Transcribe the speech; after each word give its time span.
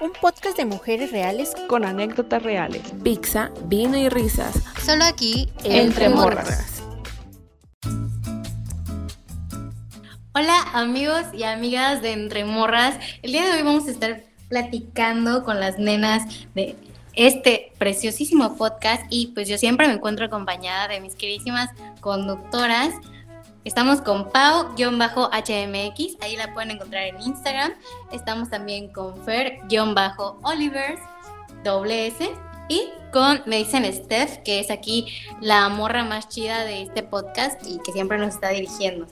un 0.00 0.12
podcast 0.12 0.56
de 0.56 0.64
mujeres 0.64 1.12
reales 1.12 1.52
con 1.68 1.84
anécdotas 1.84 2.42
reales. 2.42 2.82
Pizza, 3.02 3.50
vino 3.64 3.96
y 3.96 4.08
risas. 4.08 4.62
Solo 4.84 5.04
aquí, 5.04 5.48
entre, 5.64 6.08
morras. 6.08 6.82
Hola 10.34 10.56
amigos 10.72 11.24
y 11.34 11.42
amigas 11.42 12.00
de 12.00 12.12
Entre 12.12 12.44
Morras. 12.44 12.98
El 13.22 13.32
día 13.32 13.44
de 13.44 13.52
hoy 13.52 13.62
vamos 13.62 13.86
a 13.86 13.90
estar 13.90 14.22
platicando 14.48 15.44
con 15.44 15.60
las 15.60 15.78
nenas 15.78 16.46
de 16.54 16.74
este 17.14 17.72
preciosísimo 17.78 18.56
podcast 18.56 19.04
y 19.10 19.28
pues 19.28 19.46
yo 19.46 19.58
siempre 19.58 19.86
me 19.86 19.94
encuentro 19.94 20.24
acompañada 20.24 20.88
de 20.88 21.00
mis 21.00 21.14
queridísimas 21.14 21.68
conductoras. 22.00 22.94
Estamos 23.64 24.00
con 24.00 24.28
Pau-HMX, 24.30 26.16
ahí 26.20 26.36
la 26.36 26.52
pueden 26.52 26.72
encontrar 26.72 27.04
en 27.04 27.20
Instagram. 27.20 27.72
Estamos 28.10 28.50
también 28.50 28.92
con 28.92 29.14
Fer-Olivers, 29.24 31.00
doble 31.62 32.08
S. 32.08 32.30
Y 32.68 32.88
con, 33.12 33.42
me 33.46 33.58
dicen 33.58 33.84
Steph, 33.92 34.38
que 34.38 34.58
es 34.58 34.70
aquí 34.70 35.06
la 35.40 35.68
morra 35.68 36.04
más 36.04 36.28
chida 36.28 36.64
de 36.64 36.82
este 36.82 37.02
podcast 37.02 37.64
y 37.66 37.78
que 37.84 37.92
siempre 37.92 38.18
nos 38.18 38.34
está 38.34 38.48
dirigiendo. 38.48 39.06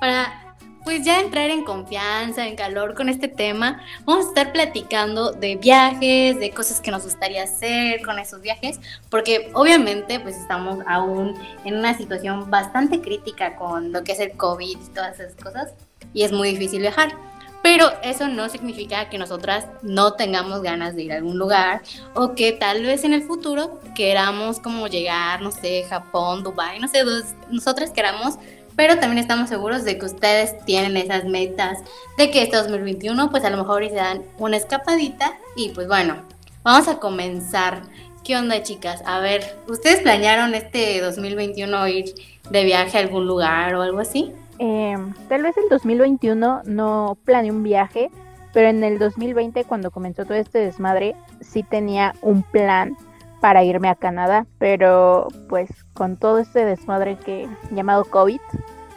Para 0.00 0.45
pues 0.86 1.04
ya 1.04 1.18
entrar 1.18 1.50
en 1.50 1.64
confianza, 1.64 2.46
en 2.46 2.54
calor 2.54 2.94
con 2.94 3.08
este 3.08 3.26
tema, 3.26 3.82
vamos 4.04 4.26
a 4.26 4.28
estar 4.28 4.52
platicando 4.52 5.32
de 5.32 5.56
viajes, 5.56 6.38
de 6.38 6.52
cosas 6.52 6.80
que 6.80 6.92
nos 6.92 7.02
gustaría 7.02 7.42
hacer 7.42 8.02
con 8.02 8.20
esos 8.20 8.40
viajes, 8.40 8.78
porque 9.10 9.50
obviamente 9.54 10.20
pues 10.20 10.36
estamos 10.36 10.78
aún 10.86 11.34
en 11.64 11.76
una 11.76 11.98
situación 11.98 12.52
bastante 12.52 13.00
crítica 13.00 13.56
con 13.56 13.90
lo 13.90 14.04
que 14.04 14.12
es 14.12 14.20
el 14.20 14.36
COVID 14.36 14.78
y 14.78 14.94
todas 14.94 15.18
esas 15.18 15.34
cosas, 15.34 15.72
y 16.14 16.22
es 16.22 16.30
muy 16.30 16.52
difícil 16.52 16.82
viajar. 16.82 17.16
Pero 17.64 17.90
eso 18.04 18.28
no 18.28 18.48
significa 18.48 19.08
que 19.08 19.18
nosotras 19.18 19.66
no 19.82 20.12
tengamos 20.12 20.62
ganas 20.62 20.94
de 20.94 21.02
ir 21.02 21.12
a 21.12 21.16
algún 21.16 21.36
lugar 21.36 21.82
o 22.14 22.36
que 22.36 22.52
tal 22.52 22.84
vez 22.84 23.02
en 23.02 23.12
el 23.12 23.24
futuro 23.24 23.80
queramos 23.96 24.60
como 24.60 24.86
llegar, 24.86 25.42
no 25.42 25.50
sé, 25.50 25.84
Japón, 25.90 26.44
Dubai, 26.44 26.78
no 26.78 26.86
sé, 26.86 27.02
nosotras 27.50 27.90
queramos 27.90 28.36
pero 28.76 28.98
también 28.98 29.18
estamos 29.18 29.48
seguros 29.48 29.84
de 29.84 29.98
que 29.98 30.06
ustedes 30.06 30.64
tienen 30.64 30.96
esas 30.96 31.24
metas, 31.24 31.78
de 32.18 32.30
que 32.30 32.42
este 32.42 32.56
2021 32.56 33.30
pues 33.30 33.44
a 33.44 33.50
lo 33.50 33.56
mejor 33.56 33.88
se 33.88 33.94
dan 33.94 34.22
una 34.38 34.58
escapadita 34.58 35.32
y 35.56 35.70
pues 35.70 35.88
bueno, 35.88 36.16
vamos 36.62 36.86
a 36.86 37.00
comenzar. 37.00 37.82
¿Qué 38.22 38.36
onda 38.36 38.62
chicas? 38.62 39.02
A 39.06 39.20
ver, 39.20 39.56
¿ustedes 39.68 40.00
planearon 40.00 40.54
este 40.54 41.00
2021 41.00 41.88
ir 41.88 42.14
de 42.50 42.64
viaje 42.64 42.98
a 42.98 43.00
algún 43.00 43.26
lugar 43.26 43.74
o 43.76 43.82
algo 43.82 44.00
así? 44.00 44.32
Em, 44.58 45.14
tal 45.28 45.42
vez 45.42 45.56
el 45.56 45.68
2021 45.70 46.62
no 46.64 47.16
planeé 47.24 47.52
un 47.52 47.62
viaje, 47.62 48.10
pero 48.52 48.68
en 48.68 48.82
el 48.82 48.98
2020 48.98 49.64
cuando 49.64 49.90
comenzó 49.90 50.24
todo 50.24 50.34
este 50.34 50.58
desmadre 50.58 51.14
sí 51.40 51.62
tenía 51.62 52.14
un 52.20 52.42
plan 52.42 52.96
para 53.40 53.64
irme 53.64 53.88
a 53.88 53.94
Canadá, 53.94 54.46
pero 54.58 55.28
pues 55.48 55.70
con 55.94 56.16
todo 56.16 56.38
este 56.38 56.64
desmadre 56.64 57.16
que 57.16 57.48
llamado 57.70 58.04
COVID, 58.04 58.40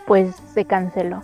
pues 0.05 0.35
se 0.53 0.65
canceló. 0.65 1.21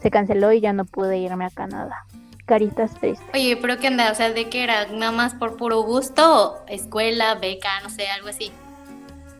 Se 0.00 0.10
canceló 0.10 0.52
y 0.52 0.60
ya 0.60 0.72
no 0.72 0.84
pude 0.84 1.18
irme 1.18 1.46
a 1.46 1.50
Canadá. 1.50 2.04
Caritas 2.44 2.92
tristes. 3.00 3.26
Oye, 3.32 3.56
pero 3.56 3.78
¿qué 3.78 3.88
onda? 3.88 4.10
O 4.12 4.14
sea, 4.14 4.30
¿de 4.30 4.50
qué 4.50 4.64
era? 4.64 4.86
¿Nada 4.88 5.12
más 5.12 5.34
por 5.34 5.56
puro 5.56 5.80
gusto? 5.80 6.58
¿Escuela, 6.68 7.36
beca, 7.36 7.70
no 7.82 7.88
sé, 7.88 8.08
algo 8.08 8.28
así? 8.28 8.52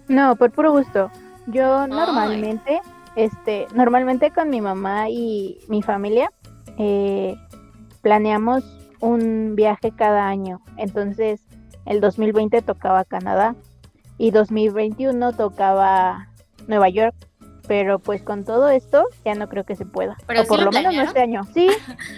No, 0.08 0.36
por 0.36 0.50
puro 0.52 0.72
gusto. 0.72 1.10
Yo 1.46 1.86
normalmente, 1.86 2.80
este, 3.16 3.66
normalmente 3.74 4.30
con 4.30 4.48
mi 4.48 4.62
mamá 4.62 5.10
y 5.10 5.58
mi 5.68 5.82
familia, 5.82 6.30
eh, 6.78 7.36
planeamos 8.00 8.64
un 9.00 9.54
viaje 9.54 9.92
cada 9.94 10.26
año. 10.26 10.62
Entonces, 10.78 11.40
el 11.86 12.00
2020 12.00 12.62
tocaba 12.62 13.04
Canadá 13.04 13.54
y 14.18 14.30
2021 14.30 15.32
tocaba 15.34 16.28
Nueva 16.66 16.88
York. 16.88 17.14
Pero 17.66 17.98
pues 17.98 18.20
con 18.20 18.44
todo 18.44 18.68
esto 18.68 19.04
ya 19.24 19.34
no 19.34 19.48
creo 19.48 19.64
que 19.64 19.74
se 19.74 19.86
pueda. 19.86 20.18
Pero 20.26 20.44
por 20.44 20.62
lo, 20.62 20.70
menos 20.70 20.94
no 20.94 21.00
este 21.00 21.20
año. 21.20 21.44
Sí, 21.54 21.70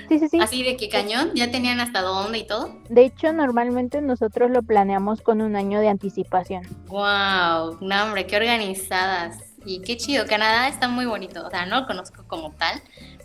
sí, 0.08 0.18
sí, 0.18 0.28
sí. 0.28 0.41
Así 0.41 0.64
de 0.64 0.76
que 0.76 0.88
cañón, 0.88 1.30
ya 1.36 1.52
tenían 1.52 1.78
hasta 1.78 2.02
dónde 2.02 2.38
y 2.38 2.46
todo. 2.48 2.76
De 2.88 3.04
hecho, 3.04 3.32
normalmente 3.32 4.00
nosotros 4.00 4.50
lo 4.50 4.64
planeamos 4.64 5.20
con 5.20 5.41
un 5.41 5.54
año 5.54 5.78
de 5.78 5.88
anticipación. 5.88 6.64
Wow, 6.88 7.78
no 7.80 8.02
hombre, 8.02 8.26
qué 8.26 8.36
organizadas. 8.36 9.38
Y 9.64 9.82
qué 9.82 9.96
chido, 9.96 10.26
Canadá 10.26 10.66
está 10.66 10.88
muy 10.88 11.06
bonito. 11.06 11.46
O 11.46 11.50
sea, 11.50 11.64
no 11.64 11.80
lo 11.80 11.86
conozco 11.86 12.24
como 12.26 12.50
tal, 12.52 12.82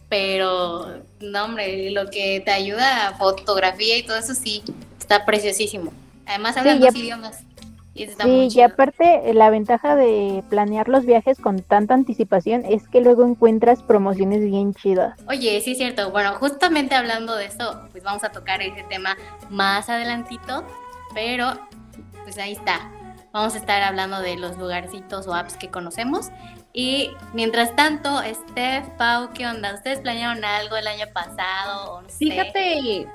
pero 0.07 1.01
no 1.21 1.45
hombre, 1.45 1.89
lo 1.89 2.09
que 2.11 2.41
te 2.45 2.51
ayuda 2.51 3.07
a 3.07 3.13
fotografía 3.13 3.97
y 3.97 4.03
todo 4.03 4.17
eso 4.17 4.35
sí, 4.35 4.63
está 4.99 5.25
preciosísimo. 5.25 5.91
Además 6.31 6.55
hablan 6.55 6.79
dos 6.79 6.95
idiomas. 6.95 7.43
Y 7.93 8.07
sí, 8.07 8.47
y 8.55 8.61
aparte 8.61 9.33
la 9.33 9.49
ventaja 9.49 9.97
de 9.97 10.45
planear 10.49 10.87
los 10.87 11.05
viajes 11.05 11.39
con 11.39 11.61
tanta 11.61 11.93
anticipación 11.93 12.63
es 12.65 12.87
que 12.87 13.01
luego 13.01 13.25
encuentras 13.25 13.83
promociones 13.83 14.45
bien 14.45 14.73
chidas. 14.73 15.19
Oye, 15.27 15.59
sí 15.59 15.71
es 15.73 15.77
cierto. 15.77 16.09
Bueno, 16.09 16.33
justamente 16.35 16.95
hablando 16.95 17.35
de 17.35 17.47
eso, 17.47 17.81
pues 17.91 18.01
vamos 18.01 18.23
a 18.23 18.29
tocar 18.29 18.61
ese 18.61 18.83
tema 18.83 19.17
más 19.49 19.89
adelantito, 19.89 20.63
pero 21.13 21.51
pues 22.23 22.37
ahí 22.37 22.53
está. 22.53 22.89
Vamos 23.33 23.55
a 23.55 23.57
estar 23.57 23.83
hablando 23.83 24.21
de 24.21 24.37
los 24.37 24.57
lugarcitos 24.57 25.27
o 25.27 25.33
apps 25.33 25.57
que 25.57 25.69
conocemos. 25.69 26.29
Y 26.71 27.11
mientras 27.33 27.75
tanto, 27.75 28.21
Steph, 28.23 28.87
Pau, 28.97 29.31
¿qué 29.33 29.45
onda? 29.45 29.73
¿Ustedes 29.73 29.99
planearon 29.99 30.45
algo 30.45 30.77
el 30.77 30.87
año 30.87 31.07
pasado? 31.13 31.97
O 31.97 32.09
Fíjate 32.09 33.05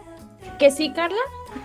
que 0.58 0.70
sí, 0.70 0.90
Carla 0.90 1.16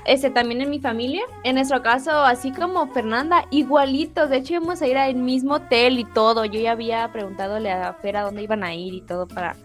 ese 0.05 0.29
también 0.29 0.61
en 0.61 0.69
mi 0.69 0.79
familia. 0.79 1.21
En 1.43 1.55
nuestro 1.55 1.81
caso, 1.81 2.11
así 2.11 2.51
como 2.51 2.87
Fernanda, 2.87 3.45
igualitos. 3.51 4.29
De 4.29 4.37
hecho, 4.37 4.53
íbamos 4.53 4.81
a 4.81 4.87
ir 4.87 4.97
al 4.97 5.15
mismo 5.15 5.55
hotel 5.55 5.99
y 5.99 6.05
todo. 6.05 6.45
Yo 6.45 6.59
ya 6.59 6.71
había 6.71 7.11
preguntadole 7.11 7.71
a 7.71 7.93
Fer 7.93 8.17
a 8.17 8.23
dónde 8.23 8.43
iban 8.43 8.63
a 8.63 8.73
ir 8.73 8.93
y 8.93 9.01
todo 9.01 9.27
para 9.27 9.55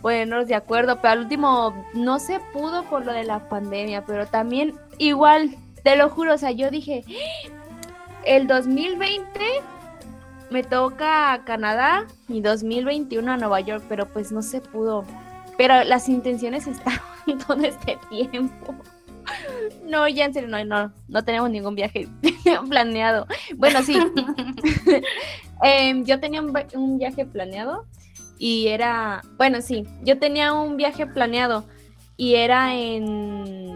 ponernos 0.00 0.48
de 0.48 0.54
acuerdo. 0.54 0.96
Pero 0.96 1.12
al 1.12 1.18
último 1.20 1.86
no 1.94 2.18
se 2.18 2.40
pudo 2.52 2.84
por 2.84 3.04
lo 3.04 3.12
de 3.12 3.24
la 3.24 3.48
pandemia. 3.48 4.04
Pero 4.04 4.26
también, 4.26 4.74
igual, 4.98 5.56
te 5.82 5.96
lo 5.96 6.08
juro, 6.08 6.34
o 6.34 6.38
sea, 6.38 6.52
yo 6.52 6.70
dije, 6.70 7.04
el 8.24 8.46
2020 8.46 9.40
me 10.50 10.62
toca 10.62 11.32
a 11.32 11.44
Canadá 11.44 12.06
y 12.28 12.40
2021 12.40 13.32
a 13.32 13.36
Nueva 13.36 13.60
York, 13.60 13.84
pero 13.88 14.06
pues 14.06 14.32
no 14.32 14.42
se 14.42 14.60
pudo. 14.60 15.04
Pero 15.58 15.84
las 15.84 16.08
intenciones 16.08 16.66
estaban 16.66 17.00
todo 17.46 17.62
este 17.64 17.98
tiempo. 18.08 18.74
No, 19.84 20.08
ya 20.08 20.24
en 20.24 20.34
serio, 20.34 20.48
no, 20.48 20.64
no, 20.64 20.92
no 21.08 21.24
tenemos 21.24 21.50
ningún 21.50 21.74
viaje 21.74 22.08
planeado. 22.68 23.26
Bueno, 23.56 23.82
sí. 23.82 23.98
Em, 25.64 26.04
yo 26.04 26.18
tenía 26.18 26.42
un, 26.42 26.98
viaje 26.98 27.24
planeado 27.24 27.86
y 28.36 28.66
era, 28.66 29.22
bueno, 29.36 29.62
sí, 29.62 29.86
yo 30.02 30.18
tenía 30.18 30.52
un 30.52 30.76
viaje 30.76 31.06
planeado 31.06 31.64
y 32.16 32.34
era 32.34 32.74
en 32.74 33.71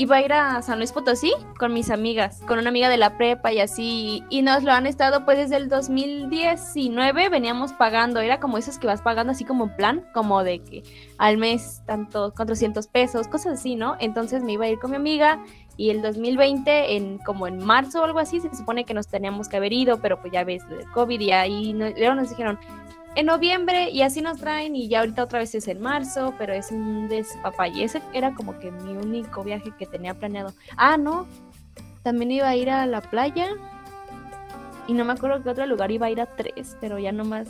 iba 0.00 0.16
a 0.16 0.22
ir 0.22 0.32
a 0.32 0.62
San 0.62 0.78
Luis 0.78 0.92
Potosí 0.92 1.30
con 1.58 1.74
mis 1.74 1.90
amigas, 1.90 2.40
con 2.46 2.58
una 2.58 2.70
amiga 2.70 2.88
de 2.88 2.96
la 2.96 3.18
prepa 3.18 3.52
y 3.52 3.60
así, 3.60 4.24
y 4.30 4.40
nos 4.40 4.62
lo 4.62 4.72
han 4.72 4.86
estado 4.86 5.26
pues 5.26 5.36
desde 5.36 5.56
el 5.56 5.68
2019 5.68 7.28
veníamos 7.28 7.74
pagando, 7.74 8.20
era 8.20 8.40
como 8.40 8.56
esos 8.56 8.78
que 8.78 8.86
vas 8.86 9.02
pagando 9.02 9.32
así 9.32 9.44
como 9.44 9.64
en 9.64 9.76
plan, 9.76 10.06
como 10.14 10.42
de 10.42 10.60
que 10.60 10.82
al 11.18 11.36
mes 11.36 11.82
tanto 11.84 12.32
400 12.34 12.86
pesos, 12.86 13.28
cosas 13.28 13.60
así, 13.60 13.76
¿no? 13.76 13.96
Entonces 14.00 14.42
me 14.42 14.52
iba 14.52 14.64
a 14.64 14.68
ir 14.70 14.78
con 14.78 14.92
mi 14.92 14.96
amiga 14.96 15.44
y 15.76 15.90
el 15.90 16.00
2020 16.00 16.96
en 16.96 17.18
como 17.18 17.46
en 17.46 17.62
marzo 17.62 18.00
o 18.00 18.04
algo 18.04 18.20
así 18.20 18.40
se 18.40 18.54
supone 18.56 18.86
que 18.86 18.94
nos 18.94 19.06
teníamos 19.06 19.50
que 19.50 19.58
haber 19.58 19.74
ido, 19.74 20.00
pero 20.00 20.18
pues 20.18 20.32
ya 20.32 20.44
ves 20.44 20.62
COVID 20.94 21.20
y 21.20 21.32
ahí 21.32 21.74
luego 21.74 22.14
nos 22.14 22.30
dijeron, 22.30 22.58
en 23.16 23.26
noviembre 23.26 23.90
y 23.90 24.02
así 24.02 24.20
nos 24.20 24.38
traen 24.38 24.76
y 24.76 24.88
ya 24.88 25.00
ahorita 25.00 25.24
otra 25.24 25.40
vez 25.40 25.54
es 25.54 25.68
en 25.68 25.80
marzo, 25.80 26.34
pero 26.38 26.52
es 26.52 26.70
un 26.70 27.08
y 27.10 27.82
Ese 27.82 28.02
era 28.12 28.34
como 28.34 28.58
que 28.58 28.70
mi 28.70 28.92
único 28.92 29.42
viaje 29.42 29.72
que 29.78 29.86
tenía 29.86 30.14
planeado. 30.14 30.52
Ah, 30.76 30.96
no, 30.96 31.26
también 32.02 32.32
iba 32.32 32.48
a 32.48 32.56
ir 32.56 32.70
a 32.70 32.86
la 32.86 33.00
playa 33.00 33.48
y 34.86 34.92
no 34.92 35.04
me 35.04 35.12
acuerdo 35.12 35.42
qué 35.42 35.50
otro 35.50 35.66
lugar 35.66 35.90
iba 35.90 36.06
a 36.06 36.10
ir 36.10 36.20
a 36.20 36.26
tres, 36.26 36.76
pero 36.80 36.98
ya 36.98 37.12
no 37.12 37.24
más, 37.24 37.48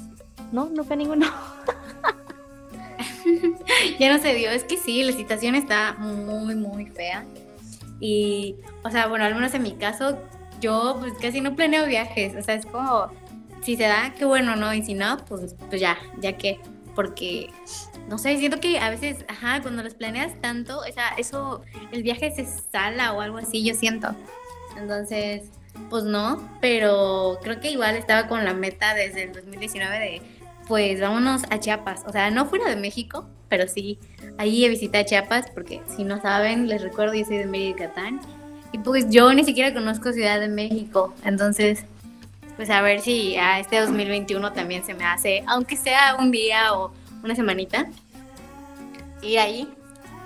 no, 0.52 0.66
no 0.66 0.84
fue 0.84 0.96
ninguno. 0.96 1.26
ya 3.98 4.12
no 4.12 4.20
se 4.20 4.34
dio, 4.34 4.50
es 4.50 4.64
que 4.64 4.76
sí, 4.76 5.02
la 5.02 5.12
situación 5.12 5.54
está 5.54 5.94
muy, 5.98 6.54
muy 6.54 6.86
fea. 6.86 7.24
Y, 8.00 8.56
o 8.82 8.90
sea, 8.90 9.08
bueno, 9.08 9.26
al 9.26 9.34
menos 9.34 9.52
en 9.54 9.62
mi 9.62 9.72
caso, 9.72 10.18
yo 10.60 10.96
pues 11.00 11.12
casi 11.20 11.40
no 11.40 11.54
planeo 11.54 11.86
viajes, 11.86 12.34
o 12.34 12.42
sea, 12.42 12.54
es 12.54 12.66
como 12.66 13.10
si 13.62 13.76
se 13.76 13.84
da, 13.84 14.14
qué 14.16 14.24
bueno, 14.24 14.56
¿no? 14.56 14.72
Y 14.74 14.82
si 14.82 14.94
no, 14.94 15.18
pues, 15.26 15.54
pues 15.68 15.80
ya, 15.80 15.98
ya 16.20 16.36
que, 16.36 16.60
porque, 16.94 17.50
no 18.08 18.18
sé, 18.18 18.36
siento 18.38 18.60
que 18.60 18.78
a 18.78 18.90
veces, 18.90 19.24
ajá, 19.28 19.62
cuando 19.62 19.82
los 19.82 19.94
planeas 19.94 20.32
tanto, 20.40 20.78
o 20.78 20.92
sea, 20.92 21.10
eso, 21.18 21.62
el 21.92 22.02
viaje 22.02 22.32
se 22.34 22.46
sala 22.46 23.12
o 23.12 23.20
algo 23.20 23.38
así, 23.38 23.64
yo 23.64 23.74
siento. 23.74 24.14
Entonces, 24.78 25.42
pues 25.88 26.04
no, 26.04 26.48
pero 26.60 27.38
creo 27.42 27.60
que 27.60 27.70
igual 27.70 27.96
estaba 27.96 28.28
con 28.28 28.44
la 28.44 28.54
meta 28.54 28.94
desde 28.94 29.24
el 29.24 29.32
2019 29.32 29.98
de, 29.98 30.22
pues 30.66 31.00
vámonos 31.00 31.42
a 31.50 31.58
Chiapas, 31.58 32.04
o 32.06 32.12
sea, 32.12 32.30
no 32.30 32.46
fuera 32.46 32.68
de 32.68 32.76
México, 32.76 33.28
pero 33.48 33.66
sí, 33.66 33.98
ahí 34.38 34.68
visité 34.68 35.04
Chiapas, 35.04 35.50
porque 35.50 35.80
si 35.96 36.04
no 36.04 36.20
saben, 36.20 36.68
les 36.68 36.82
recuerdo, 36.82 37.14
yo 37.14 37.24
soy 37.24 37.38
de 37.38 37.46
Mérida, 37.46 37.70
Yucatán, 37.70 38.20
y 38.72 38.78
pues 38.78 39.10
yo 39.10 39.32
ni 39.34 39.44
siquiera 39.44 39.74
conozco 39.74 40.12
Ciudad 40.12 40.38
de 40.38 40.48
México, 40.48 41.14
entonces, 41.24 41.84
pues 42.60 42.68
a 42.68 42.82
ver 42.82 43.00
si 43.00 43.38
a 43.38 43.58
este 43.58 43.80
2021 43.80 44.52
también 44.52 44.84
se 44.84 44.92
me 44.92 45.06
hace, 45.06 45.42
aunque 45.46 45.78
sea 45.78 46.16
un 46.18 46.30
día 46.30 46.74
o 46.74 46.92
una 47.24 47.34
semanita, 47.34 47.86
ir 49.22 49.38
ahí 49.38 49.66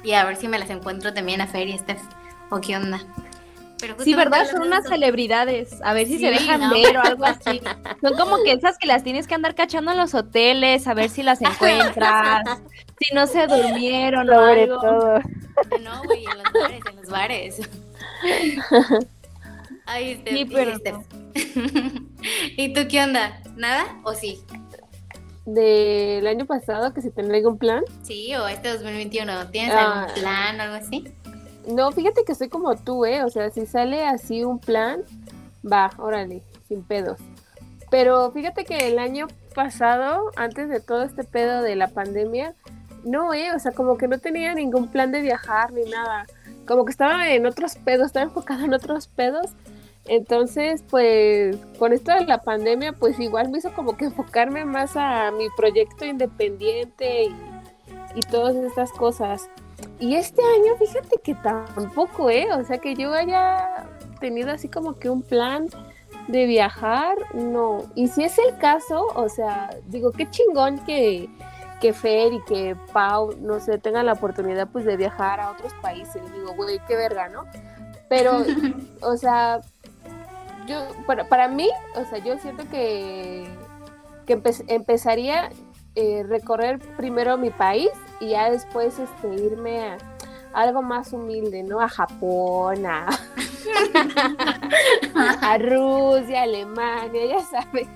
y 0.03 0.15
a 0.15 0.25
ver 0.25 0.35
si 0.35 0.49
me 0.49 0.59
las 0.59 0.69
encuentro 0.71 1.15
también 1.15 1.41
a 1.41 1.47
Fer 1.47 1.69
y 1.69 1.79
Steph, 1.79 2.03
o 2.51 2.61
qué 2.61 2.77
onda. 2.77 3.01
Pero 3.79 3.95
sí, 4.03 4.15
¿verdad? 4.15 4.51
Son 4.51 4.63
unas 4.63 4.85
celebridades. 4.85 5.81
A 5.85 5.93
ver 5.93 6.09
si 6.09 6.19
se 6.19 6.31
dejan 6.31 6.71
ver 6.71 6.97
o 6.97 7.03
algo 7.03 7.25
así. 7.25 7.61
Son 8.03 8.17
como 8.17 8.43
que 8.43 8.51
esas 8.51 8.79
que 8.79 8.89
las 8.89 9.05
tienes 9.05 9.29
que 9.29 9.37
andar 9.37 9.55
cachando 9.55 9.93
en 9.93 9.99
los 9.99 10.13
hoteles, 10.13 10.89
a 10.89 10.95
ver 10.95 11.11
si 11.11 11.23
las 11.23 11.41
encuentras, 11.41 12.43
si 12.99 13.15
no 13.15 13.29
se 13.29 13.47
durmieron 13.47 14.29
o 14.29 14.41
algo. 14.41 14.81
todo. 14.81 15.21
No, 15.81 16.03
güey, 16.03 16.25
en 16.25 16.39
los 16.43 16.53
bares, 16.53 16.83
en 16.91 16.97
los 16.97 17.09
bares. 17.09 17.71
Ay, 19.87 20.17
Steph, 20.17 20.35
Sí, 20.35 20.41
y 20.41 20.45
pero. 20.47 20.79
¿Y 22.57 22.73
tú 22.73 22.81
qué 22.89 23.03
onda? 23.03 23.41
¿Nada 23.57 23.85
o 24.05 24.15
sí? 24.15 24.41
Del 25.45 26.27
año 26.27 26.47
pasado, 26.47 26.95
que 26.95 27.03
si 27.03 27.11
tenía 27.11 27.37
algún 27.37 27.59
plan. 27.59 27.83
Sí, 28.03 28.35
o 28.35 28.49
este 28.49 28.71
2021. 28.73 29.51
¿Tienes 29.51 29.73
Ah. 29.75 30.05
algún 30.05 30.15
plan 30.23 30.59
o 30.59 30.63
algo 30.63 30.75
así? 30.77 31.05
No, 31.69 31.93
fíjate 31.93 32.25
que 32.25 32.35
soy 32.35 32.49
como 32.49 32.77
tú, 32.77 33.05
¿eh? 33.05 33.25
O 33.25 33.31
sea, 33.31 33.51
si 33.51 33.67
sale 33.67 34.07
así 34.07 34.43
un 34.45 34.59
plan, 34.59 35.03
va, 35.71 35.91
órale, 35.99 36.43
sin 36.69 36.83
pedos. 36.83 37.19
Pero 37.91 38.31
fíjate 38.33 38.65
que 38.65 38.89
el 38.89 38.99
año 38.99 39.29
pasado, 39.55 40.31
antes 40.37 40.69
de 40.69 40.81
todo 40.81 41.03
este 41.05 41.25
pedo 41.25 41.63
de 41.63 41.77
la 41.77 41.89
pandemia, 41.89 42.55
no, 43.05 43.35
¿eh? 43.35 43.53
O 43.55 43.59
sea, 43.59 43.73
como 43.73 43.99
que 43.99 44.09
no 44.09 44.19
tenía 44.19 44.55
ningún 44.55 44.89
plan 44.89 45.13
de 45.13 45.21
viajar 45.21 45.73
ni 45.73 45.85
nada. 45.91 46.27
Como 46.67 46.87
que 46.87 46.91
estaba 46.91 47.29
en 47.31 47.45
otros 47.47 47.77
pedos, 47.77 48.07
estaba 48.07 48.25
enfocada 48.25 48.65
en 48.65 48.73
otros 48.73 49.09
pedos. 49.09 49.51
Entonces, 50.07 50.85
pues, 50.91 51.57
con 51.79 51.93
esto 51.93 52.13
de 52.13 52.27
la 52.27 52.39
pandemia, 52.39 52.93
pues 52.93 53.19
igual 53.19 53.51
me 53.51 53.59
hizo 53.59 53.73
como 53.73 53.97
que 53.97 54.07
enfocarme 54.07 54.65
más 54.65 54.97
a 54.97 55.31
mi 55.31 55.49
proyecto 55.57 56.05
independiente 56.05 57.25
y, 57.25 57.37
y 58.15 58.21
todas 58.31 58.55
estas 58.57 58.93
cosas. 58.93 59.49
Y 59.99 60.17
este 60.17 60.43
año, 60.43 60.77
fíjate 60.79 61.21
que 61.23 61.35
tampoco, 61.35 62.31
¿eh? 62.31 62.49
O 62.53 62.65
sea, 62.65 62.79
que 62.79 62.95
yo 62.95 63.13
haya 63.13 63.87
tenido 64.21 64.53
así 64.53 64.69
como 64.69 64.99
que 64.99 65.09
un 65.09 65.23
plan 65.23 65.69
de 66.29 66.47
viajar, 66.47 67.17
no. 67.35 67.85
Y 67.95 68.09
si 68.09 68.25
es 68.25 68.39
el 68.39 68.57
caso, 68.59 69.07
o 69.15 69.29
sea, 69.29 69.71
digo, 69.87 70.13
qué 70.13 70.29
chingón 70.31 70.79
que, 70.85 71.29
que 71.81 71.93
Fer 71.93 72.33
y 72.33 72.43
que 72.45 72.77
Pau, 72.93 73.35
no 73.41 73.61
sé, 73.61 73.79
tengan 73.79 74.07
la 74.07 74.15
oportunidad 74.15 74.69
pues 74.69 74.85
de 74.85 74.97
viajar 74.97 75.41
a 75.41 75.51
otros 75.51 75.73
países. 75.83 76.23
Digo, 76.33 76.55
güey, 76.55 76.81
qué 76.87 76.97
verga, 76.97 77.29
¿no? 77.29 77.45
Pero, 78.09 78.45
o 79.03 79.17
sea, 79.17 79.61
yo, 80.67 80.89
para, 81.07 81.29
para 81.29 81.49
mí, 81.49 81.69
o 81.95 82.05
sea, 82.05 82.19
yo 82.19 82.39
siento 82.39 82.69
que, 82.71 83.47
que 84.27 84.37
empe- 84.39 84.65
empezaría 84.69 85.51
eh, 85.95 86.25
recorrer 86.29 86.79
primero 86.97 87.37
mi 87.39 87.51
país 87.51 87.91
y 88.21 88.31
ya 88.31 88.51
después 88.51 88.99
este, 88.99 89.35
irme 89.35 89.81
a, 89.81 89.99
algo 90.53 90.83
más 90.83 91.13
humilde, 91.13 91.63
¿no? 91.63 91.81
A 91.81 91.89
Japón, 91.89 92.87
a, 92.87 93.09
a 95.43 95.59
Rusia, 95.59 96.43
Alemania, 96.43 97.27
ya 97.27 97.41
sabes. 97.41 97.89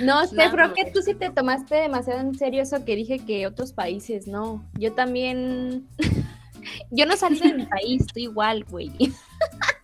No, 0.00 0.26
Steph, 0.26 0.52
creo 0.52 0.74
que 0.74 0.90
tú 0.90 1.00
sí 1.00 1.14
te 1.14 1.30
tomaste 1.30 1.74
demasiado 1.76 2.20
en 2.20 2.34
serio 2.34 2.62
eso 2.62 2.84
que 2.84 2.96
dije 2.96 3.18
que 3.18 3.46
otros 3.46 3.72
países, 3.72 4.26
no. 4.26 4.64
Yo 4.74 4.92
también. 4.92 5.86
Yo 6.90 7.06
no 7.06 7.16
salí 7.16 7.38
de 7.38 7.54
mi 7.54 7.66
país, 7.66 8.02
estoy 8.02 8.24
igual, 8.24 8.64
güey. 8.64 8.90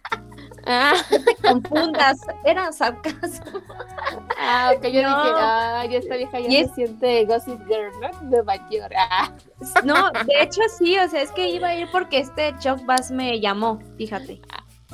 Ah, 0.66 0.94
Confundas, 1.42 2.20
era 2.44 2.70
sarcasmo. 2.72 3.60
ah, 4.38 4.72
ok, 4.76 4.84
yo 4.86 5.02
No. 5.02 5.08
dije, 5.08 5.34
ah, 5.36 5.84
ya 5.90 5.98
esta 5.98 6.16
vieja 6.16 6.40
ya 6.40 6.50
se 6.68 6.74
siente 6.74 7.24
Gossip 7.24 7.58
Girl, 7.66 7.90
¿no? 8.00 8.22
Nueva 8.28 8.56
York. 8.70 8.92
Ah. 8.96 9.32
No, 9.84 10.10
de 10.10 10.42
hecho 10.42 10.60
sí, 10.78 10.96
o 10.98 11.08
sea, 11.08 11.22
es 11.22 11.30
que 11.32 11.48
iba 11.48 11.68
a 11.68 11.74
ir 11.76 11.88
porque 11.90 12.18
este 12.18 12.54
Chuck 12.58 12.84
Bass 12.86 13.10
me 13.10 13.40
llamó, 13.40 13.78
fíjate. 13.96 14.40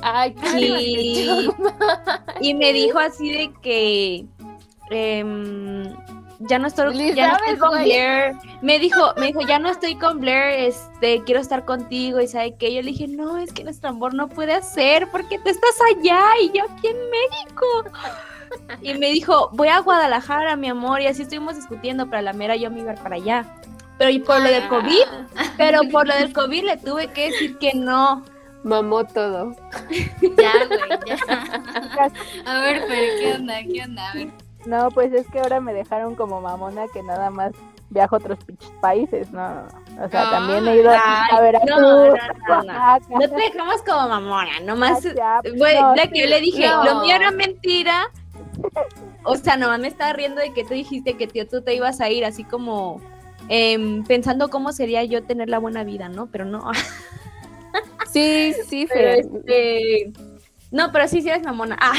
Ay, 0.01 0.33
Y, 0.57 1.49
y 2.41 2.53
me 2.53 2.71
dijo 2.73 2.97
así 2.99 3.31
de 3.31 3.53
que 3.61 4.25
em, 4.91 5.83
ya 6.39 6.57
no 6.57 6.67
estoy, 6.67 7.13
ya 7.13 7.29
no 7.29 7.37
estoy 7.37 7.57
con. 7.57 7.83
Blair. 7.83 8.35
Me 8.61 8.79
dijo, 8.79 9.13
me 9.17 9.27
dijo, 9.27 9.41
ya 9.41 9.59
no 9.59 9.69
estoy 9.69 9.95
con 9.95 10.19
Blair, 10.19 10.67
este, 10.67 11.23
quiero 11.23 11.41
estar 11.41 11.65
contigo. 11.65 12.21
Y 12.21 12.27
sabe 12.27 12.55
que 12.55 12.73
yo 12.73 12.81
le 12.81 12.91
dije, 12.91 13.07
no, 13.07 13.37
es 13.37 13.51
que 13.51 13.63
nuestro 13.63 13.89
amor 13.89 14.13
no 14.13 14.29
puede 14.29 14.61
ser 14.61 15.09
porque 15.11 15.37
tú 15.39 15.49
estás 15.49 15.75
allá 15.95 16.21
y 16.41 16.57
yo 16.57 16.63
aquí 16.63 16.87
en 16.87 16.97
México. 17.09 17.65
Y 18.81 18.93
me 18.95 19.11
dijo, 19.11 19.49
voy 19.53 19.67
a 19.67 19.79
Guadalajara, 19.79 20.55
mi 20.55 20.69
amor, 20.69 21.01
y 21.01 21.07
así 21.07 21.23
estuvimos 21.23 21.55
discutiendo, 21.55 22.05
pero 22.05 22.19
a 22.19 22.21
la 22.21 22.33
mera 22.33 22.55
yo 22.55 22.71
me 22.71 22.79
iba 22.79 22.95
para 22.95 23.15
allá. 23.17 23.45
Pero 23.97 24.09
y 24.09 24.19
por 24.19 24.39
lo 24.39 24.49
del 24.49 24.67
COVID, 24.69 25.03
pero 25.57 25.81
por 25.91 26.07
lo 26.07 26.15
del 26.15 26.31
COVID 26.33 26.63
le 26.63 26.77
tuve 26.77 27.07
que 27.07 27.31
decir 27.31 27.57
que 27.57 27.73
no. 27.73 28.23
Mamó 28.63 29.05
todo. 29.05 29.55
Ya, 30.21 30.53
güey, 30.67 30.99
ya. 31.05 32.11
A 32.45 32.59
ver, 32.61 32.83
pero 32.87 33.19
¿qué 33.19 33.33
onda? 33.35 33.55
¿Qué 33.63 33.83
onda? 33.83 34.09
A 34.09 34.13
ver. 34.15 34.48
No, 34.65 34.89
pues 34.91 35.13
es 35.13 35.27
que 35.27 35.39
ahora 35.39 35.59
me 35.61 35.73
dejaron 35.73 36.15
como 36.15 36.41
mamona 36.41 36.87
que 36.93 37.01
nada 37.01 37.29
más 37.29 37.53
viajo 37.89 38.15
a 38.15 38.19
otros 38.19 38.39
países, 38.81 39.31
no. 39.31 39.63
O 40.01 40.09
sea, 40.09 40.29
también 40.29 40.67
he 40.67 40.77
ido 40.77 40.91
a 40.91 41.25
Ay, 41.31 41.41
Veracruz, 41.41 41.69
no, 41.69 41.81
no, 41.81 42.05
no, 42.07 42.63
no. 42.63 42.73
Oaxaca, 42.73 42.99
No 43.09 43.19
te 43.19 43.35
dejamos 43.35 43.81
como 43.81 44.09
mamona, 44.09 44.59
nomás. 44.63 45.05
allá. 45.05 45.41
Güey, 45.57 45.75
la 45.95 46.07
que 46.07 46.19
yo 46.19 46.27
le 46.27 46.41
dije, 46.41 46.67
no. 46.67 46.83
lo 46.83 47.01
mío 47.01 47.15
era 47.15 47.31
mentira. 47.31 48.09
O 49.23 49.35
sea, 49.35 49.57
nomás 49.57 49.79
me 49.79 49.87
estaba 49.87 50.13
riendo 50.13 50.41
de 50.41 50.53
que 50.53 50.63
tú 50.63 50.73
dijiste 50.73 51.15
que 51.15 51.27
tío, 51.27 51.47
tú 51.47 51.61
te 51.61 51.73
ibas 51.73 51.99
a 52.01 52.09
ir 52.09 52.25
así 52.25 52.43
como 52.43 53.01
em, 53.47 54.03
pensando 54.03 54.49
cómo 54.49 54.71
sería 54.71 55.03
yo 55.03 55.23
tener 55.23 55.49
la 55.49 55.59
buena 55.59 55.83
vida, 55.83 56.09
¿no? 56.09 56.27
Pero 56.27 56.45
no. 56.45 56.69
Sí, 58.11 58.53
sí, 58.67 58.87
Pero 58.93 59.09
Fer. 59.11 59.19
este. 59.19 60.13
No, 60.71 60.91
pero 60.91 61.07
sí, 61.07 61.21
sí 61.21 61.29
eres 61.29 61.43
mamona. 61.43 61.77
Ah. 61.79 61.93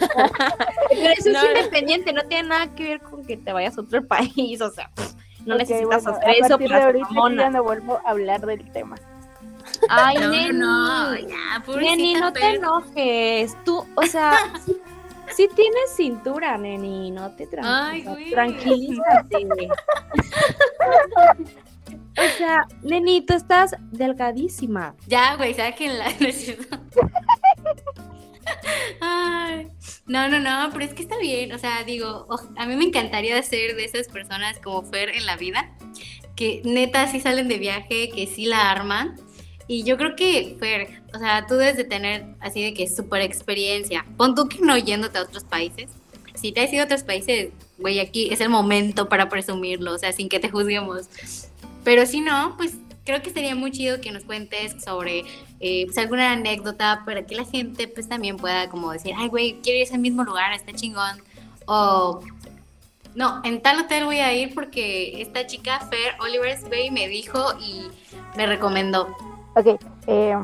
pero 0.88 1.10
eso 1.16 1.30
No, 1.30 1.40
es 1.42 1.48
independiente, 1.58 2.12
no 2.12 2.22
tiene 2.22 2.48
nada 2.48 2.74
que 2.74 2.84
ver 2.84 3.00
con 3.00 3.24
que 3.24 3.36
te 3.36 3.52
vayas 3.52 3.76
a 3.76 3.82
otro 3.82 4.06
país. 4.08 4.60
O 4.60 4.70
sea, 4.70 4.90
pff, 4.94 5.12
no 5.46 5.56
necesitas 5.56 6.04
bueno, 6.04 6.18
hacer 6.18 6.28
a 6.28 6.32
eso 6.32 6.48
partir 6.48 6.68
de 6.68 6.68
para 6.68 6.78
ser 6.78 6.86
ahorita 6.86 7.08
yo 7.08 7.14
ya 7.14 7.14
mamona. 7.14 7.50
no 7.50 7.62
vuelvo 7.62 8.00
a 8.04 8.10
hablar 8.10 8.40
del 8.46 8.70
tema. 8.72 8.96
Ay, 9.90 10.16
No, 10.18 10.30
neni. 10.30 10.58
no, 10.58 11.16
ya, 11.16 11.62
Neni, 11.78 12.14
no 12.14 12.32
te 12.32 12.54
enojes. 12.54 13.56
Tú, 13.64 13.84
o 13.94 14.02
sea, 14.04 14.32
sí, 14.64 14.74
sí 15.36 15.48
tienes 15.54 15.94
cintura, 15.94 16.56
neni. 16.56 17.10
No 17.10 17.30
te 17.32 17.46
Ay, 17.62 18.02
tranquiliza, 18.02 18.12
güey. 18.12 18.30
tranquilízate. 18.30 19.68
o 22.18 22.36
sea, 22.38 22.66
neni, 22.82 23.20
tú 23.20 23.34
estás 23.34 23.76
delgadísima. 23.92 24.94
Ya, 25.06 25.36
güey, 25.36 25.52
sáquenla. 25.54 26.06
¿no 26.18 26.26
es 26.26 26.36
cierto? 26.44 26.78
No, 30.06 30.26
no, 30.26 30.40
no, 30.40 30.70
pero 30.72 30.84
es 30.86 30.94
que 30.94 31.02
está 31.02 31.18
bien. 31.18 31.52
O 31.52 31.58
sea, 31.58 31.84
digo, 31.84 32.26
a 32.56 32.66
mí 32.66 32.76
me 32.76 32.84
encantaría 32.84 33.40
ser 33.42 33.76
de 33.76 33.84
esas 33.84 34.08
personas 34.08 34.58
como 34.58 34.82
Fer 34.82 35.10
en 35.10 35.26
la 35.26 35.36
vida, 35.36 35.70
que 36.34 36.62
neta 36.64 37.06
sí 37.08 37.20
salen 37.20 37.48
de 37.48 37.58
viaje, 37.58 38.08
que 38.08 38.26
sí 38.26 38.46
la 38.46 38.70
arman. 38.70 39.16
Y 39.66 39.84
yo 39.84 39.98
creo 39.98 40.16
que, 40.16 40.56
Fer, 40.58 41.02
o 41.14 41.18
sea, 41.18 41.46
tú 41.46 41.56
debes 41.56 41.76
de 41.76 41.84
tener 41.84 42.24
así 42.40 42.62
de 42.62 42.72
que 42.72 42.88
súper 42.88 43.20
experiencia. 43.20 44.06
Pon 44.16 44.34
tú 44.34 44.48
que 44.48 44.60
no 44.60 44.78
yéndote 44.78 45.18
a 45.18 45.22
otros 45.22 45.44
países. 45.44 45.90
Si 46.34 46.52
te 46.52 46.62
has 46.62 46.72
ido 46.72 46.82
a 46.82 46.84
otros 46.86 47.02
países, 47.02 47.50
güey, 47.76 48.00
aquí 48.00 48.30
es 48.32 48.40
el 48.40 48.48
momento 48.48 49.08
para 49.10 49.28
presumirlo, 49.28 49.92
o 49.92 49.98
sea, 49.98 50.12
sin 50.12 50.30
que 50.30 50.40
te 50.40 50.48
juzguemos. 50.48 51.08
Pero 51.84 52.06
si 52.06 52.20
no, 52.20 52.54
pues 52.56 52.76
creo 53.08 53.22
que 53.22 53.30
sería 53.30 53.54
muy 53.54 53.70
chido 53.70 54.02
que 54.02 54.12
nos 54.12 54.24
cuentes 54.24 54.84
sobre 54.84 55.24
eh, 55.60 55.86
pues, 55.86 55.96
alguna 55.96 56.32
anécdota 56.32 57.04
para 57.06 57.22
que 57.22 57.36
la 57.36 57.46
gente 57.46 57.88
pues 57.88 58.06
también 58.06 58.36
pueda 58.36 58.68
como 58.68 58.92
decir, 58.92 59.14
ay, 59.16 59.28
güey, 59.28 59.60
quiero 59.62 59.78
ir 59.78 59.84
a 59.84 59.88
ese 59.88 59.96
mismo 59.96 60.24
lugar, 60.24 60.52
está 60.52 60.74
chingón. 60.74 61.16
O, 61.66 62.20
no, 63.14 63.40
en 63.44 63.62
tal 63.62 63.80
hotel 63.80 64.04
voy 64.04 64.18
a 64.18 64.34
ir 64.34 64.54
porque 64.54 65.22
esta 65.22 65.46
chica, 65.46 65.80
Fer 65.88 66.20
Olivers, 66.20 66.68
güey, 66.68 66.90
me 66.90 67.08
dijo 67.08 67.40
y 67.58 67.88
me 68.36 68.46
recomendó. 68.46 69.06
Ok, 69.56 69.80
eh, 70.06 70.36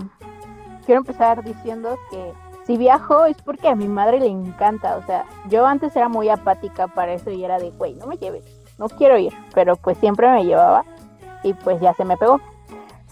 quiero 0.86 1.02
empezar 1.02 1.44
diciendo 1.44 1.98
que 2.10 2.32
si 2.66 2.78
viajo 2.78 3.26
es 3.26 3.36
porque 3.42 3.68
a 3.68 3.74
mi 3.74 3.88
madre 3.88 4.20
le 4.20 4.28
encanta. 4.28 4.96
O 4.96 5.04
sea, 5.04 5.26
yo 5.50 5.66
antes 5.66 5.94
era 5.94 6.08
muy 6.08 6.30
apática 6.30 6.88
para 6.88 7.12
eso 7.12 7.30
y 7.30 7.44
era 7.44 7.58
de, 7.58 7.72
güey, 7.72 7.92
no 7.92 8.06
me 8.06 8.16
lleves, 8.16 8.42
no 8.78 8.88
quiero 8.88 9.18
ir. 9.18 9.34
Pero 9.52 9.76
pues 9.76 9.98
siempre 9.98 10.30
me 10.30 10.46
llevaba 10.46 10.82
y 11.42 11.52
pues 11.52 11.78
ya 11.82 11.92
se 11.92 12.06
me 12.06 12.16
pegó. 12.16 12.40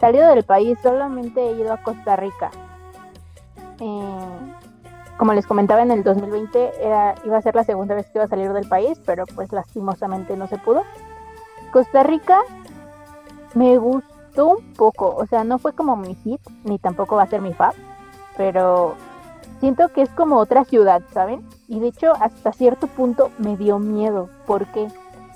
Salido 0.02 0.26
del 0.30 0.42
país, 0.42 0.76
solamente 0.82 1.40
he 1.40 1.52
ido 1.52 1.72
a 1.72 1.76
Costa 1.76 2.16
Rica. 2.16 2.50
Eh, 3.78 4.54
como 5.16 5.32
les 5.32 5.46
comentaba, 5.46 5.80
en 5.80 5.92
el 5.92 6.02
2020 6.02 6.84
era, 6.84 7.14
iba 7.24 7.36
a 7.36 7.40
ser 7.40 7.54
la 7.54 7.62
segunda 7.62 7.94
vez 7.94 8.06
que 8.06 8.18
iba 8.18 8.24
a 8.24 8.28
salir 8.28 8.52
del 8.52 8.68
país, 8.68 9.00
pero 9.06 9.26
pues 9.32 9.52
lastimosamente 9.52 10.36
no 10.36 10.48
se 10.48 10.58
pudo. 10.58 10.82
Costa 11.70 12.02
Rica 12.02 12.40
me 13.54 13.78
gustó 13.78 14.48
un 14.48 14.72
poco, 14.72 15.14
o 15.14 15.24
sea, 15.26 15.44
no 15.44 15.60
fue 15.60 15.72
como 15.72 15.94
mi 15.94 16.16
hit, 16.16 16.40
ni 16.64 16.80
tampoco 16.80 17.14
va 17.14 17.22
a 17.22 17.28
ser 17.28 17.40
mi 17.40 17.52
fab, 17.52 17.74
pero 18.36 18.96
siento 19.60 19.90
que 19.90 20.02
es 20.02 20.10
como 20.10 20.38
otra 20.38 20.64
ciudad, 20.64 21.00
¿saben? 21.12 21.48
Y 21.68 21.78
de 21.78 21.86
hecho, 21.86 22.14
hasta 22.18 22.52
cierto 22.52 22.88
punto 22.88 23.30
me 23.38 23.56
dio 23.56 23.78
miedo, 23.78 24.30
porque 24.48 24.88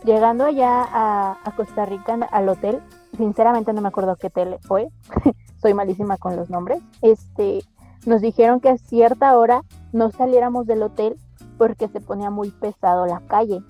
llegando 0.02 0.44
allá 0.44 0.82
a, 0.92 1.36
a 1.44 1.52
Costa 1.54 1.86
Rica, 1.86 2.18
al 2.32 2.48
hotel, 2.48 2.82
sinceramente 3.16 3.72
no 3.72 3.80
me 3.80 3.88
acuerdo 3.88 4.16
qué 4.16 4.28
hotel 4.28 4.58
fue, 4.62 4.88
soy 5.62 5.74
malísima 5.74 6.16
con 6.16 6.36
los 6.36 6.50
nombres, 6.50 6.80
este, 7.02 7.62
nos 8.06 8.20
dijeron 8.20 8.60
que 8.60 8.70
a 8.70 8.78
cierta 8.78 9.36
hora 9.36 9.62
no 9.92 10.10
saliéramos 10.10 10.66
del 10.66 10.82
hotel 10.82 11.16
porque 11.58 11.88
se 11.88 12.00
ponía 12.00 12.30
muy 12.30 12.50
pesado 12.50 13.06
la 13.06 13.20
calle. 13.26 13.62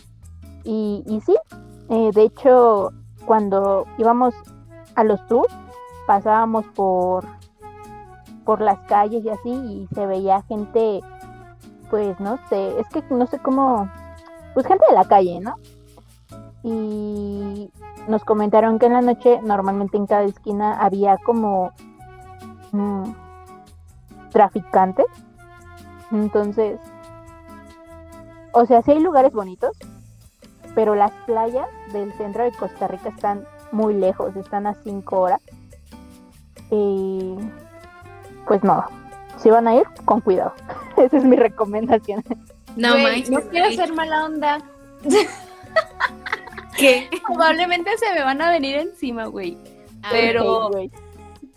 Y, 0.65 1.05
y 1.07 1.21
sí, 1.21 1.37
eh, 1.89 2.11
de 2.13 2.23
hecho, 2.23 2.93
cuando 3.25 3.87
íbamos 3.99 4.35
a 4.95 5.05
los 5.05 5.25
tours, 5.27 5.55
pasábamos 6.07 6.67
por, 6.75 7.25
por 8.45 8.61
las 8.61 8.79
calles 8.81 9.25
y 9.25 9.29
así, 9.31 9.51
y 9.51 9.89
se 9.95 10.07
veía 10.07 10.43
gente, 10.43 11.01
pues 11.91 12.19
no 12.21 12.39
sé, 12.49 12.81
es 12.81 12.89
que 12.89 13.03
no 13.15 13.27
sé 13.27 13.39
cómo, 13.39 13.89
pues 14.55 14.67
gente 14.67 14.85
de 14.89 14.95
la 14.95 15.05
calle, 15.05 15.41
¿no? 15.41 15.55
Y 16.63 17.71
nos 18.09 18.25
comentaron 18.25 18.79
que 18.79 18.87
en 18.87 18.93
la 18.93 19.01
noche, 19.01 19.41
normalmente 19.43 19.97
en 19.97 20.07
cada 20.07 20.25
esquina, 20.25 20.79
había 20.79 21.17
como 21.19 21.73
mm, 22.73 23.11
traficantes. 24.31 25.07
Entonces, 26.13 26.79
o 28.53 28.65
sea, 28.67 28.83
sí 28.83 28.93
hay 28.93 29.01
lugares 29.01 29.33
bonitos, 29.33 29.77
pero 30.75 30.95
las 30.95 31.13
playas 31.27 31.67
del 31.93 32.13
centro 32.15 32.45
de 32.45 32.53
Costa 32.53 32.87
Rica 32.87 33.09
están 33.09 33.45
muy 33.73 33.95
lejos, 33.95 34.37
están 34.37 34.67
a 34.67 34.75
cinco 34.75 35.21
horas. 35.21 35.41
Y 36.71 37.37
pues 38.47 38.63
no, 38.63 38.85
si 39.39 39.51
van 39.51 39.69
a 39.69 39.75
ir, 39.75 39.85
con 40.05 40.21
cuidado. 40.21 40.53
Esa 40.97 41.17
es 41.17 41.25
mi 41.25 41.37
recomendación. 41.37 42.25
No, 42.77 42.93
Güey, 42.93 43.25
no 43.31 43.41
quiero 43.43 43.71
ser 43.73 43.93
mala 43.93 44.25
onda. 44.27 44.59
¿Qué? 46.77 47.09
Probablemente 47.27 47.97
se 47.99 48.13
me 48.15 48.23
van 48.23 48.41
a 48.41 48.51
venir 48.51 48.77
encima, 48.77 49.27
güey. 49.27 49.57
Pero, 50.11 50.71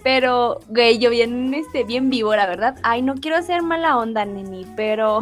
pero, 0.04 0.60
güey, 0.70 0.98
yo 0.98 1.10
bien, 1.10 1.54
este, 1.54 1.84
bien 1.84 2.10
víbora, 2.10 2.48
¿verdad? 2.48 2.78
Ay, 2.84 3.02
no 3.02 3.16
quiero 3.16 3.42
ser 3.44 3.62
mala 3.62 3.98
onda, 3.98 4.26
neni, 4.26 4.66
pero 4.76 5.22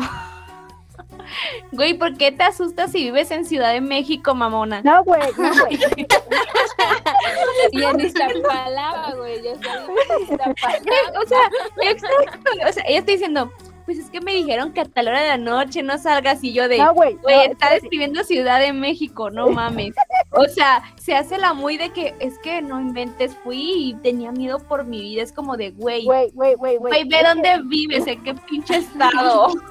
Güey, 1.72 1.94
¿por 1.94 2.18
qué 2.18 2.32
te 2.32 2.44
asustas 2.44 2.92
si 2.92 3.04
vives 3.04 3.32
en 3.32 3.46
Ciudad 3.46 3.74
de 3.74 3.82
México, 3.82 4.34
mamona? 4.36 4.82
No, 4.82 5.04
güey, 5.04 5.22
no, 5.38 5.52
güey. 5.62 5.80
y 7.72 7.84
en 7.84 8.00
Iztapalapa, 8.00 9.14
güey, 9.16 9.44
yo 9.44 9.56
soy 9.56 9.98
en 10.30 11.18
O 11.18 11.26
sea, 11.26 11.50
exacto, 11.82 12.52
o 12.68 12.72
sea, 12.72 12.84
ella 12.88 13.00
está 13.00 13.12
diciendo, 13.12 13.52
pues 13.88 14.00
es 14.00 14.10
que 14.10 14.20
me 14.20 14.34
dijeron 14.34 14.74
que 14.74 14.82
a 14.82 14.86
tal 14.86 15.08
hora 15.08 15.22
de 15.22 15.30
la 15.30 15.38
noche 15.38 15.82
no 15.82 15.98
salgas 15.98 16.44
y 16.44 16.52
yo 16.52 16.68
de, 16.68 16.78
no, 16.78 16.94
güey, 16.94 17.16
güey, 17.24 17.46
está 17.46 17.72
describiendo 17.72 18.22
Ciudad 18.26 18.60
de 18.60 18.74
México, 18.74 19.30
no 19.30 19.48
mames. 19.48 19.96
O 20.32 20.44
sea, 20.44 20.84
se 20.98 21.16
hace 21.16 21.38
la 21.38 21.54
muy 21.54 21.78
de 21.78 21.92
que 21.92 22.14
es 22.20 22.38
que 22.40 22.62
no 22.62 22.82
inventes, 22.82 23.34
fui 23.46 23.92
y 23.92 23.94
tenía 24.04 24.34
miedo 24.34 24.60
por 24.60 24.84
mi 24.84 25.00
vida, 25.00 25.24
es 25.24 25.32
como 25.32 25.56
de, 25.56 25.72
güey, 25.72 26.04
güey, 26.04 26.32
güey, 26.32 26.56
güey, 26.56 26.76
güey, 26.76 27.08
ve 27.08 27.24
dónde 27.24 27.62
vives, 27.64 28.06
en 28.08 28.22
qué 28.24 28.34
pinche 28.36 28.76
estado. 28.76 29.54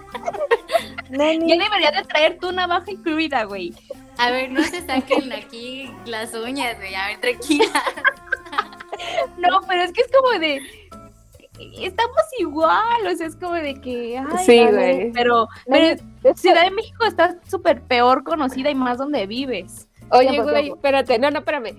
Ya 1.11 1.57
debería 1.57 1.91
de 1.93 2.03
traer 2.09 2.39
tu 2.39 2.51
navaja 2.51 2.91
incluida, 2.91 3.45
güey. 3.45 3.73
A 4.17 4.31
ver, 4.31 4.51
no 4.51 4.63
se 4.65 4.85
saquen 4.85 5.31
aquí 5.33 5.91
las 6.07 6.33
uñas, 6.35 6.77
güey, 6.79 6.95
a 6.95 7.09
ver, 7.09 7.21
tranquila. 7.21 7.67
No, 9.37 9.61
pero 9.69 9.83
es 9.83 9.93
que 9.93 10.01
es 10.01 10.09
como 10.11 10.39
de, 10.39 10.86
estamos 11.59 12.23
igual, 12.39 13.07
o 13.07 13.17
sea, 13.17 13.27
es 13.27 13.37
como 13.37 13.55
de 13.55 13.81
que, 13.81 14.19
ay, 14.19 14.45
sí, 14.45 14.67
güey. 14.67 15.13
pero, 15.13 15.49
pero 15.67 16.01
Ciudad 16.35 16.65
de 16.65 16.71
México 16.71 17.05
está 17.05 17.37
súper 17.49 17.83
peor 17.83 18.25
conocida 18.25 18.71
y 18.71 18.75
más 18.75 18.99
donde 18.99 19.27
vives. 19.27 19.89
Oye, 20.11 20.41
güey, 20.41 20.69
espérate, 20.71 21.19
no, 21.19 21.31
no, 21.31 21.41
espérame. 21.41 21.77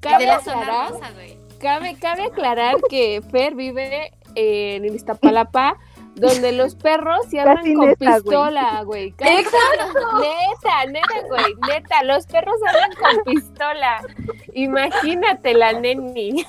Cabe 0.00 0.30
aclarar, 0.30 0.92
cabe, 1.60 1.96
cabe 2.00 2.22
aclarar 2.24 2.76
que 2.88 3.22
Fer 3.30 3.54
vive 3.54 4.12
en 4.34 4.84
Iztapalapa, 4.84 5.76
donde 6.14 6.52
los 6.52 6.74
perros 6.74 7.26
se 7.28 7.40
andan 7.40 7.74
con 7.74 7.94
pistola, 7.94 8.82
güey. 8.84 9.14
Exacto. 9.18 10.20
Neta, 10.20 10.86
neta, 10.86 11.28
güey, 11.28 11.54
neta, 11.68 12.02
los 12.04 12.26
perros 12.26 12.56
andan 12.66 12.90
con 12.94 13.34
pistola. 13.34 14.02
Imagínate 14.54 15.54
la 15.54 15.72
neni. 15.72 16.44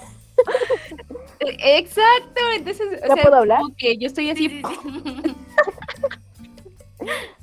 Exacto, 1.58 2.42
entonces, 2.56 3.02
¿Ya 3.08 3.16
puedo 3.16 3.36
hablar? 3.36 3.62
Ok, 3.64 3.84
yo 4.00 4.08
estoy 4.08 4.30
así. 4.30 4.62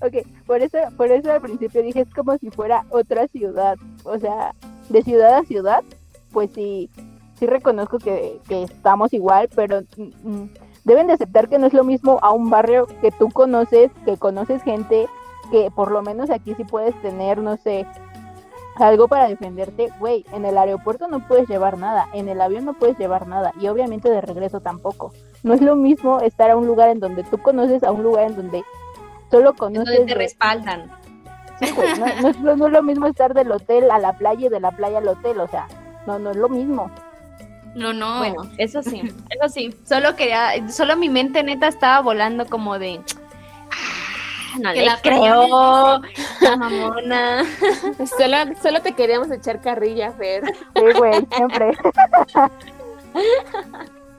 ok, 0.00 0.14
por 0.46 0.60
eso, 0.62 0.78
por 0.96 1.10
eso 1.10 1.32
al 1.32 1.40
principio 1.40 1.82
dije 1.82 2.00
es 2.00 2.14
como 2.14 2.36
si 2.38 2.50
fuera 2.50 2.84
otra 2.90 3.26
ciudad, 3.28 3.76
o 4.04 4.18
sea, 4.18 4.54
de 4.88 5.02
ciudad 5.02 5.34
a 5.34 5.44
ciudad, 5.44 5.82
pues 6.32 6.50
sí, 6.54 6.90
sí 7.38 7.46
reconozco 7.46 7.98
que, 7.98 8.38
que 8.48 8.62
estamos 8.62 9.12
igual, 9.12 9.48
pero 9.54 9.82
mm, 9.96 10.28
mm, 10.28 10.50
deben 10.84 11.06
de 11.06 11.14
aceptar 11.14 11.48
que 11.48 11.58
no 11.58 11.66
es 11.66 11.72
lo 11.72 11.84
mismo 11.84 12.18
a 12.22 12.32
un 12.32 12.50
barrio 12.50 12.86
que 13.00 13.10
tú 13.10 13.28
conoces, 13.30 13.90
que 14.04 14.16
conoces 14.16 14.62
gente, 14.62 15.06
que 15.50 15.70
por 15.74 15.90
lo 15.90 16.02
menos 16.02 16.30
aquí 16.30 16.54
sí 16.54 16.64
puedes 16.64 17.00
tener, 17.02 17.38
no 17.38 17.56
sé, 17.56 17.86
algo 18.80 19.08
para 19.08 19.28
defenderte, 19.28 19.90
güey, 19.98 20.24
en 20.32 20.44
el 20.44 20.58
aeropuerto 20.58 21.08
no 21.08 21.26
puedes 21.26 21.48
llevar 21.48 21.78
nada, 21.78 22.08
en 22.12 22.28
el 22.28 22.40
avión 22.40 22.64
no 22.64 22.74
puedes 22.74 22.98
llevar 22.98 23.26
nada 23.26 23.52
y 23.60 23.68
obviamente 23.68 24.10
de 24.10 24.20
regreso 24.20 24.60
tampoco. 24.60 25.12
No 25.42 25.54
es 25.54 25.60
lo 25.60 25.76
mismo 25.76 26.20
estar 26.20 26.50
a 26.50 26.56
un 26.56 26.66
lugar 26.66 26.90
en 26.90 27.00
donde 27.00 27.24
tú 27.24 27.38
conoces 27.38 27.82
a 27.82 27.92
un 27.92 28.02
lugar 28.02 28.24
en 28.26 28.36
donde 28.36 28.64
solo 29.30 29.54
conoces... 29.54 29.96
Donde 29.96 30.12
te 30.12 30.18
respaldan. 30.18 30.90
Sí, 31.60 31.70
güey, 31.72 31.88
no, 31.98 32.06
es, 32.28 32.38
no, 32.40 32.66
es, 32.66 32.72
lo 32.72 32.82
mismo 32.82 33.06
estar 33.06 33.32
del 33.32 33.50
hotel 33.50 33.90
a 33.90 33.98
la 33.98 34.12
playa 34.12 34.46
y 34.46 34.50
de 34.50 34.60
la 34.60 34.72
playa 34.72 34.98
al 34.98 35.08
hotel, 35.08 35.40
o 35.40 35.48
sea, 35.48 35.66
no, 36.06 36.18
no 36.18 36.30
es 36.32 36.36
lo 36.36 36.48
mismo. 36.48 36.90
No, 37.74 37.92
no. 37.92 38.18
Bueno, 38.18 38.42
eso 38.58 38.82
sí, 38.82 39.02
eso 39.30 39.48
sí. 39.48 39.74
Solo 39.84 40.16
quería, 40.16 40.68
solo 40.70 40.96
mi 40.96 41.08
mente 41.08 41.42
neta 41.42 41.68
estaba 41.68 42.00
volando 42.00 42.46
como 42.46 42.78
de 42.78 43.00
no 44.60 44.72
le 44.72 44.88
creo, 45.02 46.00
mamona. 46.58 47.44
Solo, 48.18 48.36
solo 48.62 48.82
te 48.82 48.94
queríamos 48.94 49.30
echar 49.30 49.60
carrilla, 49.60 50.12
Fer. 50.12 50.44
Sí, 50.74 50.82
güey, 50.96 51.26
siempre. 51.34 51.72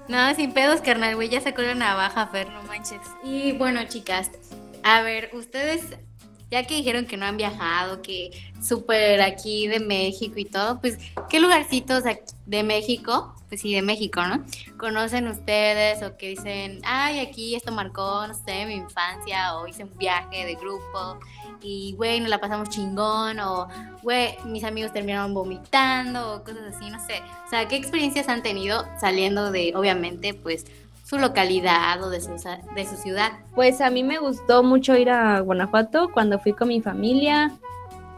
No, 0.07 0.33
sin 0.35 0.53
pedos, 0.53 0.79
carnal, 0.79 1.15
güey, 1.15 1.27
ya 1.27 1.41
sacó 1.41 1.61
la 1.61 1.75
navaja, 1.75 2.27
Fer, 2.27 2.49
no 2.49 2.63
manches. 2.63 3.01
Y 3.25 3.51
bueno, 3.51 3.81
chicas, 3.89 4.31
a 4.81 5.01
ver, 5.01 5.31
ustedes, 5.33 5.97
ya 6.49 6.65
que 6.65 6.75
dijeron 6.75 7.05
que 7.05 7.17
no 7.17 7.25
han 7.25 7.35
viajado, 7.35 8.01
que 8.01 8.31
súper 8.61 9.21
aquí 9.21 9.67
de 9.67 9.81
México 9.81 10.35
y 10.37 10.45
todo, 10.45 10.79
pues, 10.79 10.97
¿qué 11.29 11.41
lugarcitos 11.41 12.05
de 12.45 12.63
México 12.63 13.35
pues 13.49 13.61
sí, 13.61 13.73
de 13.73 13.81
México, 13.81 14.21
¿no? 14.25 14.43
Conocen 14.77 15.27
ustedes 15.27 16.03
o 16.03 16.17
que 16.17 16.29
dicen, 16.29 16.81
ay, 16.83 17.19
aquí 17.19 17.55
esto 17.55 17.71
marcó, 17.71 18.27
no 18.27 18.33
sé, 18.33 18.65
mi 18.65 18.75
infancia, 18.75 19.55
o 19.55 19.67
hice 19.67 19.83
un 19.85 19.97
viaje 19.97 20.45
de 20.45 20.55
grupo 20.55 21.19
y, 21.61 21.93
güey, 21.95 22.19
nos 22.19 22.29
la 22.29 22.39
pasamos 22.39 22.69
chingón, 22.69 23.39
o, 23.39 23.67
güey, 24.03 24.37
mis 24.45 24.63
amigos 24.63 24.93
terminaron 24.93 25.33
vomitando, 25.33 26.35
o 26.35 26.43
cosas 26.43 26.75
así, 26.75 26.89
no 26.89 26.99
sé. 27.05 27.21
O 27.45 27.49
sea, 27.49 27.67
¿qué 27.67 27.75
experiencias 27.75 28.29
han 28.29 28.43
tenido 28.43 28.85
saliendo 28.99 29.51
de, 29.51 29.73
obviamente, 29.75 30.33
pues, 30.33 30.65
su 31.03 31.17
localidad 31.17 32.03
o 32.03 32.09
de 32.09 32.21
su, 32.21 32.31
de 32.75 32.85
su 32.85 32.95
ciudad? 32.97 33.31
Pues 33.55 33.81
a 33.81 33.89
mí 33.89 34.03
me 34.03 34.17
gustó 34.19 34.63
mucho 34.63 34.95
ir 34.97 35.09
a 35.09 35.39
Guanajuato 35.39 36.11
cuando 36.11 36.39
fui 36.39 36.53
con 36.53 36.67
mi 36.67 36.81
familia 36.81 37.51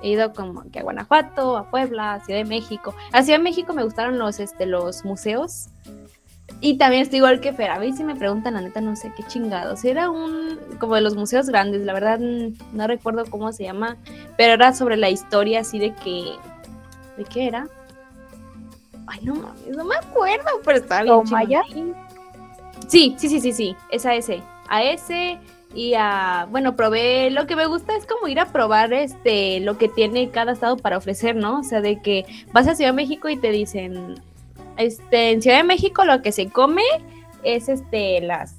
he 0.01 0.09
ido 0.09 0.33
como 0.33 0.63
que 0.71 0.79
a 0.79 0.83
Guanajuato, 0.83 1.57
a 1.57 1.69
Puebla, 1.69 2.13
a 2.13 2.19
Ciudad 2.21 2.39
de 2.39 2.45
México. 2.45 2.95
A 3.11 3.23
Ciudad 3.23 3.39
de 3.39 3.43
México 3.43 3.73
me 3.73 3.83
gustaron 3.83 4.17
los, 4.17 4.39
este, 4.39 4.65
los 4.65 5.03
museos. 5.05 5.67
Y 6.61 6.77
también 6.77 7.03
estoy 7.03 7.17
igual 7.17 7.39
que 7.39 7.53
Fer. 7.53 7.71
A 7.71 7.79
mí 7.79 7.93
si 7.93 8.03
me 8.03 8.15
preguntan, 8.15 8.55
la 8.55 8.61
neta, 8.61 8.81
no 8.81 8.95
sé 8.95 9.11
qué 9.15 9.23
chingados. 9.23 9.85
Era 9.85 10.09
un, 10.09 10.59
como 10.79 10.95
de 10.95 11.01
los 11.01 11.15
museos 11.15 11.47
grandes, 11.47 11.81
la 11.81 11.93
verdad 11.93 12.19
no 12.19 12.87
recuerdo 12.87 13.25
cómo 13.29 13.51
se 13.51 13.63
llama, 13.63 13.97
pero 14.37 14.53
era 14.53 14.73
sobre 14.73 14.97
la 14.97 15.09
historia 15.09 15.61
así 15.61 15.79
de 15.79 15.93
que, 15.93 16.33
¿de 17.17 17.23
qué 17.25 17.47
era? 17.47 17.67
Ay, 19.07 19.19
no 19.23 19.35
mames, 19.35 19.75
no 19.75 19.85
me 19.85 19.95
acuerdo, 19.95 20.49
pero 20.63 20.77
estaba 20.77 21.03
bien. 21.03 21.23
Maya? 21.31 21.61
Sí, 22.87 23.15
sí, 23.17 23.29
sí, 23.29 23.39
sí, 23.39 23.53
sí, 23.53 23.75
esa 23.91 24.15
ese. 24.15 24.41
A 24.67 24.83
ese 24.83 25.39
y 25.73 25.93
a, 25.93 26.47
bueno, 26.49 26.75
probé, 26.75 27.29
lo 27.29 27.45
que 27.45 27.55
me 27.55 27.67
gusta 27.67 27.95
es 27.95 28.05
como 28.05 28.27
ir 28.27 28.39
a 28.39 28.51
probar 28.51 28.91
este, 28.91 29.59
lo 29.59 29.77
que 29.77 29.87
tiene 29.87 30.29
cada 30.29 30.53
estado 30.53 30.77
para 30.77 30.97
ofrecer, 30.97 31.35
¿no? 31.35 31.59
O 31.59 31.63
sea, 31.63 31.81
de 31.81 32.01
que 32.01 32.25
vas 32.51 32.67
a 32.67 32.75
Ciudad 32.75 32.89
de 32.89 32.95
México 32.95 33.29
y 33.29 33.37
te 33.37 33.51
dicen, 33.51 34.15
este, 34.79 35.31
en 35.31 35.41
Ciudad 35.43 35.57
de 35.57 35.63
México 35.63 36.03
lo 36.05 36.21
que 36.23 36.31
se 36.31 36.49
come 36.49 36.81
es 37.43 37.69
este, 37.69 38.21
las 38.21 38.55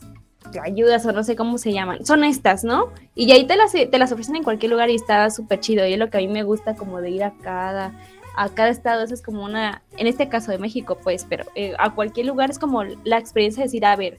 ayudas 0.63 1.05
o 1.07 1.13
no 1.13 1.23
sé 1.25 1.37
cómo 1.37 1.59
se 1.59 1.73
llaman, 1.73 2.05
son 2.07 2.25
estas, 2.25 2.65
¿no? 2.65 2.91
Y 3.15 3.31
ahí 3.33 3.47
te 3.47 3.57
las, 3.57 3.73
te 3.73 3.99
las 3.99 4.11
ofrecen 4.13 4.37
en 4.37 4.43
cualquier 4.45 4.71
lugar 4.73 4.91
y 4.91 4.95
está 4.97 5.29
súper 5.31 5.61
chido 5.61 5.87
y 5.87 5.93
es 5.93 5.99
lo 5.99 6.11
que 6.11 6.19
a 6.19 6.21
mí 6.21 6.29
me 6.29 6.43
gusta 6.43 6.75
como 6.75 7.01
de 7.01 7.11
ir 7.11 7.23
a 7.25 7.33
cada, 7.43 7.93
a 8.37 8.49
cada 8.49 8.69
estado, 8.69 9.03
eso 9.05 9.15
es 9.15 9.23
como 9.23 9.45
una, 9.45 9.83
en 9.97 10.07
este 10.07 10.29
caso 10.29 10.51
de 10.51 10.59
México, 10.59 10.99
pues, 11.03 11.27
pero 11.29 11.45
eh, 11.55 11.75
a 11.79 11.95
cualquier 11.95 12.27
lugar 12.27 12.51
es 12.51 12.59
como 12.59 12.83
la 12.85 13.19
experiencia 13.19 13.63
de 13.63 13.67
decir, 13.69 13.85
a 13.85 13.97
ver, 13.97 14.19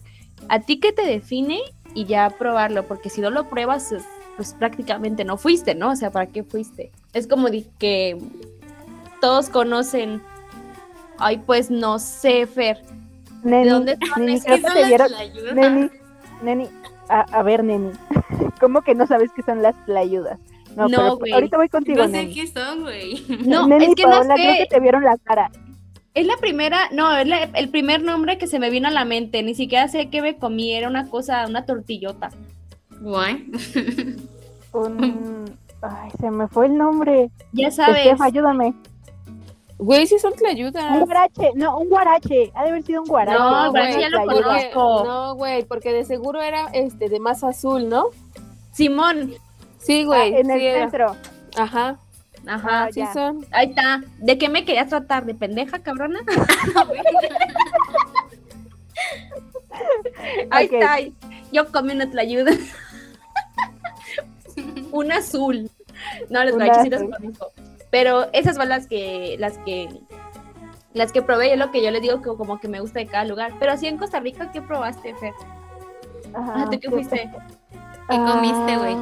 a 0.50 0.60
ti 0.62 0.80
qué 0.80 0.92
te 0.94 1.06
define 1.06 1.60
y 1.94 2.06
ya 2.06 2.30
probarlo, 2.30 2.86
porque 2.88 3.10
si 3.10 3.20
no 3.22 3.30
lo 3.30 3.50
pruebas, 3.50 3.92
es- 3.92 4.04
pues 4.38 4.54
prácticamente 4.54 5.26
no 5.26 5.38
fuiste, 5.38 5.76
¿no? 5.76 5.92
O 5.92 5.96
sea, 5.96 6.10
¿para 6.12 6.28
qué 6.28 6.44
fuiste? 6.44 6.92
Es 7.14 7.28
como 7.28 7.48
que 7.78 8.18
todos 9.20 9.50
conocen, 9.50 10.22
ay, 11.22 11.38
pues 11.46 11.70
no 11.72 12.00
sé, 12.00 12.46
Fer, 12.48 12.82
Neni, 13.44 13.64
¿de 13.66 13.70
dónde 13.70 13.98
son 14.08 14.26
neni, 14.26 14.34
esas? 14.38 14.46
creo 14.60 14.74
que 14.74 14.80
te 14.80 14.86
dieron, 14.86 15.14
ayuda? 15.14 15.54
neni, 15.54 15.90
neni, 16.44 16.68
a, 17.10 17.22
a 17.22 17.44
ver, 17.44 17.64
neni, 17.64 17.92
¿cómo 18.60 18.82
que 18.82 18.94
no 18.96 19.08
sabes 19.08 19.32
qué 19.36 19.42
son 19.44 19.62
las 19.62 19.76
playudas? 19.86 20.40
No, 20.76 20.88
No, 20.88 21.18
pero 21.18 21.36
ahorita 21.36 21.58
voy 21.58 21.68
contigo, 21.70 21.98
No 22.04 22.06
sé 22.06 22.12
neni. 22.12 22.34
qué 22.34 22.48
son, 22.48 22.82
güey. 22.82 23.26
No, 23.46 23.68
neni, 23.68 23.86
es 23.86 23.96
que 23.96 24.04
no 24.04 24.12
Paola, 24.12 24.36
creo 24.36 24.52
sé. 24.54 24.58
que 24.60 24.66
te 24.68 24.80
vieron 24.80 25.04
la 25.04 25.18
cara. 25.18 25.52
Es 26.14 26.26
la 26.28 26.36
primera, 26.38 26.90
no, 26.92 27.16
es 27.16 27.26
la- 27.28 27.44
el 27.44 27.70
primer 27.70 28.04
nombre 28.04 28.38
que 28.38 28.46
se 28.48 28.60
me 28.60 28.70
vino 28.70 28.88
a 28.90 28.92
la 28.92 29.06
mente. 29.06 29.44
Ni 29.44 29.56
siquiera 29.56 29.88
sé 29.88 30.10
qué 30.10 30.22
me 30.22 30.36
comí, 30.38 30.74
era 30.74 30.90
una 30.90 31.08
cosa, 31.10 31.46
una 31.48 31.66
tortillota. 31.66 32.32
Guay. 33.00 33.50
Un... 34.74 35.58
Ay, 35.82 36.12
se 36.20 36.30
me 36.30 36.48
fue 36.48 36.68
el 36.68 36.78
nombre. 36.78 37.32
Ya 37.54 37.72
sabes. 37.72 38.06
Estefa, 38.06 38.26
ayúdame. 38.26 38.74
Güey, 39.84 40.06
sí 40.06 40.20
son 40.20 40.34
Un 40.34 40.38
tlayudas. 40.38 41.00
guarache, 41.00 41.50
no, 41.56 41.80
un 41.80 41.90
guarache. 41.90 42.52
Ha 42.54 42.64
de 42.64 42.70
haber 42.70 42.84
sido 42.84 43.02
un 43.02 43.08
guarache. 43.08 43.40
No, 43.40 43.64
un 43.64 43.70
guarache 43.72 44.00
ya 44.02 44.10
lo 44.10 44.26
conozco. 44.26 45.04
no, 45.06 45.34
güey, 45.36 45.64
porque 45.66 45.92
de 45.92 46.04
seguro 46.06 46.40
era 46.40 46.68
este 46.74 47.10
de 47.10 47.20
masa 47.20 47.48
azul, 47.50 47.90
¿no? 47.90 48.10
Simón. 48.72 49.34
Sí, 49.80 50.02
Ah, 50.04 50.06
güey. 50.06 50.36
en 50.36 50.52
el 50.52 50.60
sí 50.60 50.66
era. 50.68 50.80
centro. 50.82 51.16
Ajá, 51.58 51.98
Ajá. 52.46 52.84
Ah, 52.84 52.90
sí 52.92 53.00
ya. 53.00 53.12
son. 53.12 53.44
Ahí 53.52 53.70
está. 53.70 54.04
¿De 54.20 54.38
qué 54.38 54.50
me 54.50 54.66
querías 54.66 54.88
tratar? 54.90 55.26
¿De 55.26 55.34
pendeja, 55.34 55.80
cabrona? 55.80 56.20
Ahí 60.52 60.66
está. 60.72 60.98
Yo 61.52 61.72
comí 61.72 61.94
una 61.94 62.10
tlayuda. 62.10 62.52
un 64.92 65.12
azul. 65.12 65.70
No, 66.30 66.44
los 66.44 66.54
guaraches 66.54 66.84
sí 66.84 66.90
los 66.90 67.02
conozco. 67.04 67.52
Pero 67.92 68.28
esas 68.34 68.56
son 68.56 68.70
las 68.70 68.88
que, 68.88 69.36
las 69.40 69.58
que, 69.60 69.90
las 70.94 71.12
que 71.12 71.22
probé, 71.22 71.54
es 71.54 71.60
lo 71.60 71.70
que 71.72 71.84
yo 71.84 71.92
les 71.92 72.02
digo 72.02 72.22
que 72.22 72.30
como 72.38 72.60
que 72.60 72.68
me 72.68 72.80
gusta 72.80 73.00
de 73.00 73.06
cada 73.06 73.26
lugar. 73.26 73.52
Pero 73.60 73.74
así 73.74 73.88
en 73.88 73.98
Costa 73.98 74.20
Rica, 74.20 74.52
¿qué 74.52 74.62
probaste, 74.62 75.14
Fer? 75.16 75.34
Ajá, 76.34 76.54
Ah, 76.56 76.68
¿tú 76.72 76.80
qué 76.80 76.90
fuiste? 76.90 77.30
¿Qué 78.10 78.18
comiste, 78.18 78.78
güey? 78.78 78.96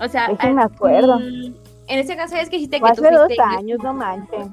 O 0.00 0.08
sea, 0.08 0.26
Es 0.26 0.38
que 0.38 0.46
ah, 0.46 0.52
me 0.52 0.62
acuerdo. 0.62 1.18
mm, 1.18 1.54
en 1.88 1.98
ese 1.98 2.16
caso 2.16 2.36
es 2.36 2.48
que 2.48 2.56
dijiste 2.56 2.76
que 2.80 2.86
tú 2.86 2.92
hace 2.92 3.10
dos 3.14 3.26
fuiste. 3.26 3.34
y- 3.42 3.56
años, 3.56 3.78
no 3.82 3.92
manches. 3.92 4.46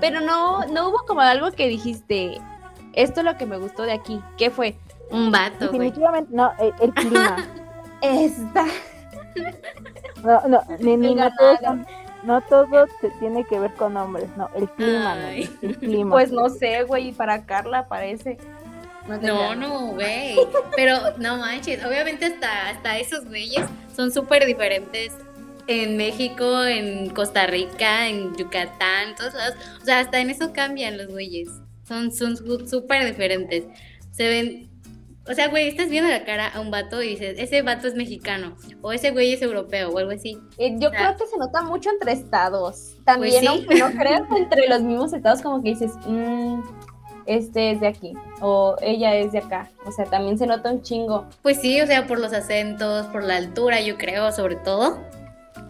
Pero 0.00 0.20
no, 0.20 0.64
no 0.66 0.88
hubo 0.88 0.98
como 1.06 1.20
algo 1.20 1.50
que 1.52 1.68
dijiste, 1.68 2.40
esto 2.94 3.20
es 3.20 3.26
lo 3.26 3.36
que 3.36 3.46
me 3.46 3.58
gustó 3.58 3.82
de 3.82 3.92
aquí. 3.92 4.20
¿Qué 4.36 4.50
fue? 4.50 4.76
Un 5.10 5.30
vato. 5.30 5.66
Definitivamente, 5.66 6.30
no, 6.34 6.52
el, 6.58 6.72
el 6.80 6.92
clima. 6.94 7.36
Esta. 8.02 8.64
No, 10.22 10.40
no, 10.48 10.62
ni, 10.78 10.96
ni- 10.96 11.14
no 12.24 12.40
todo 12.42 12.86
se 13.00 13.10
tiene 13.20 13.44
que 13.44 13.58
ver 13.58 13.72
con 13.74 13.96
hombres, 13.96 14.28
no, 14.36 14.50
el 14.54 14.68
clima, 14.70 15.14
neni, 15.14 15.48
el 15.62 15.76
clima. 15.76 16.10
Pues 16.10 16.32
no 16.32 16.48
sé, 16.48 16.82
güey, 16.84 17.12
para 17.12 17.44
Carla 17.44 17.88
parece. 17.88 18.38
No, 19.06 19.18
No, 19.18 19.54
no, 19.54 19.86
güey. 19.92 20.36
Pero 20.76 20.96
no 21.18 21.36
manches, 21.36 21.84
obviamente 21.84 22.26
hasta, 22.26 22.70
hasta 22.70 22.98
esos 22.98 23.26
güeyes 23.26 23.66
son 23.94 24.10
súper 24.10 24.46
diferentes 24.46 25.12
en 25.66 25.96
México, 25.96 26.64
en 26.64 27.10
Costa 27.10 27.46
Rica, 27.46 28.08
en 28.08 28.34
Yucatán, 28.36 29.10
en 29.10 29.14
todos 29.14 29.34
lados. 29.34 29.56
O 29.80 29.84
sea, 29.84 30.00
hasta 30.00 30.20
en 30.20 30.30
eso 30.30 30.52
cambian 30.52 30.96
los 30.96 31.08
güeyes. 31.08 31.48
Son 31.86 32.12
son 32.12 32.36
súper 32.36 33.04
diferentes. 33.06 33.64
Se 34.10 34.28
ven, 34.28 34.70
o 35.26 35.34
sea, 35.34 35.48
güey, 35.48 35.68
estás 35.68 35.88
viendo 35.88 36.10
la 36.10 36.24
cara 36.24 36.48
a 36.48 36.60
un 36.60 36.70
vato 36.70 37.02
y 37.02 37.08
dices, 37.10 37.36
ese 37.38 37.62
vato 37.62 37.86
es 37.88 37.94
mexicano, 37.94 38.56
o 38.82 38.92
ese 38.92 39.10
güey 39.10 39.32
es 39.32 39.42
europeo, 39.42 39.90
o 39.90 39.98
algo 39.98 40.10
así. 40.12 40.38
Eh, 40.58 40.74
yo 40.78 40.90
sea, 40.90 40.98
creo 40.98 41.16
que 41.16 41.26
se 41.26 41.38
nota 41.38 41.62
mucho 41.62 41.90
entre 41.90 42.12
estados. 42.12 42.96
También, 43.04 43.32
Pues 43.32 43.40
sí. 43.40 43.46
aunque 43.46 43.74
no 43.76 43.90
creas, 43.98 44.22
entre 44.36 44.68
los 44.68 44.82
mismos 44.82 45.12
estados, 45.12 45.40
como 45.42 45.62
que 45.62 45.70
dices, 45.70 45.92
"Mm, 46.06 46.60
este 47.26 47.70
es 47.70 47.80
de 47.80 47.86
aquí, 47.88 48.12
o 48.42 48.76
ella 48.82 49.14
es 49.14 49.32
de 49.32 49.38
acá. 49.38 49.70
O 49.86 49.92
sea, 49.92 50.04
también 50.04 50.36
se 50.38 50.46
nota 50.46 50.70
un 50.70 50.82
chingo. 50.82 51.26
Pues 51.42 51.58
sí, 51.60 51.80
o 51.80 51.86
sea, 51.86 52.06
por 52.06 52.18
los 52.18 52.32
acentos, 52.34 53.06
por 53.06 53.24
la 53.24 53.36
altura, 53.36 53.80
yo 53.80 53.96
creo, 53.96 54.30
sobre 54.30 54.56
todo. 54.56 54.98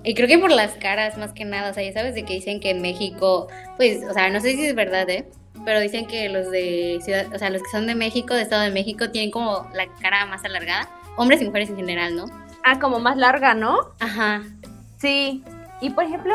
Y 0.02 0.14
creo 0.14 0.26
que 0.26 0.38
por 0.38 0.50
las 0.50 0.72
caras, 0.72 1.16
más 1.16 1.33
que 1.33 1.44
nada. 1.44 1.70
O 1.70 1.74
sea, 1.74 1.83
ya 1.85 1.92
sabes 1.92 2.14
de 2.16 2.24
que 2.24 2.35
dicen 2.35 2.59
que 2.61 2.70
en 2.70 2.83
México, 2.83 3.46
pues, 3.76 4.02
o 4.05 4.12
sea, 4.12 4.28
no 4.31 4.40
sé 4.40 4.52
si 4.55 4.66
es 4.66 4.74
verdad, 4.74 5.09
¿eh? 5.09 5.31
Pero 5.64 5.81
dicen 5.81 6.07
que 6.07 6.29
los 6.29 6.50
de 6.50 7.00
ciudad, 7.03 7.27
o 7.35 7.38
sea, 7.38 7.50
los 7.50 7.62
que 7.62 7.70
son 7.70 7.87
de 7.87 7.94
México, 7.94 8.35
de 8.35 8.42
Estado 8.42 8.62
de 8.62 8.70
México, 8.70 9.11
tienen 9.11 9.31
como 9.31 9.66
la 9.72 9.87
cara 10.00 10.27
más 10.27 10.44
alargada. 10.44 10.88
Hombres 11.16 11.40
y 11.40 11.44
mujeres 11.46 11.70
en 11.70 11.77
general, 11.77 12.16
¿no? 12.16 12.27
Ah, 12.64 12.79
como 12.79 12.98
más 12.98 13.16
larga, 13.16 13.55
¿no? 13.55 13.79
Ajá. 14.00 14.42
Sí. 14.98 15.42
Y 15.81 15.90
por 15.90 16.05
ejemplo, 16.05 16.35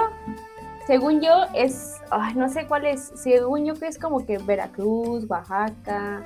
según 0.88 1.22
yo, 1.22 1.46
es. 1.54 1.98
No 2.36 2.50
sé 2.50 2.66
cuál 2.66 2.86
es. 2.86 3.12
Según 3.16 3.66
yo, 3.66 3.76
que 3.76 3.88
es 3.88 4.00
como 4.00 4.26
que 4.26 4.38
Veracruz, 4.38 5.26
Oaxaca. 5.30 6.26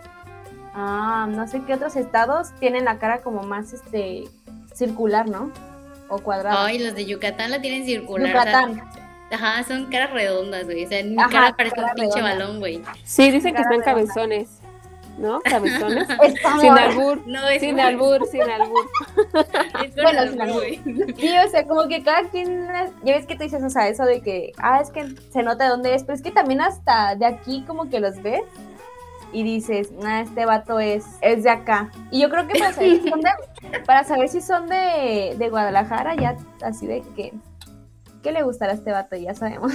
Ah, 0.74 1.28
no 1.30 1.48
sé 1.48 1.62
qué 1.66 1.74
otros 1.74 1.96
estados 1.96 2.54
tienen 2.60 2.86
la 2.86 2.98
cara 2.98 3.22
como 3.22 3.44
más 3.44 3.74
este 3.74 4.24
circular, 4.74 5.28
¿no? 5.30 5.52
O 6.10 6.20
cuadrada. 6.20 6.66
Ay, 6.66 6.80
los 6.80 6.96
de 6.96 7.06
Yucatán 7.06 7.52
la 7.52 7.62
tienen 7.62 7.86
circular. 7.86 8.36
o 8.36 8.42
sea, 8.42 8.68
Yucatán. 8.68 9.03
Ajá, 9.34 9.64
son 9.64 9.86
caras 9.88 10.12
redondas, 10.12 10.66
güey. 10.66 10.86
O 10.86 10.88
sea, 10.90 11.04
mi 11.04 11.18
Ajá, 11.18 11.30
cara 11.30 11.56
parece 11.58 11.80
un 11.82 11.90
pinche 11.96 12.20
redonda. 12.20 12.46
balón, 12.46 12.60
güey. 12.60 12.82
Sí, 13.04 13.32
dicen 13.32 13.54
que 13.56 13.62
están 13.62 13.82
redonda. 13.82 13.86
cabezones. 13.86 14.60
¿No? 15.18 15.42
Cabezones. 15.44 16.08
Sin 16.60 16.72
albur. 16.72 17.22
No, 17.28 17.48
es 17.48 17.62
Sin 17.62 17.80
albur, 17.80 18.26
sin 18.32 18.42
albur. 18.42 18.90
es 19.86 19.96
Bueno, 19.96 20.22
albur, 20.22 20.32
sin 20.32 20.42
albur. 20.42 21.16
Sí, 21.20 21.30
o 21.46 21.50
sea, 21.50 21.68
como 21.68 21.88
que 21.88 22.02
cada 22.02 22.24
quien, 22.30 22.68
ya 23.04 23.16
ves 23.16 23.28
que 23.28 23.36
te 23.36 23.44
dices, 23.44 23.62
o 23.62 23.70
sea, 23.70 23.88
eso 23.90 24.06
de 24.06 24.22
que, 24.22 24.54
ah, 24.58 24.80
es 24.82 24.90
que 24.90 25.06
se 25.32 25.44
nota 25.44 25.66
de 25.66 25.70
dónde 25.70 25.94
es, 25.94 26.04
pero 26.04 26.16
es 26.16 26.24
que 26.24 26.32
también 26.32 26.62
hasta 26.62 27.16
de 27.16 27.28
aquí 27.28 27.64
como 27.68 27.92
que 27.92 28.00
los 28.00 28.24
ves 28.24 28.42
y 29.34 29.44
dices, 29.44 29.92
ah, 30.04 30.22
este 30.22 30.46
vato 30.46 30.80
es, 30.80 31.06
es 31.22 31.44
de 31.44 31.50
acá. 31.52 31.92
Y 32.10 32.20
yo 32.22 32.30
creo 32.32 32.48
que 32.48 32.58
para 32.58 32.74
saber 32.74 33.00
si 33.02 33.10
son 33.10 33.22
de, 33.22 33.30
para 33.86 34.04
saber 34.04 34.30
si 34.30 34.42
son 34.42 34.68
de, 34.68 35.36
de 35.38 35.50
Guadalajara, 35.50 36.16
ya 36.16 36.36
así 36.64 36.88
de 36.88 37.04
que, 37.16 37.34
¿qué 38.24 38.32
le 38.32 38.42
gustará 38.42 38.72
a 38.72 38.76
este 38.76 38.92
vato? 38.92 39.16
Ya 39.16 39.36
sabemos. 39.36 39.74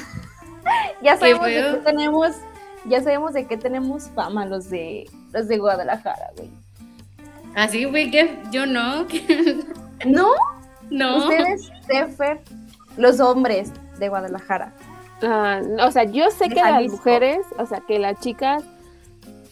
ya 1.03 1.17
sabemos 1.17 1.47
de 1.47 1.55
qué 1.55 1.81
tenemos, 1.85 2.37
ya 2.87 3.03
sabemos 3.03 3.33
de 3.35 3.47
qué 3.47 3.57
tenemos 3.57 4.09
fama 4.09 4.47
los 4.47 4.69
de, 4.71 5.09
los 5.33 5.47
de 5.47 5.59
Guadalajara, 5.59 6.31
güey. 6.37 6.51
Así, 7.55 7.85
güey, 7.85 8.11
que 8.11 8.39
yo 8.51 8.67
no. 8.67 9.07
¿No? 10.07 10.31
no. 10.91 11.19
Ustedes, 11.19 11.71
Tefer, 11.87 12.41
los 12.97 13.21
hombres 13.21 13.73
de 13.99 14.09
Guadalajara. 14.09 14.73
Ah, 15.23 15.61
o 15.87 15.91
sea, 15.91 16.05
yo 16.05 16.31
sé 16.31 16.49
De 16.49 16.55
que 16.55 16.61
las 16.61 16.85
mujeres, 16.89 17.41
o 17.59 17.67
sea, 17.67 17.81
que 17.81 17.99
las 17.99 18.19
chicas 18.21 18.63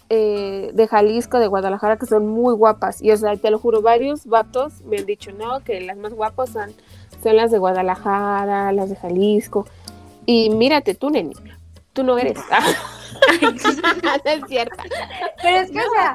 eh, 0.09 0.71
de 0.73 0.87
Jalisco, 0.87 1.41
de 1.41 1.49
Guadalajara, 1.49 1.97
que 1.97 2.07
son 2.07 2.29
muy 2.29 2.55
guapas. 2.55 3.03
Y, 3.03 3.11
o 3.11 3.17
sea, 3.17 3.37
te 3.37 3.51
lo 3.51 3.59
juro, 3.59 3.83
varios 3.83 4.27
vatos 4.27 4.83
me 4.83 4.99
han 4.99 5.07
dicho, 5.07 5.33
no, 5.33 5.61
que 5.65 5.81
las 5.81 5.97
más 5.97 6.15
guapas 6.15 6.51
son, 6.51 6.73
son 7.23 7.37
las 7.37 7.51
de 7.51 7.59
Guadalajara, 7.59 8.73
las 8.73 8.91
de 8.91 8.97
Jalisco. 8.97 9.67
Y 10.25 10.51
mírate 10.51 10.95
tú, 10.95 11.11
neni, 11.11 11.35
tú 11.93 12.03
no 12.03 12.19
eres. 12.19 12.39
no 13.43 13.51
es 13.51 14.43
cierto. 14.49 14.77
Pero 15.43 15.57
es 15.57 15.71
que, 15.71 15.79
o 15.79 15.91
sea, 15.95 16.15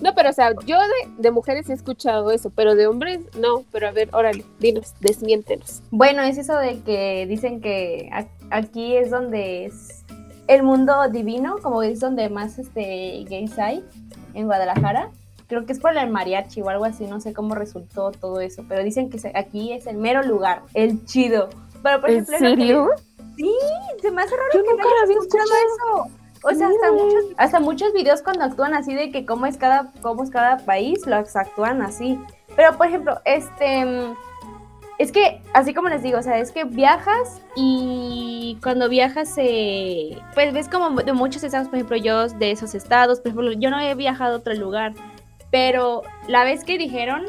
No, 0.00 0.14
pero, 0.14 0.30
o 0.30 0.32
sea, 0.32 0.52
yo 0.66 0.78
de, 0.78 1.12
de 1.18 1.30
mujeres 1.30 1.68
he 1.68 1.74
escuchado 1.74 2.30
eso, 2.30 2.50
pero 2.50 2.74
de 2.74 2.86
hombres 2.86 3.20
no. 3.38 3.64
Pero 3.70 3.88
a 3.88 3.90
ver, 3.92 4.08
órale, 4.12 4.44
dinos, 4.58 4.94
desmiéntenos. 5.00 5.82
bueno, 5.90 6.22
es 6.22 6.38
eso 6.38 6.56
de 6.56 6.80
que 6.80 7.26
dicen 7.26 7.60
que 7.60 8.10
aquí 8.50 8.96
es 8.96 9.10
donde 9.10 9.66
es 9.66 10.04
el 10.48 10.62
mundo 10.62 11.08
divino, 11.08 11.58
como 11.62 11.82
es 11.82 12.00
donde 12.00 12.28
más 12.28 12.58
este 12.58 13.24
gays 13.28 13.58
hay 13.58 13.84
en 14.34 14.46
Guadalajara. 14.46 15.10
Creo 15.50 15.66
que 15.66 15.72
es 15.72 15.78
por 15.80 15.94
el 15.94 16.08
mariachi 16.08 16.62
o 16.62 16.70
algo 16.70 16.86
así, 16.86 17.04
no 17.06 17.20
sé 17.20 17.34
cómo 17.34 17.54
resultó 17.54 18.10
todo 18.12 18.40
eso, 18.40 18.64
pero 18.68 18.82
dicen 18.82 19.10
que 19.10 19.18
aquí 19.34 19.72
es 19.72 19.86
el 19.86 19.98
mero 19.98 20.22
lugar, 20.22 20.62
el 20.72 21.04
chido. 21.04 21.50
Pero 21.82 22.00
por 22.00 22.08
¿En 22.10 22.22
ejemplo, 22.22 22.34
lo 22.34 22.38
que- 22.56 22.62
serio? 22.62 22.90
Sí, 23.36 23.54
se 24.00 24.10
me 24.10 24.22
hace 24.22 24.36
raro 24.36 24.48
Yo 24.54 24.62
que 24.62 24.70
nunca 24.70 24.82
no 24.84 24.88
lo 24.90 24.94
hayas 24.96 25.02
había 25.04 25.16
escuchado 25.18 25.50
eso. 25.50 26.16
O 26.42 26.54
sea, 26.54 26.68
hasta 26.68 26.90
Mira. 26.92 27.04
muchos, 27.04 27.24
hasta 27.36 27.60
muchos 27.60 27.92
videos 27.92 28.22
cuando 28.22 28.44
actúan 28.44 28.72
así 28.74 28.94
de 28.94 29.10
que 29.10 29.26
cómo 29.26 29.44
es 29.46 29.56
cada, 29.58 29.92
cómo 30.00 30.22
es 30.22 30.30
cada 30.30 30.56
país, 30.58 31.06
los 31.06 31.34
actúan 31.36 31.82
así. 31.82 32.18
Pero 32.56 32.76
por 32.78 32.86
ejemplo, 32.86 33.20
este 33.24 33.84
mm, 33.84 34.14
es 34.98 35.12
que, 35.12 35.40
así 35.54 35.72
como 35.74 35.88
les 35.88 36.02
digo, 36.02 36.18
o 36.18 36.22
sea, 36.22 36.38
es 36.38 36.52
que 36.52 36.64
viajas 36.64 37.40
y 37.56 38.58
cuando 38.62 38.88
viajas, 38.88 39.32
eh, 39.38 40.18
pues 40.34 40.52
ves 40.52 40.68
como 40.68 40.90
de 41.02 41.12
muchos 41.14 41.42
estados, 41.42 41.68
por 41.68 41.76
ejemplo, 41.76 41.96
yo 41.96 42.28
de 42.28 42.50
esos 42.50 42.74
estados, 42.74 43.20
por 43.20 43.28
ejemplo, 43.32 43.52
yo 43.52 43.70
no 43.70 43.80
he 43.80 43.94
viajado 43.94 44.34
a 44.34 44.38
otro 44.38 44.52
lugar, 44.54 44.92
pero 45.50 46.02
la 46.28 46.44
vez 46.44 46.64
que 46.64 46.78
dijeron 46.78 47.24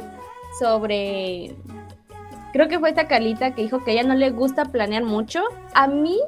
sobre, 0.59 1.55
creo 2.53 2.67
que 2.67 2.79
fue 2.79 2.89
esta 2.89 3.07
Carlita 3.07 3.55
que 3.55 3.63
dijo 3.63 3.83
que 3.83 3.91
a 3.91 3.93
ella 3.95 4.03
no 4.03 4.15
le 4.15 4.29
gusta 4.29 4.65
planear 4.65 5.03
mucho, 5.03 5.41
a 5.73 5.87
mí 5.87 6.19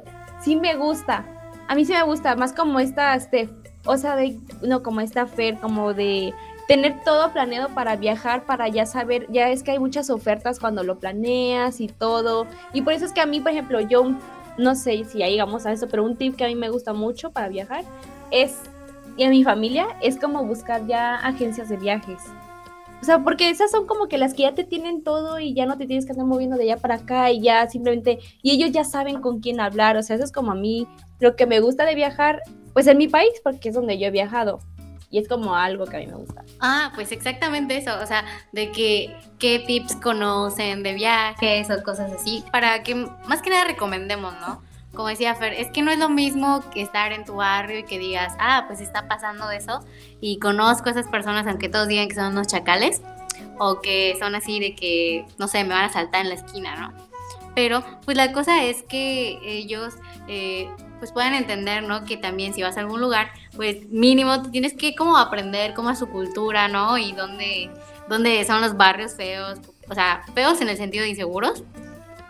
sí 0.42 0.56
me 0.56 0.76
gusta, 0.76 1.26
a 1.68 1.76
mí 1.76 1.86
sí 1.86 1.94
me 1.94 2.04
gusta, 2.04 2.36
más 2.36 2.54
como 2.54 2.80
esta, 2.80 3.16
este, 3.16 3.50
o 3.86 3.98
sea, 3.98 4.16
de, 4.16 4.38
no, 4.62 4.84
como 4.84 5.02
esta 5.02 5.26
Fer, 5.26 5.58
como 5.60 5.94
de 5.94 6.34
tener 6.68 7.04
todo 7.04 7.32
planeado 7.32 7.70
para 7.70 7.96
viajar, 7.96 8.46
para 8.46 8.68
ya 8.68 8.86
saber, 8.86 9.28
ya 9.30 9.50
es 9.50 9.64
que 9.64 9.72
hay 9.72 9.80
muchas 9.80 10.10
ofertas 10.10 10.60
cuando 10.60 10.84
lo 10.84 11.00
planeas 11.00 11.82
y 11.82 11.88
todo. 11.88 12.48
Y 12.74 12.82
por 12.82 12.94
eso 12.94 13.06
es 13.06 13.12
que 13.12 13.22
a 13.22 13.26
mí, 13.26 13.42
por 13.42 13.52
ejemplo, 13.52 13.82
yo 13.82 14.12
no 14.58 14.76
sé 14.76 15.04
si 15.06 15.20
ya 15.20 15.28
llegamos 15.28 15.66
a 15.66 15.72
eso, 15.72 15.88
pero 15.90 16.04
un 16.04 16.16
tip 16.16 16.36
que 16.36 16.46
a 16.46 16.48
mí 16.48 16.56
me 16.56 16.70
gusta 16.70 16.94
mucho 16.94 17.32
para 17.32 17.50
viajar 17.50 17.84
es, 18.32 18.62
y 19.18 19.24
a 19.24 19.30
mi 19.30 19.44
familia, 19.44 19.88
es 20.02 20.18
como 20.18 20.44
buscar 20.44 20.86
ya 20.88 21.16
agencias 21.16 21.70
de 21.70 21.78
viajes. 21.78 22.22
O 23.02 23.06
sea, 23.06 23.20
porque 23.20 23.50
esas 23.50 23.70
son 23.70 23.86
como 23.86 24.08
que 24.08 24.18
las 24.18 24.34
que 24.34 24.44
ya 24.44 24.56
te 24.56 24.64
tienen 24.64 25.04
todo 25.04 25.40
y 25.40 25.54
ya 25.54 25.66
no 25.66 25.78
te 25.78 25.86
tienes 25.86 26.06
que 26.06 26.14
estar 26.14 26.26
moviendo 26.26 26.56
de 26.56 26.64
allá 26.64 26.78
para 26.78 26.96
acá 26.96 27.32
y 27.32 27.42
ya 27.42 27.68
simplemente, 27.70 28.20
y 28.42 28.52
ellos 28.52 28.72
ya 28.72 28.86
saben 28.86 29.20
con 29.20 29.42
quién 29.42 29.60
hablar. 29.60 29.98
O 29.98 30.04
sea, 30.04 30.16
eso 30.16 30.24
es 30.24 30.32
como 30.32 30.54
a 30.54 30.56
mí 30.56 30.88
lo 31.20 31.36
que 31.36 31.46
me 31.46 31.60
gusta 31.60 31.86
de 31.86 31.96
viajar, 31.96 32.42
pues 32.72 32.88
en 32.88 32.98
mi 32.98 33.10
país, 33.10 33.34
porque 33.44 33.70
es 33.70 33.76
donde 33.76 34.00
yo 34.00 34.08
he 34.08 34.12
viajado 34.12 34.60
y 35.14 35.20
es 35.20 35.28
como 35.28 35.56
algo 35.56 35.86
que 35.86 35.98
a 35.98 36.00
mí 36.00 36.08
me 36.08 36.16
gusta. 36.16 36.44
Ah, 36.60 36.92
pues 36.96 37.12
exactamente 37.12 37.78
eso, 37.78 37.92
o 38.02 38.08
sea, 38.08 38.26
de 38.52 38.72
que 38.72 39.16
qué 39.38 39.60
tips 39.60 39.98
conocen 39.98 40.82
de 40.82 40.94
viajes 40.94 41.70
o 41.70 41.84
cosas 41.84 42.12
así, 42.12 42.44
para 42.52 42.82
que 42.82 42.96
más 42.96 43.44
que 43.44 43.52
nada 43.52 43.66
recomendemos, 43.66 44.34
¿no? 44.42 44.64
Como 44.94 45.08
decía 45.08 45.34
Fer, 45.34 45.54
es 45.54 45.72
que 45.72 45.82
no 45.82 45.92
es 45.92 45.98
lo 45.98 46.10
mismo 46.10 46.64
que 46.72 46.82
estar 46.82 47.14
en 47.14 47.26
tu 47.26 47.36
barrio 47.36 47.80
y 47.80 47.84
que 47.84 47.98
digas, 47.98 48.34
ah, 48.40 48.66
pues 48.68 48.80
está 48.80 49.08
pasando 49.08 49.50
eso 49.50 49.80
y 50.22 50.38
conozco 50.38 50.90
a 50.90 50.92
esas 50.92 51.08
personas, 51.08 51.48
aunque 51.48 51.68
todos 51.68 51.88
digan 51.88 52.08
que 52.08 52.16
son 52.16 52.34
unos 52.34 52.48
chacales 52.48 53.02
o 53.58 53.82
que 53.82 54.16
son 54.20 54.36
así 54.36 54.60
de 54.60 54.76
que, 54.76 55.26
no 55.40 55.48
sé, 55.48 55.64
me 55.64 55.74
van 55.74 55.86
a 55.86 55.90
saltar 55.90 56.22
en 56.22 56.30
la 56.30 56.36
esquina, 56.36 56.76
¿no? 56.76 56.94
Pero 57.56 57.84
pues 58.06 58.18
la 58.18 58.32
cosa 58.32 58.64
es 58.64 58.84
que 58.84 59.40
ellos 59.44 59.96
eh, 60.28 60.70
pues 61.00 61.12
puedan 61.12 61.34
entender, 61.34 61.84
¿no? 61.84 62.06
Que 62.06 62.18
también 62.18 62.54
si 62.54 62.62
vas 62.62 62.78
a 62.78 62.82
algún 62.82 63.02
lugar, 63.02 63.32
pues 63.56 63.88
mínimo 63.90 64.44
tienes 64.52 64.74
que 64.74 64.96
como 64.96 65.18
aprender 65.18 65.74
cómo 65.74 65.90
es 65.90 66.00
su 66.00 66.08
cultura, 66.08 66.68
¿no? 66.68 66.98
Y 66.98 67.14
dónde, 67.14 67.70
dónde 68.08 68.44
son 68.46 68.62
los 68.62 68.78
barrios 68.78 69.16
feos, 69.16 69.60
o 69.90 69.96
sea, 69.96 70.24
feos 70.34 70.62
en 70.62 70.70
el 70.70 70.78
sentido 70.78 71.04
de 71.04 71.10
inseguros, 71.10 71.64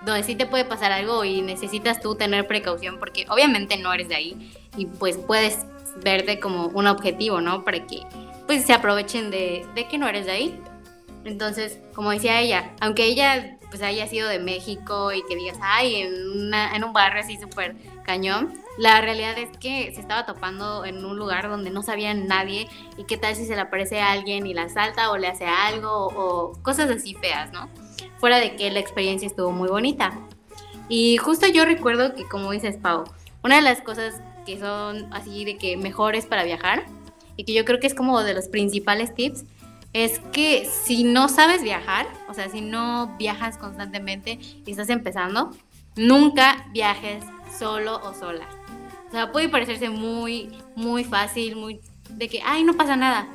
donde 0.06 0.24
sí 0.24 0.36
te 0.36 0.46
puede 0.46 0.66
pasar 0.66 0.92
algo 0.92 1.24
y 1.24 1.42
necesitas 1.42 2.02
tú 2.02 2.16
tener 2.16 2.48
precaución 2.48 3.00
porque 3.00 3.26
obviamente 3.30 3.78
no 3.78 3.94
eres 3.94 4.10
de 4.10 4.16
ahí 4.16 4.52
y 4.78 4.86
pues 4.86 5.18
puedes 5.18 5.66
verte 6.04 6.39
como 6.39 6.68
un 6.68 6.88
objetivo, 6.88 7.42
¿no? 7.42 7.63
Para 7.63 7.86
que 7.86 8.02
pues 8.48 8.66
se 8.66 8.74
aprovechen 8.74 9.32
de, 9.32 9.66
que 9.89 9.98
no 9.98 10.08
eres 10.08 10.26
de 10.26 10.32
ahí. 10.32 10.60
Entonces, 11.24 11.80
como 11.94 12.12
decía 12.12 12.42
ella, 12.42 12.74
aunque 12.82 13.06
ella 13.06 13.58
pues 13.70 13.82
haya 13.82 14.06
sido 14.08 14.30
de 14.30 14.39
México 14.39 15.12
y 15.13 15.24
que 15.26 15.36
digas, 15.36 15.58
ay, 15.62 15.96
en, 15.96 16.54
en 16.54 16.84
un 16.84 16.94
barrio 16.94 17.22
así 17.22 17.38
súper 17.38 17.76
cañón, 18.04 18.54
la 18.78 19.02
realidad 19.02 19.38
es 19.38 19.56
que 19.58 19.92
se 19.94 20.02
estaba 20.02 20.26
topando 20.26 20.84
en 20.86 21.06
un 21.06 21.18
lugar 21.18 21.50
donde 21.50 21.70
no 21.70 21.84
sabía 21.84 22.13
nadie 22.13 22.68
y 22.98 23.04
qué 23.04 23.18
tal 23.18 23.36
si 23.36 23.46
se 23.46 23.56
le 23.56 23.62
aparece 23.62 24.00
a 24.02 24.12
alguien 24.12 24.48
y 24.48 24.54
la 24.54 24.70
salta 24.70 25.12
o 25.12 25.18
le 25.18 25.28
hace 25.28 25.46
algo 25.46 26.08
o, 26.08 26.54
cosas 26.63 26.89
así 26.89 27.13
feas, 27.13 27.52
¿no? 27.52 27.70
Fuera 28.24 28.40
de 28.40 28.56
que 28.56 28.72
la 28.72 28.80
experiencia 28.80 29.28
estuvo 29.28 29.52
muy 29.52 29.68
bonita. 29.68 30.18
Y 30.88 31.18
justo 31.18 31.46
yo 31.46 31.66
recuerdo 31.66 32.16
que, 32.16 32.26
como 32.26 32.54
dices, 32.54 32.78
Pau, 32.78 33.04
una 33.44 33.58
de 33.58 33.62
las 33.62 33.82
cosas 33.82 34.22
que 34.46 34.58
son 34.58 35.14
así 35.14 35.44
de 35.44 35.58
que 35.58 35.76
mejores 35.76 36.26
para 36.26 36.46
viajar 36.46 36.86
y 37.36 37.44
que 37.44 37.54
yo 37.54 37.66
creo 37.66 37.82
que 37.82 37.88
es 37.88 37.94
como 37.94 38.24
de 38.24 38.34
los 38.34 38.48
principales 38.48 39.14
tips 39.14 39.44
es 39.92 40.20
que 40.32 40.66
si 40.86 41.04
no 41.04 41.28
sabes 41.28 41.64
viajar, 41.64 42.08
o 42.30 42.34
sea, 42.34 42.48
si 42.48 42.62
no 42.62 43.14
viajas 43.20 43.58
constantemente 43.58 44.40
y 44.66 44.72
estás 44.72 44.88
empezando, 44.88 45.52
nunca 45.98 46.68
viajes 46.72 47.26
solo 47.60 48.00
o 48.06 48.14
sola. 48.14 48.48
O 49.10 49.12
sea, 49.12 49.34
puede 49.34 49.50
parecerse 49.50 49.90
muy, 49.90 50.50
muy 50.78 51.04
fácil, 51.04 51.58
muy 51.58 51.82
de 52.10 52.30
que, 52.30 52.40
ay, 52.46 52.64
no 52.64 52.76
pasa 52.76 52.96
nada. 52.96 53.28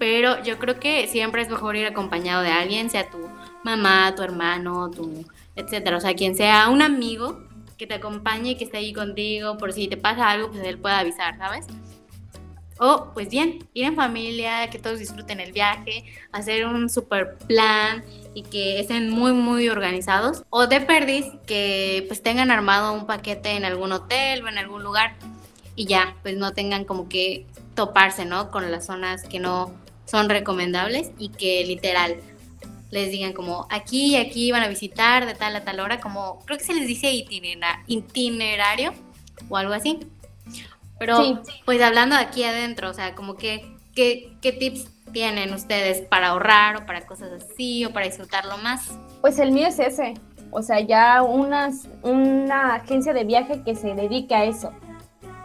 Pero 0.00 0.42
yo 0.42 0.58
creo 0.58 0.80
que 0.80 1.06
siempre 1.06 1.40
es 1.40 1.48
mejor 1.48 1.76
ir 1.76 1.86
acompañado 1.86 2.42
de 2.42 2.50
alguien, 2.50 2.90
sea 2.90 3.08
tu 3.08 3.23
mamá, 3.64 4.14
tu 4.14 4.22
hermano, 4.22 4.90
tu, 4.90 5.24
etcétera. 5.56 5.96
O 5.96 6.00
sea, 6.00 6.14
quien 6.14 6.36
sea 6.36 6.68
un 6.68 6.82
amigo 6.82 7.42
que 7.76 7.86
te 7.86 7.94
acompañe 7.94 8.56
que 8.56 8.64
esté 8.64 8.76
ahí 8.78 8.92
contigo, 8.92 9.58
por 9.58 9.72
si 9.72 9.88
te 9.88 9.96
pasa 9.96 10.30
algo, 10.30 10.50
pues 10.50 10.64
él 10.64 10.78
pueda 10.78 11.00
avisar, 11.00 11.36
¿sabes? 11.38 11.66
O, 12.78 13.10
pues 13.14 13.28
bien, 13.28 13.68
ir 13.72 13.84
en 13.84 13.94
familia, 13.94 14.68
que 14.68 14.78
todos 14.78 14.98
disfruten 14.98 15.38
el 15.38 15.52
viaje, 15.52 16.04
hacer 16.32 16.66
un 16.66 16.90
super 16.90 17.36
plan 17.46 18.04
y 18.34 18.42
que 18.42 18.80
estén 18.80 19.10
muy, 19.10 19.32
muy 19.32 19.68
organizados. 19.68 20.42
O 20.50 20.66
de 20.66 20.80
perdiz, 20.80 21.26
que 21.46 22.04
pues 22.08 22.22
tengan 22.22 22.50
armado 22.50 22.92
un 22.92 23.06
paquete 23.06 23.50
en 23.50 23.64
algún 23.64 23.92
hotel 23.92 24.44
o 24.44 24.48
en 24.48 24.58
algún 24.58 24.82
lugar 24.82 25.16
y 25.76 25.86
ya, 25.86 26.16
pues 26.22 26.36
no 26.36 26.52
tengan 26.52 26.84
como 26.84 27.08
que 27.08 27.46
toparse, 27.74 28.24
¿no? 28.24 28.50
Con 28.50 28.70
las 28.70 28.86
zonas 28.86 29.22
que 29.24 29.38
no 29.38 29.72
son 30.04 30.28
recomendables 30.28 31.12
y 31.18 31.30
que 31.30 31.64
literal 31.64 32.16
les 32.94 33.10
digan 33.10 33.32
como 33.32 33.66
aquí 33.70 34.12
y 34.12 34.16
aquí 34.16 34.52
van 34.52 34.62
a 34.62 34.68
visitar 34.68 35.26
de 35.26 35.34
tal 35.34 35.56
a 35.56 35.64
tal 35.64 35.80
hora, 35.80 36.00
como 36.00 36.38
creo 36.44 36.56
que 36.56 36.64
se 36.64 36.74
les 36.74 36.86
dice 36.86 37.10
itinerario 37.88 38.94
o 39.48 39.56
algo 39.56 39.74
así. 39.74 39.98
Pero 41.00 41.42
pues 41.64 41.82
hablando 41.82 42.14
de 42.14 42.22
aquí 42.22 42.44
adentro, 42.44 42.88
o 42.88 42.94
sea, 42.94 43.16
como 43.16 43.34
que, 43.34 43.76
¿qué, 43.96 44.36
¿qué 44.40 44.52
tips 44.52 44.86
tienen 45.12 45.52
ustedes 45.52 46.02
para 46.02 46.28
ahorrar 46.28 46.76
o 46.76 46.86
para 46.86 47.04
cosas 47.04 47.32
así 47.32 47.84
o 47.84 47.92
para 47.92 48.06
disfrutarlo 48.06 48.58
más? 48.58 48.96
Pues 49.20 49.40
el 49.40 49.50
mío 49.50 49.66
es 49.66 49.80
ese, 49.80 50.14
o 50.52 50.62
sea, 50.62 50.78
ya 50.78 51.22
unas, 51.24 51.88
una 52.02 52.76
agencia 52.76 53.12
de 53.12 53.24
viaje 53.24 53.62
que 53.64 53.74
se 53.74 53.92
dedique 53.94 54.36
a 54.36 54.44
eso. 54.44 54.72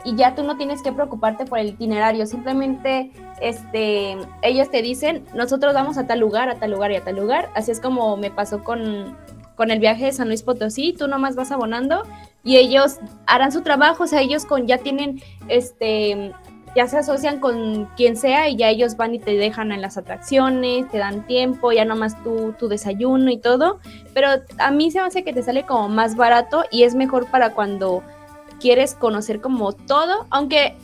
Y 0.05 0.15
ya 0.15 0.35
tú 0.35 0.43
no 0.43 0.55
tienes 0.55 0.83
que 0.83 0.91
preocuparte 0.91 1.45
por 1.45 1.57
el 1.57 1.69
itinerario, 1.69 2.27
simplemente 2.27 3.11
este, 3.41 4.17
ellos 4.41 4.69
te 4.69 4.81
dicen, 4.81 5.25
nosotros 5.33 5.73
vamos 5.73 5.97
a 5.97 6.07
tal 6.07 6.19
lugar, 6.19 6.49
a 6.49 6.55
tal 6.55 6.71
lugar 6.71 6.91
y 6.91 6.95
a 6.95 7.03
tal 7.03 7.15
lugar. 7.15 7.49
Así 7.55 7.71
es 7.71 7.79
como 7.79 8.17
me 8.17 8.31
pasó 8.31 8.63
con, 8.63 9.17
con 9.55 9.71
el 9.71 9.79
viaje 9.79 10.05
de 10.05 10.11
San 10.11 10.27
Luis 10.27 10.43
Potosí, 10.43 10.93
tú 10.93 11.07
nomás 11.07 11.35
vas 11.35 11.51
abonando 11.51 12.03
y 12.43 12.57
ellos 12.57 12.99
harán 13.25 13.51
su 13.51 13.61
trabajo, 13.61 14.03
o 14.03 14.07
sea, 14.07 14.21
ellos 14.21 14.45
con 14.45 14.67
ya 14.67 14.77
tienen 14.77 15.21
este 15.47 16.33
ya 16.75 16.87
se 16.87 16.97
asocian 16.97 17.39
con 17.39 17.85
quien 17.97 18.15
sea 18.15 18.49
y 18.49 18.55
ya 18.55 18.69
ellos 18.69 18.95
van 18.95 19.15
y 19.15 19.19
te 19.19 19.35
dejan 19.35 19.71
en 19.71 19.81
las 19.81 19.97
atracciones, 19.97 20.87
te 20.89 20.97
dan 20.97 21.25
tiempo, 21.25 21.71
ya 21.71 21.85
nomás 21.85 22.21
tú, 22.23 22.53
tu 22.57 22.67
desayuno 22.67 23.31
y 23.31 23.37
todo. 23.37 23.79
Pero 24.13 24.29
a 24.59 24.71
mí 24.71 24.91
se 24.91 24.99
me 24.99 25.07
hace 25.07 25.23
que 25.23 25.33
te 25.33 25.43
sale 25.43 25.65
como 25.65 25.89
más 25.89 26.15
barato 26.15 26.63
y 26.71 26.83
es 26.83 26.95
mejor 26.95 27.29
para 27.29 27.53
cuando 27.53 28.03
quieres 28.59 28.93
conocer 28.93 29.41
como 29.41 29.71
todo, 29.73 30.27
aunque 30.29 30.75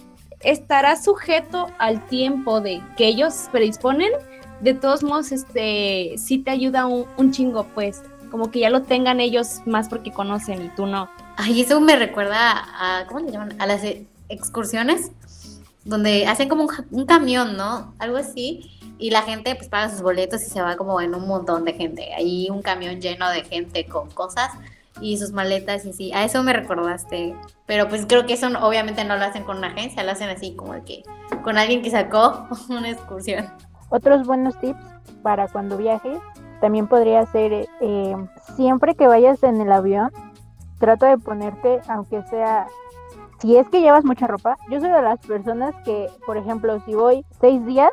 estará 0.45 0.95
sujeto 0.95 1.67
al 1.77 2.05
tiempo 2.07 2.61
de 2.61 2.81
que 2.97 3.07
ellos 3.07 3.49
predisponen. 3.51 4.11
De 4.61 4.73
todos 4.73 5.03
modos, 5.03 5.31
este 5.31 6.15
sí 6.17 6.39
te 6.39 6.51
ayuda 6.51 6.85
un, 6.85 7.05
un 7.17 7.31
chingo, 7.31 7.65
pues, 7.75 8.03
como 8.31 8.51
que 8.51 8.59
ya 8.59 8.69
lo 8.69 8.83
tengan 8.83 9.19
ellos 9.19 9.61
más 9.65 9.89
porque 9.89 10.11
conocen 10.11 10.65
y 10.65 10.69
tú 10.69 10.85
no. 10.85 11.09
Ay, 11.37 11.61
eso 11.61 11.79
me 11.81 11.95
recuerda 11.95 12.65
a, 12.79 13.05
¿cómo 13.07 13.21
le 13.21 13.31
llaman? 13.31 13.55
A 13.59 13.67
las 13.67 13.81
excursiones, 14.29 15.11
donde 15.83 16.25
hacen 16.25 16.49
como 16.49 16.67
un, 16.91 17.05
camión, 17.05 17.55
¿no? 17.57 17.93
Algo 17.99 18.17
así. 18.17 18.71
Y 18.97 19.11
la 19.11 19.21
gente 19.21 19.55
pues 19.55 19.67
paga 19.67 19.89
sus 19.89 20.01
boletos 20.01 20.41
y 20.43 20.45
se 20.45 20.61
va 20.61 20.77
como 20.77 20.99
en 21.01 21.15
un 21.15 21.27
montón 21.27 21.65
de 21.65 21.73
gente. 21.73 22.13
Ahí 22.13 22.49
un 22.49 22.61
camión 22.61 23.01
lleno 23.01 23.29
de 23.29 23.43
gente 23.43 23.85
con 23.85 24.09
cosas 24.11 24.51
y 25.01 25.17
sus 25.17 25.31
maletas 25.31 25.85
y 25.85 25.89
así. 25.89 26.13
A 26.13 26.23
eso 26.23 26.43
me 26.43 26.53
recordaste. 26.53 27.35
Pero 27.65 27.87
pues 27.89 28.05
creo 28.05 28.25
que 28.25 28.33
eso 28.33 28.47
obviamente 28.61 29.03
no 29.03 29.17
lo 29.17 29.25
hacen 29.25 29.43
con 29.43 29.57
una 29.57 29.67
agencia, 29.67 30.03
lo 30.03 30.11
hacen 30.11 30.29
así 30.29 30.55
como 30.55 30.73
que 30.83 31.03
con 31.43 31.57
alguien 31.57 31.81
que 31.81 31.91
sacó 31.91 32.47
una 32.69 32.89
excursión. 32.89 33.45
Otros 33.89 34.25
buenos 34.25 34.59
tips 34.59 34.79
para 35.21 35.47
cuando 35.47 35.77
viajes 35.77 36.19
también 36.61 36.87
podría 36.87 37.25
ser 37.27 37.67
eh, 37.81 38.15
siempre 38.55 38.95
que 38.95 39.07
vayas 39.07 39.43
en 39.43 39.61
el 39.61 39.71
avión, 39.71 40.11
trata 40.79 41.09
de 41.09 41.17
ponerte, 41.17 41.81
aunque 41.87 42.23
sea, 42.23 42.67
si 43.39 43.57
es 43.57 43.67
que 43.69 43.81
llevas 43.81 44.05
mucha 44.05 44.27
ropa, 44.27 44.57
yo 44.69 44.79
soy 44.79 44.89
de 44.89 45.01
las 45.01 45.19
personas 45.19 45.75
que, 45.83 46.09
por 46.25 46.37
ejemplo, 46.37 46.81
si 46.85 46.95
voy 46.95 47.25
seis 47.39 47.63
días, 47.65 47.91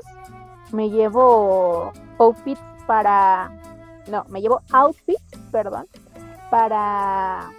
me 0.72 0.90
llevo 0.90 1.92
outfits 2.18 2.60
para, 2.86 3.50
no, 4.10 4.24
me 4.28 4.40
llevo 4.40 4.62
outfits, 4.72 5.22
perdón, 5.50 5.86
para, 6.52 7.50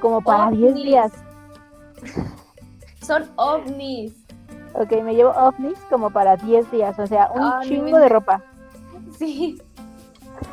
como 0.00 0.20
para 0.20 0.50
diez 0.50 0.74
días. 0.74 1.12
Son 3.00 3.30
ovnis. 3.36 4.26
Ok, 4.72 4.90
me 5.02 5.14
llevo 5.14 5.30
ovnis 5.30 5.78
como 5.88 6.10
para 6.10 6.36
10 6.36 6.70
días, 6.70 6.98
o 6.98 7.06
sea, 7.06 7.30
un 7.34 7.68
chingo 7.68 7.98
de 7.98 8.08
ropa. 8.08 8.42
Sí. 9.16 9.60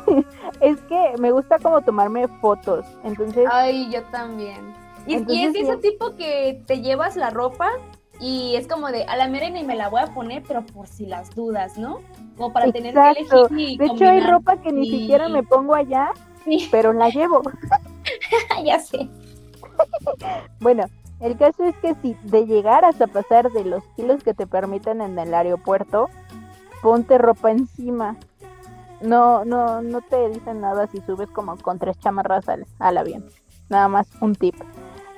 es 0.60 0.80
que 0.82 1.14
me 1.18 1.30
gusta 1.30 1.58
como 1.58 1.80
tomarme 1.82 2.26
fotos, 2.40 2.84
entonces... 3.04 3.48
Ay, 3.50 3.88
yo 3.92 4.02
también. 4.04 4.74
Y, 5.06 5.14
es 5.14 5.54
ese 5.54 5.76
tipo 5.78 6.14
que 6.16 6.62
te 6.66 6.80
llevas 6.80 7.16
la 7.16 7.30
ropa 7.30 7.70
y 8.20 8.56
es 8.56 8.66
como 8.66 8.88
de, 8.88 9.04
a 9.04 9.16
la 9.16 9.28
mera 9.28 9.46
y 9.46 9.64
me 9.64 9.76
la 9.76 9.88
voy 9.88 10.00
a 10.00 10.08
poner, 10.08 10.42
pero 10.46 10.66
por 10.66 10.88
si 10.88 11.06
las 11.06 11.34
dudas, 11.34 11.78
¿no? 11.78 12.00
Como 12.36 12.52
para 12.52 12.70
tener 12.72 12.94
que 12.94 13.20
elegir. 13.20 13.78
de 13.78 13.86
hecho, 13.86 14.08
hay 14.08 14.20
ropa 14.20 14.56
que 14.58 14.72
ni 14.72 14.90
siquiera 14.90 15.28
me 15.28 15.42
pongo 15.42 15.74
allá, 15.74 16.12
pero 16.70 16.92
la 16.92 17.08
llevo. 17.08 17.42
ya 18.64 18.78
sé. 18.78 19.08
bueno, 20.60 20.84
El 21.20 21.36
caso 21.36 21.64
es 21.64 21.76
que 21.78 21.94
si 21.96 22.14
de 22.24 22.46
llegar 22.46 22.84
hasta 22.84 23.06
pasar 23.06 23.50
de 23.50 23.64
los 23.64 23.82
kilos 23.96 24.22
que 24.22 24.34
te 24.34 24.46
permiten 24.46 25.00
en 25.00 25.18
el 25.18 25.34
aeropuerto, 25.34 26.08
ponte 26.80 27.18
ropa 27.18 27.50
encima. 27.50 28.16
No, 29.00 29.44
no, 29.44 29.82
no 29.82 30.00
te 30.00 30.28
dicen 30.28 30.60
nada 30.60 30.86
si 30.88 31.00
subes 31.00 31.28
como 31.30 31.56
con 31.56 31.78
tres 31.78 31.98
chamarras 31.98 32.48
al, 32.48 32.66
al 32.78 32.98
avión. 32.98 33.24
Nada 33.68 33.88
más 33.88 34.08
un 34.20 34.34
tip. 34.34 34.54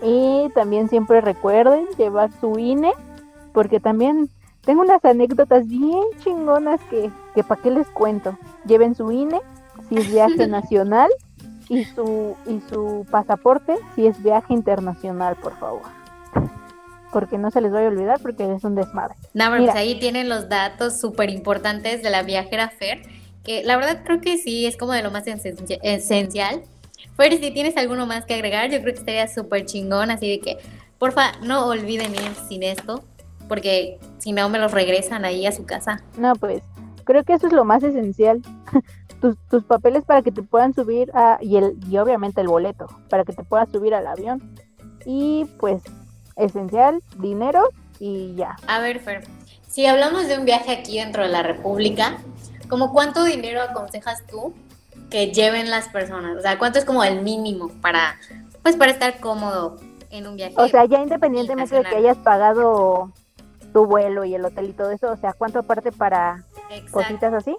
Y 0.03 0.49
también 0.55 0.89
siempre 0.89 1.21
recuerden 1.21 1.87
llevar 1.99 2.31
su 2.41 2.59
INE, 2.59 2.93
porque 3.53 3.81
también 3.81 4.31
tengo 4.63 4.83
unas 4.83 5.05
anécdotas 5.05 5.67
bien 5.67 6.03
chingonas 6.19 6.81
que, 6.91 7.11
que 7.35 7.45
para 7.45 7.61
qué 7.61 7.71
les 7.71 7.89
cuento. 7.89 8.39
Lleven 8.65 8.95
su 8.95 9.11
INE 9.11 9.41
si 9.91 9.97
es 9.99 10.11
viaje 10.11 10.47
nacional 10.49 11.11
y 11.69 11.85
su, 11.85 12.35
y 12.47 12.61
su 12.71 13.07
pasaporte 13.11 13.77
si 13.95 14.07
es 14.07 14.23
viaje 14.23 14.55
internacional, 14.55 15.37
por 15.37 15.57
favor. 15.59 15.83
Porque 17.13 17.39
no 17.39 17.51
se 17.51 17.61
les 17.61 17.73
vaya 17.73 17.87
a 17.87 17.91
olvidar 17.91 18.21
porque 18.23 18.55
es 18.55 18.63
un 18.65 18.75
desmadre. 18.77 19.15
No, 19.35 19.47
pero 19.51 19.61
Mira. 19.61 19.73
pues 19.73 19.83
ahí 19.83 19.99
tienen 19.99 20.29
los 20.29 20.49
datos 20.49 20.99
súper 21.01 21.29
importantes 21.31 22.03
de 22.03 22.11
la 22.11 22.23
viajera 22.23 22.69
Fer, 22.71 23.03
que 23.45 23.63
la 23.65 23.77
verdad 23.77 24.03
creo 24.05 24.21
que 24.21 24.39
sí 24.39 24.65
es 24.67 24.77
como 24.77 24.93
de 24.93 25.03
lo 25.03 25.11
más 25.11 25.27
esencia- 25.27 25.79
esencial. 25.83 26.63
Fer, 27.17 27.37
si 27.39 27.51
tienes 27.51 27.77
alguno 27.77 28.07
más 28.07 28.25
que 28.27 28.35
agregar, 28.35 28.71
yo 28.71 28.81
creo 28.81 28.95
que 28.95 29.01
estaría 29.01 29.27
súper 29.27 29.67
chingón, 29.67 30.11
así 30.11 30.29
de 30.31 30.41
que, 30.41 30.59
porfa, 30.99 31.33
no 31.43 31.67
olviden 31.67 32.13
ir 32.15 32.33
sin 32.49 32.63
esto, 32.63 33.03
porque 33.49 33.99
si 34.19 34.33
no 34.33 34.49
me 34.49 34.59
los 34.61 34.71
regresan 34.71 35.25
ahí 35.25 35.47
a 35.47 35.53
su 35.53 35.65
casa. 35.67 36.03
No, 36.17 36.35
pues 36.37 36.63
creo 37.05 37.25
que 37.25 37.33
eso 37.35 37.49
es 37.49 37.53
lo 37.53 37.65
más 37.65 37.83
esencial. 37.83 38.41
tus, 39.21 39.37
tus 39.49 39.65
papeles 39.65 40.05
para 40.05 40.23
que 40.23 40.33
te 40.33 40.43
puedan 40.43 40.75
subir 40.75 41.11
a, 41.15 41.39
y, 41.41 41.57
el, 41.57 41.77
y 41.89 41.99
obviamente 41.99 42.41
el 42.41 42.49
boleto, 42.49 42.87
para 43.09 43.25
que 43.25 43.33
te 43.33 43.45
puedas 43.45 43.69
subir 43.71 43.95
al 43.95 44.07
avión. 44.07 44.43
Y 45.05 45.47
pues 45.59 45.83
esencial, 46.37 47.03
dinero 47.19 47.69
y 47.99 48.35
ya. 48.35 48.57
A 48.67 48.81
ver, 48.81 49.01
Fer, 49.01 49.27
si 49.69 49.87
hablamos 49.87 50.27
de 50.27 50.39
un 50.39 50.45
viaje 50.45 50.73
aquí 50.73 50.99
dentro 50.99 51.23
de 51.23 51.29
la 51.29 51.43
República, 51.43 52.19
¿como 52.69 52.93
cuánto 52.93 53.25
dinero 53.25 53.63
aconsejas 53.63 54.27
tú 54.27 54.55
que 55.11 55.33
lleven 55.33 55.71
las 55.71 55.89
personas? 55.89 56.37
O 56.37 56.41
sea, 56.41 56.59
¿cuánto 56.59 56.79
es 56.79 56.85
como 56.85 57.05
el 57.05 57.23
mínimo 57.23 57.69
para, 57.81 58.19
pues, 58.63 58.77
para 58.77 58.91
estar 58.91 59.21
cómodo 59.21 59.77
en 60.11 60.27
un 60.27 60.37
viaje? 60.37 60.55
O 60.57 60.69
sea, 60.69 60.87
ya 60.87 61.01
independientemente 61.03 61.77
de 61.77 61.85
que 61.85 61.97
hayas 61.97 62.17
pagado 62.19 63.13
tu 63.73 63.87
vuelo 63.87 64.25
y 64.25 64.35
el 64.35 64.45
hotel 64.45 64.71
y 64.71 64.73
todo 64.73 64.91
eso, 64.91 65.13
o 65.13 65.17
sea, 65.17 65.33
¿cuánto 65.33 65.61
aparte 65.61 65.93
para 65.93 66.45
Exacto. 66.71 66.93
cositas 66.93 67.35
así? 67.35 67.57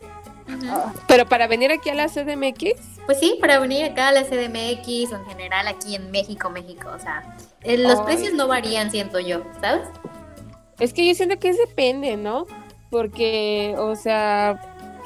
Pero 1.07 1.25
para 1.27 1.47
venir 1.47 1.71
aquí 1.71 1.89
a 1.89 1.95
la 1.95 2.07
CDMX, 2.07 2.75
Pues 3.05 3.19
sí, 3.19 3.37
para 3.39 3.59
venir 3.59 3.85
acá 3.85 4.09
a 4.09 4.11
la 4.11 4.23
CDMX 4.23 5.11
o 5.13 5.17
en 5.17 5.25
general 5.25 5.67
aquí 5.67 5.95
en 5.95 6.11
México, 6.11 6.49
México, 6.49 6.89
o 6.95 6.99
sea, 6.99 7.35
eh, 7.63 7.77
los 7.77 7.99
Ay. 7.99 8.05
precios 8.05 8.33
no 8.33 8.47
varían, 8.47 8.91
siento 8.91 9.19
yo, 9.19 9.43
¿sabes? 9.61 9.87
es 10.81 10.93
que 10.93 11.07
yo 11.07 11.13
siento 11.13 11.37
que 11.37 11.53
depende, 11.53 12.17
¿no? 12.17 12.47
Porque, 12.89 13.75
o 13.77 13.95
sea, 13.95 14.59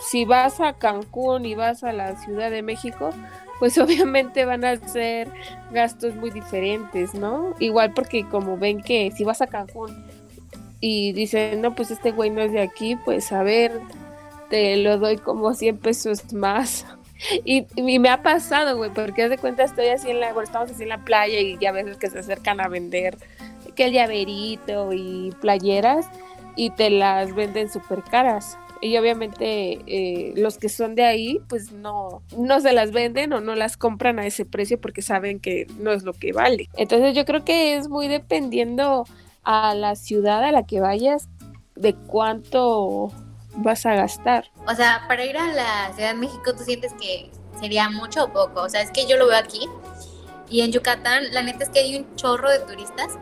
si 0.10 0.23
vas 0.23 0.62
a 0.62 0.73
Cancún 0.73 1.45
y 1.45 1.53
vas 1.53 1.84
a 1.84 1.91
la 1.91 2.15
Ciudad 2.15 2.49
de 2.49 2.62
México, 2.62 3.10
pues 3.60 3.77
obviamente 3.77 4.45
van 4.45 4.63
a 4.63 4.77
ser 4.88 5.29
gastos 5.71 6.15
muy 6.15 6.31
diferentes, 6.31 7.13
¿no? 7.13 7.53
Igual 7.60 7.93
porque 7.93 8.27
como 8.27 8.58
ven 8.58 8.81
que 8.81 9.12
si 9.15 9.25
vas 9.25 9.41
a 9.41 9.47
Cancún 9.47 10.05
y 10.79 11.12
dicen, 11.12 11.62
no, 11.62 11.75
pues 11.75 11.91
este 11.91 12.12
güey 12.12 12.29
no 12.29 12.41
es 12.41 12.53
de 12.53 12.62
aquí, 12.62 12.95
pues 12.95 13.31
a 13.34 13.43
ver, 13.43 13.81
te 14.49 14.77
lo 14.77 14.97
doy 14.97 15.17
como 15.17 15.53
100 15.53 15.77
pesos 15.77 16.34
más. 16.34 16.86
Y, 17.45 17.65
me 17.81 18.10
ha 18.10 18.21
pasado, 18.21 18.75
güey, 18.75 18.91
porque 18.93 19.29
de 19.29 19.38
cuenta 19.38 19.63
estoy 19.63 19.88
así 19.88 20.10
en 20.10 20.19
la, 20.19 20.34
bueno, 20.34 20.43
estamos 20.43 20.69
así 20.69 20.84
en 20.84 20.89
la 20.89 21.05
playa 21.05 21.39
y 21.39 21.58
ya 21.58 21.71
ves 21.71 21.95
que 21.95 22.10
se 22.10 22.19
acercan 22.19 22.60
a 22.60 22.67
vender 22.67 23.17
que 23.73 23.86
el 23.86 23.93
llaverito 23.93 24.91
y 24.91 25.31
playeras 25.39 26.08
y 26.58 26.71
te 26.71 26.89
las 26.89 27.34
venden 27.34 27.69
súper 27.69 28.03
caras. 28.03 28.58
Y 28.81 28.97
obviamente 28.97 29.79
eh, 29.88 30.34
los 30.36 30.58
que 30.58 30.69
son 30.69 30.95
de 30.95 31.05
ahí, 31.05 31.39
pues 31.47 31.71
no, 31.71 32.21
no 32.38 32.60
se 32.60 32.73
las 32.73 32.91
venden 32.91 33.34
o 33.34 33.39
no 33.39 33.55
las 33.55 33.77
compran 33.77 34.19
a 34.19 34.25
ese 34.25 34.45
precio 34.45 34.79
porque 34.79 35.01
saben 35.01 35.39
que 35.39 35.67
no 35.79 35.91
es 35.91 36.03
lo 36.03 36.13
que 36.13 36.34
vale. 36.34 36.69
Entonces 36.75 37.15
yo 37.15 37.25
creo 37.25 37.45
que 37.45 37.77
es 37.77 37.88
muy 37.88 38.08
dependiendo 38.08 39.05
a 39.43 39.73
la 39.73 39.95
ciudad 39.95 40.43
a 40.43 40.51
la 40.51 40.63
que 40.63 40.81
vayas 40.81 41.29
de 41.75 41.93
cuánto 41.93 43.12
vas 43.58 43.86
a 43.86 43.96
gastar. 43.96 44.50
O 44.68 44.76
sea, 44.76 45.06
para 45.08 45.26
ir 45.26 45.38
a 45.38 45.48
la 45.48 45.94
Ciudad 45.94 46.10
de 46.10 46.15
México, 46.15 46.54
¿tú 46.56 46.63
sientes 46.63 46.94
que 46.94 47.32
sería 47.60 47.89
mucho 47.89 48.26
o 48.26 48.34
poco? 48.34 48.62
O 48.62 48.70
sea, 48.70 48.82
es 48.82 48.91
que 48.91 49.06
yo 49.06 49.18
lo 49.18 49.28
veo 49.28 49.38
aquí 49.38 49.70
y 50.50 50.62
en 50.62 50.72
Yucatán, 50.72 51.32
la 51.32 51.41
neta 51.41 51.63
es 51.63 51.70
que 51.70 51.80
hay 51.80 51.96
un 51.98 52.15
chorro 52.15 52.50
de 52.50 52.60
turistas 52.60 53.18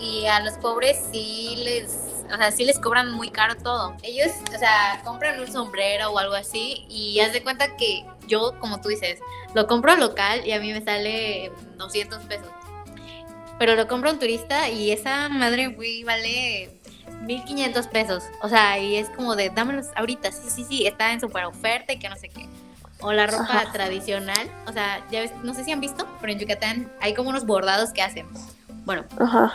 y 0.00 0.26
a 0.26 0.40
los 0.40 0.54
pobres 0.54 0.98
sí 1.10 1.56
les, 1.64 2.24
o 2.32 2.36
sea, 2.36 2.50
sí 2.50 2.64
les 2.64 2.78
cobran 2.78 3.12
muy 3.12 3.30
caro 3.30 3.56
todo. 3.56 3.94
Ellos, 4.02 4.32
o 4.54 4.58
sea, 4.58 5.00
compran 5.04 5.40
un 5.40 5.50
sombrero 5.50 6.10
o 6.10 6.18
algo 6.18 6.34
así 6.34 6.86
y 6.88 7.20
haz 7.20 7.32
de 7.32 7.42
cuenta 7.42 7.76
que 7.76 8.04
yo, 8.26 8.58
como 8.60 8.80
tú 8.80 8.88
dices, 8.88 9.20
lo 9.54 9.66
compro 9.66 9.96
local 9.96 10.46
y 10.46 10.52
a 10.52 10.60
mí 10.60 10.72
me 10.72 10.82
sale 10.82 11.52
200 11.76 12.22
pesos. 12.24 12.48
Pero 13.58 13.74
lo 13.74 13.88
compra 13.88 14.12
un 14.12 14.18
turista 14.18 14.68
y 14.68 14.90
esa 14.90 15.28
madre, 15.28 15.68
güey, 15.68 16.04
vale 16.04 16.75
1500 17.26 17.86
pesos. 17.88 18.24
O 18.42 18.48
sea, 18.48 18.78
y 18.78 18.96
es 18.96 19.10
como 19.10 19.36
de, 19.36 19.50
dámelos 19.50 19.88
ahorita. 19.96 20.32
Sí, 20.32 20.48
sí, 20.50 20.64
sí, 20.64 20.86
está 20.86 21.12
en 21.12 21.20
super 21.20 21.44
oferta 21.44 21.92
y 21.92 21.98
que 21.98 22.08
no 22.08 22.16
sé 22.16 22.28
qué. 22.28 22.48
O 23.00 23.12
la 23.12 23.26
ropa 23.26 23.42
Ajá. 23.44 23.72
tradicional. 23.72 24.50
O 24.66 24.72
sea, 24.72 25.04
ya 25.10 25.20
ves, 25.20 25.32
no 25.42 25.52
sé 25.54 25.64
si 25.64 25.72
han 25.72 25.80
visto, 25.80 26.06
pero 26.20 26.32
en 26.32 26.38
Yucatán 26.38 26.90
hay 27.00 27.14
como 27.14 27.28
unos 27.30 27.44
bordados 27.44 27.92
que 27.92 28.02
hacen. 28.02 28.26
Bueno, 28.84 29.04
Ajá. 29.18 29.52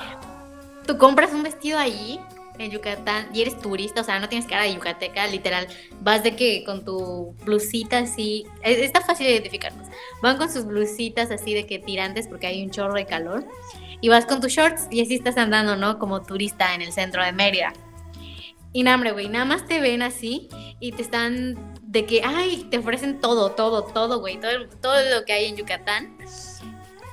tú 0.86 0.98
compras 0.98 1.32
un 1.34 1.44
vestido 1.44 1.80
allí 1.80 2.20
en 2.62 2.72
Yucatán 2.72 3.30
y 3.34 3.42
eres 3.42 3.60
turista, 3.60 4.02
o 4.02 4.04
sea, 4.04 4.20
no 4.20 4.30
tienes 4.30 4.48
cara 4.48 4.64
de 4.64 4.74
yucateca, 4.74 5.28
literal. 5.28 5.68
Vas 6.02 6.24
de 6.24 6.36
que 6.36 6.64
con 6.64 6.84
tu 6.86 7.36
blusita 7.44 8.00
así, 8.00 8.46
es- 8.64 8.80
está 8.80 9.02
fácil 9.02 9.28
de 9.28 9.34
identificarlos. 9.34 9.88
Van 10.22 10.38
con 10.38 10.52
sus 10.52 10.66
blusitas 10.66 11.32
así 11.32 11.54
de 11.54 11.66
que 11.66 11.80
tirantes 11.80 12.28
porque 12.28 12.48
hay 12.48 12.64
un 12.64 12.72
chorro 12.72 12.94
de 12.94 13.06
calor. 13.06 13.46
Y 14.02 14.10
vas 14.10 14.26
con 14.26 14.42
tus 14.42 14.52
shorts 14.52 14.88
y 14.90 15.02
así 15.02 15.16
estás 15.16 15.38
andando, 15.38 15.76
¿no? 15.76 16.00
Como 16.00 16.24
turista 16.24 16.74
en 16.74 16.82
el 16.82 16.92
centro 16.92 17.24
de 17.24 17.32
Mérida. 17.32 17.72
Y 18.74 18.84
nada, 18.84 18.96
hombre, 18.96 19.12
güey, 19.12 19.28
nada 19.30 19.46
más 19.46 19.68
te 19.68 19.80
ven 19.80 20.02
así 20.02 20.48
y 20.80 20.94
te 20.94 21.02
están 21.02 21.74
de 21.82 22.06
que, 22.06 22.22
ay, 22.24 22.66
te 22.72 22.78
ofrecen 22.78 23.20
todo, 23.20 23.52
todo, 23.52 23.84
todo, 23.84 24.20
güey, 24.20 24.40
todo, 24.40 24.52
todo 24.82 24.96
lo 25.14 25.26
que 25.26 25.34
hay 25.34 25.46
en 25.46 25.58
Yucatán. 25.58 26.18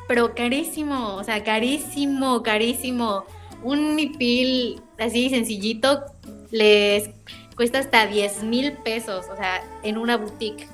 Pero 0.06 0.34
carísimo, 0.34 1.16
o 1.16 1.24
sea, 1.24 1.44
carísimo, 1.44 2.42
carísimo. 2.42 3.24
Un 3.62 3.94
mipil 3.94 4.80
así 4.98 5.30
sencillito 5.30 6.04
les 6.50 7.10
cuesta 7.56 7.78
hasta 7.78 8.06
10 8.06 8.44
mil 8.44 8.72
pesos, 8.72 9.26
o 9.32 9.36
sea, 9.36 9.62
en 9.82 9.98
una 9.98 10.16
boutique. 10.16 10.68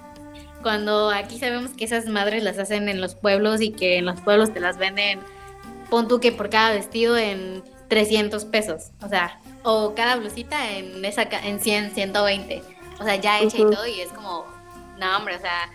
Cuando 0.63 1.11
aquí 1.11 1.39
sabemos 1.39 1.73
que 1.73 1.85
esas 1.85 2.07
madres 2.07 2.43
las 2.43 2.59
hacen 2.59 2.89
en 2.89 3.01
los 3.01 3.15
pueblos 3.15 3.61
y 3.61 3.71
que 3.71 3.99
en 3.99 4.07
los 4.07 4.21
pueblos 4.21 4.53
te 4.53 4.61
las 4.61 4.79
venden, 4.79 5.21
pon 5.91 6.09
tú 6.09 6.21
que 6.21 6.33
por 6.33 6.49
cada 6.51 6.73
vestido 6.73 7.17
en 7.17 7.63
300 7.89 8.45
pesos, 8.47 8.91
o 9.03 9.09
sea, 9.09 9.39
o 9.63 9.95
cada 9.95 10.17
blusita 10.17 10.73
en, 10.73 11.05
esa, 11.05 11.23
en 11.23 11.61
100, 11.61 11.95
120, 11.95 12.63
o 13.01 13.05
sea, 13.05 13.17
ya 13.17 13.41
hecha 13.41 13.59
y 13.59 13.63
todo 13.63 13.87
y 13.87 14.01
es 14.01 14.09
como, 14.13 14.47
no 14.99 15.17
hombre, 15.17 15.37
o 15.37 15.41
sea, 15.41 15.71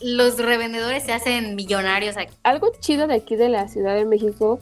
los 0.00 0.38
revendedores 0.38 1.04
se 1.04 1.12
hacen 1.12 1.54
millonarios 1.54 2.16
aquí. 2.16 2.34
algo 2.42 2.72
chido 2.80 3.06
de 3.06 3.14
aquí 3.14 3.36
de 3.36 3.50
la 3.50 3.68
Ciudad 3.68 3.94
de 3.94 4.06
México 4.06 4.60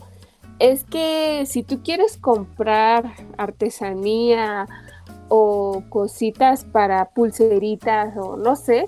es 0.59 0.83
que 0.83 1.45
si 1.45 1.63
tú 1.63 1.81
quieres 1.83 2.17
comprar 2.17 3.13
artesanía 3.37 4.67
o 5.29 5.83
cositas 5.89 6.65
para 6.65 7.05
pulseritas 7.05 8.15
o 8.17 8.35
no 8.35 8.55
sé, 8.57 8.85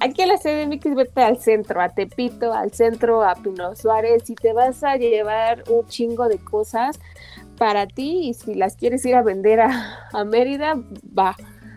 aquí 0.00 0.22
en 0.22 0.28
la 0.28 0.38
CDMX 0.38 0.94
vete 0.94 1.22
al 1.22 1.38
centro, 1.38 1.80
a 1.82 1.90
Tepito, 1.90 2.54
al 2.54 2.72
centro, 2.72 3.22
a 3.22 3.34
Pino 3.34 3.76
Suárez 3.76 4.28
y 4.30 4.34
te 4.34 4.52
vas 4.54 4.82
a 4.82 4.96
llevar 4.96 5.64
un 5.70 5.86
chingo 5.86 6.26
de 6.28 6.38
cosas 6.38 6.98
para 7.58 7.86
ti 7.86 8.28
y 8.28 8.34
si 8.34 8.54
las 8.54 8.76
quieres 8.76 9.04
ir 9.04 9.14
a 9.14 9.22
vender 9.22 9.60
a, 9.60 10.08
a 10.12 10.24
Mérida, 10.24 10.74
va. 11.16 11.36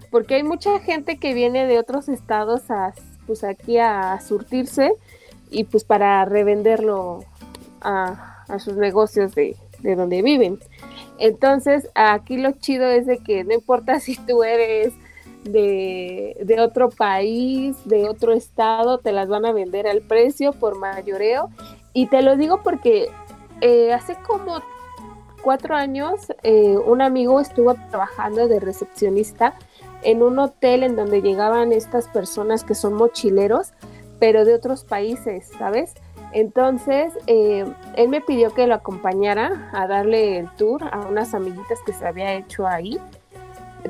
Porque 0.10 0.36
hay 0.36 0.44
mucha 0.44 0.80
gente 0.80 1.18
que 1.18 1.34
viene 1.34 1.68
de 1.68 1.80
otros 1.80 2.08
estados 2.08 2.72
a, 2.72 2.94
pues 3.26 3.44
aquí 3.44 3.78
a 3.78 4.20
surtirse 4.22 4.94
y 5.52 5.66
pues 5.66 5.84
para 5.84 6.24
revenderlo 6.24 7.26
a, 7.82 8.37
a 8.48 8.60
sus 8.60 8.76
negocios 8.76 9.36
de, 9.36 9.56
de 9.80 9.96
donde 9.96 10.22
viven. 10.22 10.60
Entonces, 11.20 11.90
aquí 11.96 12.38
lo 12.38 12.52
chido 12.52 12.88
es 12.88 13.06
de 13.06 13.20
que 13.20 13.44
no 13.44 13.54
importa 13.54 14.00
si 14.00 14.16
tú 14.26 14.44
eres 14.44 14.94
de, 15.44 16.38
de 16.44 16.60
otro 16.60 16.90
país, 16.90 17.76
de 17.86 18.10
otro 18.10 18.34
estado, 18.34 19.00
te 19.00 19.12
las 19.12 19.28
van 19.30 19.46
a 19.46 19.52
vender 19.52 19.88
al 19.88 20.02
precio 20.02 20.52
por 20.54 20.78
mayoreo. 20.78 21.50
Y 21.94 22.08
te 22.08 22.22
lo 22.22 22.36
digo 22.36 22.62
porque 22.64 23.10
eh, 23.62 23.94
hace 23.94 24.16
como 24.28 24.62
cuatro 25.42 25.76
años 25.76 26.28
eh, 26.44 26.78
un 26.78 27.02
amigo 27.02 27.40
estuvo 27.40 27.74
trabajando 27.90 28.48
de 28.48 28.60
recepcionista 28.60 29.56
en 30.04 30.22
un 30.22 30.38
hotel 30.40 30.84
en 30.84 30.96
donde 30.96 31.22
llegaban 31.22 31.72
estas 31.72 32.08
personas 32.08 32.64
que 32.64 32.76
son 32.76 32.94
mochileros, 32.94 33.74
pero 34.20 34.46
de 34.46 34.54
otros 34.54 34.84
países, 34.84 35.50
¿sabes? 35.58 35.94
Entonces, 36.34 37.14
eh, 37.28 37.66
él 37.96 38.10
me 38.10 38.22
pidió 38.22 38.54
que 38.54 38.68
lo 38.68 38.76
acompañara 38.76 39.70
a 39.74 39.88
darle 39.88 40.40
el 40.40 40.50
tour 40.52 40.84
a 40.92 41.02
unas 41.08 41.34
amiguitas 41.34 41.80
que 41.86 41.94
se 41.94 42.06
había 42.06 42.34
hecho 42.34 42.68
ahí, 42.68 43.00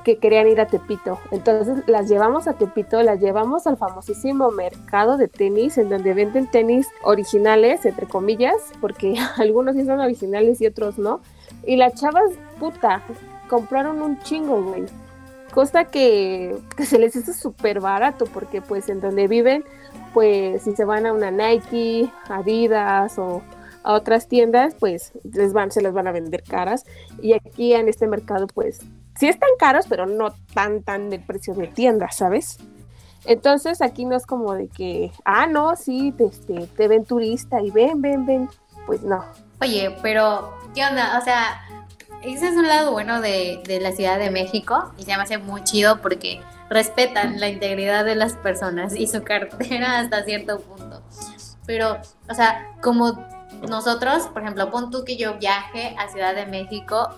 que 0.03 0.17
querían 0.17 0.47
ir 0.47 0.61
a 0.61 0.67
Tepito. 0.67 1.19
Entonces, 1.31 1.83
las 1.87 2.07
llevamos 2.07 2.47
a 2.47 2.53
Tepito, 2.53 3.01
las 3.01 3.19
llevamos 3.19 3.67
al 3.67 3.77
famosísimo 3.77 4.51
mercado 4.51 5.17
de 5.17 5.27
tenis, 5.27 5.77
en 5.77 5.89
donde 5.89 6.13
venden 6.13 6.47
tenis 6.47 6.87
originales, 7.03 7.85
entre 7.85 8.05
comillas, 8.05 8.55
porque 8.79 9.15
algunos 9.37 9.75
sí 9.75 9.85
son 9.85 9.99
originales 9.99 10.61
y 10.61 10.67
otros 10.67 10.97
no. 10.97 11.21
Y 11.65 11.75
las 11.75 11.95
chavas, 11.95 12.31
puta, 12.59 13.01
compraron 13.49 14.01
un 14.01 14.19
chingo, 14.19 14.61
güey. 14.61 14.85
Cosa 15.53 15.85
que, 15.85 16.55
que 16.75 16.85
se 16.85 16.99
les 16.99 17.15
hizo 17.15 17.33
súper 17.33 17.79
barato, 17.79 18.25
porque 18.25 18.61
pues 18.61 18.89
en 18.89 19.01
donde 19.01 19.27
viven 19.27 19.63
pues 20.13 20.63
si 20.63 20.75
se 20.75 20.85
van 20.85 21.05
a 21.05 21.13
una 21.13 21.31
Nike, 21.31 22.09
Adidas 22.29 23.17
o 23.17 23.41
a 23.83 23.93
otras 23.93 24.27
tiendas, 24.27 24.75
pues 24.79 25.13
les 25.23 25.53
van, 25.53 25.71
se 25.71 25.81
las 25.81 25.93
van 25.93 26.07
a 26.07 26.11
vender 26.11 26.43
caras. 26.43 26.85
Y 27.21 27.33
aquí 27.33 27.73
en 27.73 27.87
este 27.87 28.07
mercado, 28.07 28.47
pues 28.47 28.79
sí 29.17 29.27
están 29.27 29.49
caros, 29.59 29.85
pero 29.87 30.05
no 30.05 30.33
tan, 30.53 30.83
tan 30.83 31.09
del 31.09 31.23
precio 31.23 31.53
de 31.53 31.67
tienda, 31.67 32.11
¿sabes? 32.11 32.57
Entonces 33.25 33.81
aquí 33.81 34.05
no 34.05 34.15
es 34.15 34.25
como 34.25 34.53
de 34.53 34.67
que, 34.69 35.11
ah, 35.25 35.47
no, 35.47 35.75
sí, 35.75 36.13
te, 36.17 36.25
este, 36.25 36.67
te 36.67 36.87
ven 36.87 37.05
turista 37.05 37.61
y 37.61 37.71
ven, 37.71 38.01
ven, 38.01 38.25
ven. 38.25 38.49
Pues 38.85 39.03
no. 39.03 39.23
Oye, 39.61 39.95
pero, 40.01 40.53
¿qué 40.73 40.85
onda? 40.85 41.17
O 41.19 41.23
sea, 41.23 41.61
ese 42.33 42.49
es 42.49 42.55
un 42.55 42.67
lado 42.67 42.91
bueno 42.91 43.21
de, 43.21 43.61
de 43.65 43.79
la 43.79 43.91
Ciudad 43.91 44.19
de 44.19 44.31
México 44.31 44.91
y 44.97 45.03
se 45.03 45.15
me 45.15 45.23
hace 45.23 45.37
muy 45.37 45.63
chido 45.63 46.01
porque 46.01 46.41
respetan 46.69 47.39
la 47.39 47.47
integridad 47.47 48.05
de 48.05 48.15
las 48.15 48.33
personas 48.33 48.95
y 48.95 49.07
su 49.07 49.23
cartera 49.23 49.99
hasta 49.99 50.23
cierto 50.23 50.59
punto. 50.59 51.01
Pero, 51.65 51.97
o 52.29 52.33
sea, 52.33 52.71
como 52.81 53.25
nosotros, 53.67 54.27
por 54.27 54.41
ejemplo, 54.41 54.69
pon 54.71 54.91
tú 54.91 55.03
que 55.03 55.17
yo 55.17 55.37
viaje 55.37 55.95
a 55.97 56.09
Ciudad 56.09 56.35
de 56.35 56.45
México, 56.45 57.09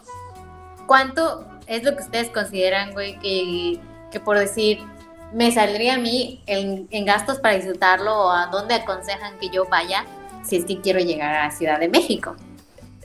¿cuánto 0.87 1.45
es 1.67 1.83
lo 1.83 1.95
que 1.95 2.03
ustedes 2.03 2.29
consideran, 2.29 2.93
güey, 2.93 3.19
que, 3.19 3.79
que 4.11 4.19
por 4.19 4.39
decir, 4.39 4.79
me 5.33 5.51
saldría 5.51 5.95
a 5.95 5.97
mí 5.97 6.41
en, 6.47 6.87
en, 6.89 7.05
gastos 7.05 7.39
para 7.39 7.55
disfrutarlo 7.55 8.25
o 8.25 8.31
a 8.31 8.47
dónde 8.47 8.73
aconsejan 8.73 9.37
que 9.37 9.49
yo 9.49 9.65
vaya 9.65 10.05
si 10.43 10.55
es 10.55 10.65
que 10.65 10.81
quiero 10.81 10.99
llegar 10.99 11.35
a 11.35 11.51
Ciudad 11.51 11.79
de 11.79 11.89
México? 11.89 12.35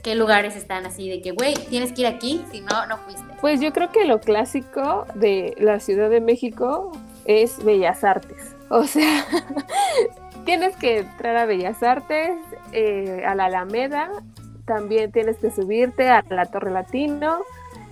Qué 0.05 0.13
lugares 0.13 0.55
están 0.55 0.85
así 0.85 1.09
de 1.09 1.19
que, 1.19 1.31
güey, 1.31 1.55
tienes 1.67 1.91
que 1.91 2.01
ir 2.01 2.07
aquí, 2.07 2.45
si 2.51 2.61
no, 2.61 2.85
no 2.85 2.97
fuiste. 2.99 3.23
Pues 3.41 3.59
yo 3.59 3.73
creo 3.73 3.91
que 3.91 4.05
lo 4.05 4.21
clásico 4.21 5.07
de 5.15 5.55
la 5.57 5.79
Ciudad 5.79 6.11
de 6.11 6.21
México 6.21 6.91
es 7.25 7.63
Bellas 7.65 8.03
Artes. 8.03 8.55
O 8.69 8.83
sea, 8.83 9.25
tienes 10.45 10.75
que 10.75 10.99
entrar 10.99 11.35
a 11.37 11.45
Bellas 11.47 11.81
Artes, 11.81 12.37
eh, 12.71 13.23
a 13.25 13.33
la 13.33 13.45
Alameda, 13.45 14.11
también 14.65 15.11
tienes 15.11 15.37
que 15.37 15.49
subirte 15.49 16.07
a 16.07 16.23
la 16.29 16.45
Torre 16.45 16.69
Latino 16.69 17.39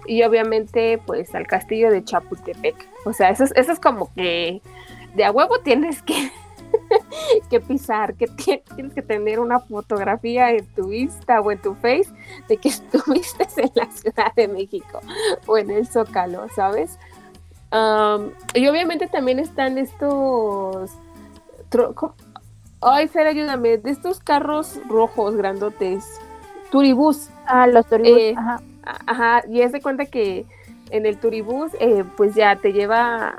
y 0.06 0.22
obviamente 0.22 1.00
pues 1.04 1.34
al 1.34 1.48
castillo 1.48 1.90
de 1.90 2.04
Chapultepec. 2.04 2.76
O 3.06 3.14
sea, 3.14 3.32
eso 3.32 3.44
es, 3.44 3.54
eso 3.56 3.72
es 3.72 3.80
como 3.80 4.14
que 4.14 4.62
de 5.16 5.26
a 5.26 5.32
huevo 5.32 5.62
tienes 5.64 6.04
que 6.04 6.14
que 7.50 7.60
pisar, 7.60 8.16
que 8.16 8.28
tienes 8.28 8.94
que 8.94 9.02
tener 9.02 9.40
una 9.40 9.60
fotografía 9.60 10.52
en 10.52 10.66
tu 10.68 10.92
Insta 10.92 11.42
o 11.42 11.52
en 11.52 11.62
tu 11.62 11.76
Face 11.76 12.10
de 12.48 12.58
que 12.58 12.70
estuviste 12.70 13.48
en 13.58 13.72
la 13.76 13.90
Ciudad 13.92 14.34
de 14.36 14.48
México 14.48 15.02
o 15.48 15.58
en 15.58 15.72
el 15.72 15.88
Zócalo, 15.88 16.48
¿sabes? 16.50 16.98
y 18.54 18.68
obviamente 18.68 19.08
también 19.08 19.40
están 19.40 19.80
estos... 19.80 20.92
Ay, 22.82 23.08
Fer, 23.08 23.26
ayúdame, 23.26 23.80
de 23.80 23.90
estos 23.90 24.20
carros 24.20 24.80
rojos 24.88 25.36
grandotes, 25.36 26.22
turibús. 26.70 27.30
Ah, 27.48 27.66
los 27.66 27.88
turibús, 27.88 28.20
eh, 28.20 28.36
ajá. 28.38 28.62
Ajá, 28.84 29.44
y 29.50 29.62
es 29.62 29.72
de 29.72 29.82
cuenta 29.82 30.06
que 30.06 30.46
en 30.90 31.06
el 31.06 31.18
turibús, 31.18 31.72
eh, 31.80 32.04
pues 32.18 32.36
ya 32.36 32.56
te 32.58 32.74
lleva 32.74 33.36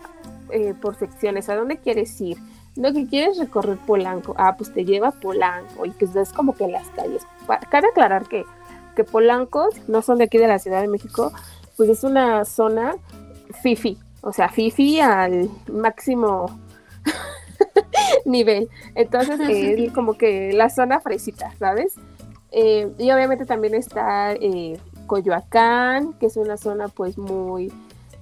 eh, 0.51 0.75
por 0.81 0.97
secciones, 0.97 1.49
¿a 1.49 1.57
dónde 1.57 1.77
quieres 1.77 2.21
ir? 2.21 2.39
No, 2.77 2.93
que 2.93 3.07
quieres 3.07 3.39
recorrer 3.39 3.79
Polanco. 3.79 4.35
Ah, 4.37 4.57
pues 4.57 4.73
te 4.73 4.85
lleva 4.85 5.13
Polanco 5.13 5.87
y 5.87 5.93
que 5.93 6.07
es 6.07 6.33
como 6.33 6.55
que 6.55 6.67
las 6.69 6.89
calles. 6.89 7.27
Cabe 7.71 7.89
aclarar 7.89 8.27
que, 8.27 8.45
que 8.97 9.05
Polancos 9.05 9.77
no 9.89 10.03
son 10.03 10.19
de 10.19 10.25
aquí 10.25 10.39
de 10.39 10.49
la 10.49 10.59
Ciudad 10.59 10.81
de 10.81 10.89
México, 10.89 11.33
pues 11.77 11.89
es 11.89 12.05
una 12.05 12.45
zona 12.45 12.97
fifi, 13.63 13.99
o 14.23 14.33
sea, 14.33 14.49
fifi 14.49 15.01
al 15.01 15.49
máximo 15.73 16.59
nivel. 18.25 18.69
Entonces 18.95 19.39
es 19.49 19.93
como 19.93 20.15
que 20.15 20.53
la 20.53 20.69
zona 20.69 21.01
fresita, 21.01 21.53
¿sabes? 21.59 21.95
Eh, 22.51 22.93
y 22.99 23.11
obviamente 23.11 23.47
también 23.47 23.75
está 23.75 24.33
eh, 24.33 24.79
Coyoacán, 25.07 26.13
que 26.15 26.27
es 26.27 26.37
una 26.37 26.57
zona 26.57 26.89
pues 26.89 27.19
muy 27.19 27.73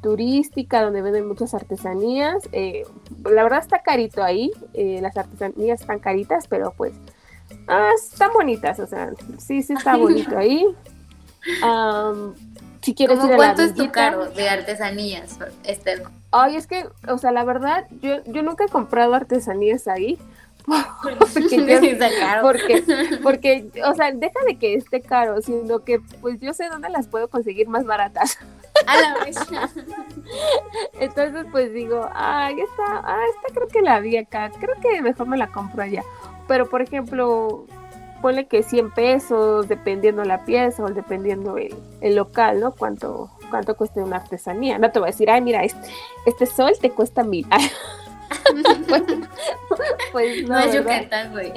turística 0.03 0.83
donde 0.83 1.01
venden 1.01 1.27
muchas 1.27 1.55
artesanías. 1.55 2.49
Eh, 2.53 2.85
la 3.25 3.43
verdad 3.43 3.61
está 3.61 3.83
carito 3.83 4.23
ahí, 4.23 4.51
eh, 4.75 4.99
las 5.01 5.17
artesanías 5.17 5.81
están 5.81 6.01
caritas, 6.01 6.47
pero 6.49 6.75
pues 6.77 6.93
ah, 7.69 7.91
están 7.95 8.33
bonitas, 8.33 8.79
o 8.81 8.87
sea, 8.87 9.11
sí, 9.39 9.63
sí 9.63 9.73
está 9.73 9.97
bonito 9.97 10.37
ahí. 10.37 10.67
si 12.83 12.95
quieres 12.95 13.25
ir 13.25 13.33
a 13.33 13.37
¿Cuánto 13.37 13.63
es 13.63 13.75
tu 13.75 13.91
caro 13.91 14.27
de 14.31 14.49
artesanías, 14.49 15.39
Esther? 15.65 16.03
Ay, 16.31 16.57
es 16.57 16.67
que, 16.67 16.87
o 17.09 17.19
sea, 17.19 17.31
la 17.33 17.45
verdad, 17.45 17.87
yo, 18.01 18.23
yo 18.25 18.43
nunca 18.43 18.65
he 18.65 18.69
comprado 18.69 19.15
artesanías 19.15 19.87
ahí, 19.87 20.19
porque, 21.03 21.67
porque, 22.43 22.85
porque, 23.23 23.71
o 23.85 23.95
sea, 23.95 24.13
deja 24.13 24.41
de 24.47 24.57
que 24.59 24.75
esté 24.75 25.01
caro, 25.01 25.41
sino 25.43 25.81
que 25.81 26.01
pues 26.21 26.39
yo 26.41 26.53
sé 26.53 26.69
dónde 26.69 26.89
las 26.89 27.09
puedo 27.09 27.29
conseguir 27.29 27.69
más 27.69 27.85
baratas. 27.85 28.39
A 28.87 29.01
la 29.01 29.25
vez. 29.25 29.37
Entonces 31.01 31.47
pues 31.51 31.73
digo, 31.73 32.09
ay, 32.15 32.61
esta, 32.61 33.03
ah, 33.05 33.25
esta 33.29 33.55
creo 33.55 33.69
que 33.69 33.83
la 33.83 34.01
vi 34.01 34.17
acá, 34.17 34.51
creo 34.59 34.75
que 34.81 35.03
mejor 35.03 35.27
me 35.27 35.37
la 35.37 35.49
compro 35.49 35.83
allá. 35.83 36.03
Pero 36.49 36.69
por 36.69 36.83
ejemplo, 36.83 37.67
ponle 38.23 38.47
que 38.47 38.63
100 38.63 38.91
pesos, 38.93 39.69
dependiendo 39.69 40.25
la 40.25 40.45
pieza 40.45 40.83
o 40.85 40.89
dependiendo 40.89 41.59
el, 41.59 41.75
el 42.01 42.15
local, 42.15 42.61
¿no? 42.61 42.73
Cuánto, 42.73 43.31
cuánto 43.51 43.77
cuesta 43.77 44.03
una 44.03 44.17
artesanía. 44.17 44.79
No 44.79 44.91
te 44.91 44.99
voy 44.99 45.09
a 45.09 45.13
decir, 45.13 45.31
ay, 45.31 45.41
mira, 45.41 45.63
este, 45.65 45.91
este 46.25 46.47
sol 46.47 46.73
te 46.81 46.91
cuesta 46.91 47.25
mil. 47.25 47.47
pues, 48.89 49.03
pues, 50.13 50.49
no, 50.49 50.59
es 50.59 50.75
Yucatán, 50.75 51.33
güey. 51.33 51.53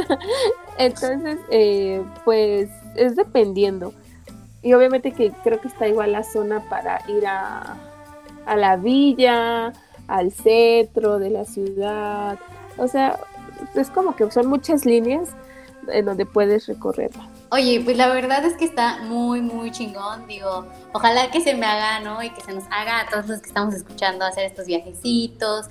Entonces, 0.78 1.38
eh, 1.50 2.02
pues 2.24 2.70
es 2.94 3.16
dependiendo. 3.16 3.92
Y 4.62 4.74
obviamente 4.74 5.12
que 5.12 5.30
creo 5.44 5.60
que 5.60 5.68
está 5.68 5.86
igual 5.86 6.12
la 6.12 6.24
zona 6.24 6.68
para 6.68 7.00
ir 7.08 7.26
a, 7.26 7.76
a 8.46 8.56
la 8.56 8.76
villa, 8.76 9.72
al 10.08 10.32
centro 10.32 11.18
de 11.18 11.30
la 11.30 11.44
ciudad. 11.44 12.38
O 12.76 12.88
sea, 12.88 13.18
es 13.74 13.90
como 13.90 14.16
que 14.16 14.30
son 14.30 14.46
muchas 14.46 14.84
líneas 14.84 15.30
en 15.88 16.04
donde 16.04 16.26
puedes 16.26 16.66
recorrerla. 16.66 17.28
Oye, 17.50 17.80
pues 17.82 17.96
la 17.96 18.08
verdad 18.08 18.44
es 18.44 18.54
que 18.56 18.64
está 18.64 19.02
muy, 19.04 19.40
muy 19.40 19.70
chingón. 19.70 20.26
Digo, 20.26 20.66
ojalá 20.92 21.30
que 21.30 21.40
se 21.40 21.54
me 21.54 21.64
haga, 21.64 22.00
¿no? 22.00 22.22
Y 22.22 22.30
que 22.30 22.42
se 22.42 22.52
nos 22.52 22.64
haga 22.70 23.00
a 23.00 23.08
todos 23.08 23.26
los 23.26 23.40
que 23.40 23.48
estamos 23.48 23.74
escuchando 23.74 24.24
hacer 24.24 24.44
estos 24.44 24.66
viajecitos, 24.66 25.66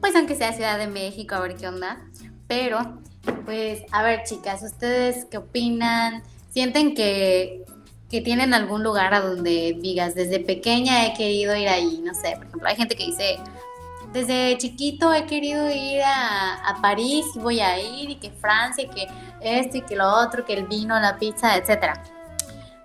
pues 0.00 0.14
aunque 0.14 0.36
sea 0.36 0.52
Ciudad 0.52 0.78
de 0.78 0.86
México, 0.86 1.34
a 1.34 1.40
ver 1.40 1.56
qué 1.56 1.66
onda. 1.66 1.98
Pero, 2.46 3.00
pues, 3.44 3.82
a 3.90 4.02
ver, 4.04 4.22
chicas, 4.24 4.62
¿ustedes 4.62 5.24
qué 5.24 5.38
opinan? 5.38 6.22
¿Sienten 6.50 6.94
que, 6.94 7.64
que 8.10 8.20
tienen 8.20 8.54
algún 8.54 8.82
lugar 8.82 9.14
a 9.14 9.20
donde 9.20 9.76
digas, 9.80 10.14
desde 10.14 10.40
pequeña 10.40 11.06
he 11.06 11.14
querido 11.14 11.56
ir 11.56 11.68
ahí? 11.68 12.00
No 12.04 12.14
sé, 12.14 12.34
por 12.36 12.46
ejemplo, 12.46 12.68
hay 12.68 12.76
gente 12.76 12.96
que 12.96 13.06
dice, 13.06 13.38
desde 14.12 14.56
chiquito 14.58 15.12
he 15.12 15.26
querido 15.26 15.70
ir 15.70 16.02
a, 16.02 16.54
a 16.68 16.80
París 16.80 17.26
y 17.34 17.38
voy 17.38 17.60
a 17.60 17.78
ir, 17.80 18.10
y 18.10 18.16
que 18.16 18.30
Francia, 18.30 18.84
y 18.84 18.88
que 18.88 19.08
esto 19.40 19.78
y 19.78 19.82
que 19.82 19.96
lo 19.96 20.08
otro, 20.08 20.44
que 20.44 20.54
el 20.54 20.66
vino, 20.66 20.98
la 20.98 21.18
pizza, 21.18 21.56
etcétera. 21.56 22.02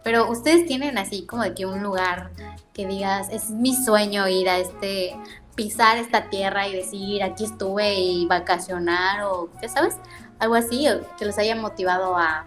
Pero 0.03 0.30
ustedes 0.30 0.65
tienen 0.65 0.97
así 0.97 1.26
como 1.26 1.43
de 1.43 1.53
que 1.53 1.65
un 1.65 1.84
lugar 1.84 2.32
que 2.74 2.88
digas, 2.88 3.30
es 3.30 3.51
mi 3.51 3.76
sueño 3.76 4.28
ir 4.28 4.49
a 4.49 4.57
este 4.57 5.15
pisar 5.55 5.97
esta 5.97 6.30
tierra 6.30 6.67
y 6.67 6.74
decir 6.74 7.22
aquí 7.22 7.43
estuve 7.43 7.99
y 7.99 8.26
vacacionar 8.26 9.24
o, 9.24 9.49
ya 9.61 9.69
sabes, 9.69 9.97
algo 10.39 10.55
así, 10.55 10.88
que 11.19 11.26
los 11.26 11.38
haya 11.38 11.55
motivado 11.55 12.17
a, 12.17 12.45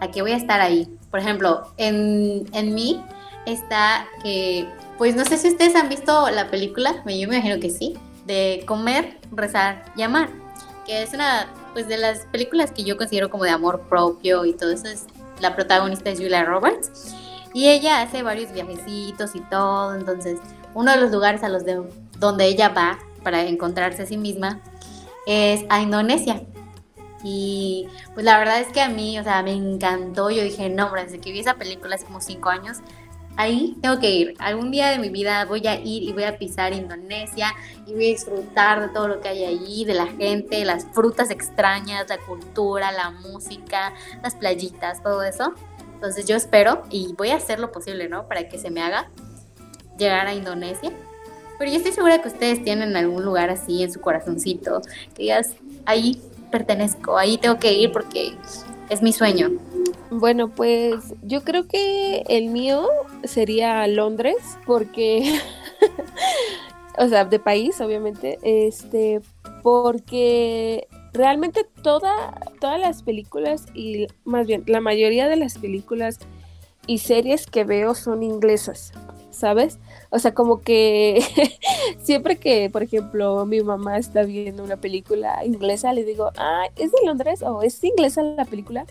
a 0.00 0.10
que 0.10 0.22
voy 0.22 0.32
a 0.32 0.36
estar 0.36 0.60
ahí. 0.60 0.88
Por 1.12 1.20
ejemplo, 1.20 1.72
en, 1.76 2.48
en 2.54 2.74
mí 2.74 3.04
está 3.46 4.06
que, 4.22 4.66
pues 4.96 5.14
no 5.14 5.24
sé 5.24 5.36
si 5.36 5.48
ustedes 5.48 5.76
han 5.76 5.88
visto 5.88 6.30
la 6.30 6.50
película, 6.50 6.94
yo 7.04 7.28
me 7.28 7.36
imagino 7.36 7.60
que 7.60 7.70
sí, 7.70 7.96
de 8.26 8.64
comer, 8.66 9.18
rezar 9.30 9.84
y 9.94 10.02
amar, 10.02 10.30
que 10.86 11.02
es 11.02 11.12
una 11.12 11.52
pues 11.74 11.86
de 11.86 11.98
las 11.98 12.20
películas 12.32 12.72
que 12.72 12.82
yo 12.82 12.96
considero 12.96 13.30
como 13.30 13.44
de 13.44 13.50
amor 13.50 13.82
propio 13.88 14.46
y 14.46 14.54
todo 14.54 14.72
eso 14.72 14.88
es 14.88 15.06
la 15.40 15.54
protagonista 15.54 16.10
es 16.10 16.18
Julia 16.18 16.44
Roberts 16.44 17.14
y 17.52 17.68
ella 17.68 18.00
hace 18.00 18.22
varios 18.22 18.52
viajecitos 18.52 19.34
y 19.34 19.40
todo, 19.40 19.94
entonces 19.94 20.38
uno 20.74 20.92
de 20.92 20.96
los 20.98 21.12
lugares 21.12 21.42
a 21.42 21.50
los 21.50 21.64
de 21.64 21.82
donde 22.18 22.46
ella 22.46 22.70
va 22.70 22.98
para 23.22 23.42
encontrarse 23.42 24.02
a 24.02 24.06
sí 24.06 24.16
misma 24.16 24.60
es 25.26 25.64
a 25.68 25.80
Indonesia. 25.82 26.42
Y 27.22 27.88
pues 28.14 28.24
la 28.24 28.38
verdad 28.38 28.60
es 28.60 28.68
que 28.68 28.80
a 28.80 28.88
mí, 28.88 29.18
o 29.18 29.24
sea, 29.24 29.42
me 29.42 29.52
encantó. 29.52 30.30
Yo 30.30 30.42
dije, 30.42 30.68
no, 30.68 30.86
hombre, 30.86 31.04
desde 31.04 31.20
que 31.20 31.32
vi 31.32 31.40
esa 31.40 31.54
película 31.54 31.94
hace 31.94 32.04
como 32.04 32.20
cinco 32.20 32.48
años, 32.48 32.78
ahí 33.36 33.76
tengo 33.80 33.98
que 33.98 34.10
ir. 34.10 34.34
Algún 34.38 34.70
día 34.70 34.90
de 34.90 34.98
mi 34.98 35.08
vida 35.08 35.44
voy 35.44 35.66
a 35.66 35.76
ir 35.76 36.02
y 36.02 36.12
voy 36.12 36.24
a 36.24 36.38
pisar 36.38 36.72
Indonesia 36.72 37.54
y 37.86 37.92
voy 37.94 38.06
a 38.06 38.08
disfrutar 38.08 38.80
de 38.80 38.88
todo 38.88 39.08
lo 39.08 39.20
que 39.20 39.28
hay 39.28 39.44
allí, 39.44 39.84
de 39.84 39.94
la 39.94 40.06
gente, 40.06 40.64
las 40.64 40.86
frutas 40.92 41.30
extrañas, 41.30 42.08
la 42.08 42.18
cultura, 42.18 42.92
la 42.92 43.10
música, 43.10 43.94
las 44.22 44.34
playitas, 44.34 45.02
todo 45.02 45.22
eso. 45.22 45.54
Entonces 45.94 46.26
yo 46.26 46.36
espero 46.36 46.82
y 46.90 47.14
voy 47.16 47.30
a 47.30 47.36
hacer 47.36 47.60
lo 47.60 47.70
posible, 47.70 48.08
¿no? 48.08 48.26
Para 48.26 48.48
que 48.48 48.58
se 48.58 48.70
me 48.70 48.82
haga 48.82 49.08
llegar 49.98 50.26
a 50.26 50.34
Indonesia. 50.34 50.90
Pero 51.58 51.70
yo 51.70 51.76
estoy 51.76 51.92
segura 51.92 52.20
que 52.20 52.28
ustedes 52.28 52.64
tienen 52.64 52.96
algún 52.96 53.24
lugar 53.24 53.50
así 53.50 53.84
en 53.84 53.92
su 53.92 54.00
corazoncito, 54.00 54.82
que 55.14 55.22
digas, 55.22 55.54
ahí 55.86 56.20
pertenezco, 56.52 57.18
ahí 57.18 57.36
tengo 57.38 57.58
que 57.58 57.72
ir 57.72 57.90
porque 57.90 58.36
es 58.88 59.02
mi 59.02 59.12
sueño. 59.12 59.50
Bueno, 60.10 60.48
pues 60.48 61.14
yo 61.22 61.42
creo 61.42 61.66
que 61.66 62.22
el 62.28 62.48
mío 62.48 62.86
sería 63.24 63.86
Londres, 63.88 64.36
porque, 64.66 65.40
o 66.98 67.08
sea, 67.08 67.24
de 67.24 67.40
país, 67.40 67.80
obviamente, 67.80 68.38
este, 68.42 69.20
porque 69.62 70.86
realmente 71.12 71.66
toda, 71.82 72.38
todas 72.60 72.78
las 72.78 73.02
películas 73.02 73.66
y 73.74 74.06
más 74.24 74.46
bien 74.46 74.64
la 74.66 74.80
mayoría 74.80 75.28
de 75.28 75.36
las 75.36 75.58
películas 75.58 76.18
y 76.86 76.98
series 76.98 77.46
que 77.46 77.64
veo 77.64 77.94
son 77.94 78.22
inglesas, 78.22 78.92
¿sabes? 79.32 79.78
O 80.10 80.18
sea, 80.18 80.34
como 80.34 80.60
que 80.60 81.22
siempre 82.02 82.38
que, 82.38 82.70
por 82.70 82.82
ejemplo, 82.82 83.44
mi 83.46 83.60
mamá 83.62 83.98
está 83.98 84.22
viendo 84.22 84.62
una 84.62 84.76
película 84.76 85.44
inglesa, 85.44 85.92
le 85.92 86.04
digo, 86.04 86.30
ah, 86.36 86.64
¿es 86.76 86.92
de 86.92 86.98
Londres 87.04 87.42
o 87.42 87.62
es 87.62 87.82
inglesa 87.82 88.22
la 88.22 88.44
película? 88.44 88.86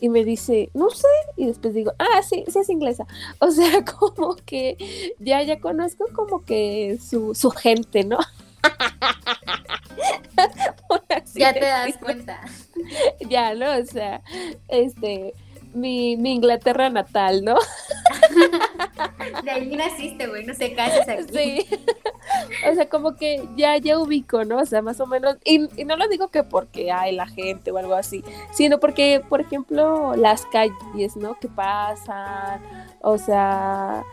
Y 0.00 0.08
me 0.08 0.24
dice, 0.24 0.70
no 0.74 0.90
sé, 0.90 1.08
y 1.36 1.46
después 1.46 1.74
digo, 1.74 1.92
ah, 1.98 2.22
sí, 2.22 2.44
sí 2.48 2.58
es 2.58 2.68
inglesa. 2.68 3.06
O 3.40 3.50
sea, 3.50 3.84
como 3.98 4.36
que 4.36 5.14
ya, 5.18 5.42
ya 5.42 5.60
conozco 5.60 6.04
como 6.14 6.44
que 6.44 6.98
su, 7.02 7.34
su 7.34 7.50
gente, 7.50 8.04
¿no? 8.04 8.18
ya 11.34 11.52
te 11.52 11.60
das 11.60 11.96
cuenta. 11.98 12.40
Ya, 13.28 13.54
¿no? 13.54 13.78
O 13.78 13.84
sea, 13.84 14.22
este, 14.68 15.34
mi, 15.74 16.16
mi 16.16 16.32
Inglaterra 16.32 16.90
natal, 16.90 17.44
¿no? 17.44 17.56
De 19.42 19.50
ahí 19.50 19.76
naciste, 19.76 20.26
güey, 20.26 20.44
no 20.44 20.54
qué 20.54 20.76
haces 20.78 21.08
aquí. 21.08 21.26
Sí. 21.32 21.66
O 22.70 22.74
sea, 22.74 22.88
como 22.88 23.16
que 23.16 23.48
ya, 23.56 23.76
ya 23.78 23.98
ubico, 23.98 24.44
¿no? 24.44 24.58
O 24.58 24.66
sea, 24.66 24.82
más 24.82 25.00
o 25.00 25.06
menos, 25.06 25.36
y, 25.44 25.68
y, 25.80 25.84
no 25.84 25.96
lo 25.96 26.08
digo 26.08 26.28
que 26.28 26.42
porque 26.42 26.90
hay 26.90 27.14
la 27.14 27.26
gente 27.26 27.70
o 27.70 27.78
algo 27.78 27.94
así, 27.94 28.24
sino 28.50 28.80
porque, 28.80 29.22
por 29.28 29.40
ejemplo, 29.40 30.14
las 30.16 30.44
calles, 30.46 31.16
¿no? 31.16 31.38
Que 31.38 31.48
pasan, 31.48 32.60
o 33.00 33.18
sea, 33.18 34.04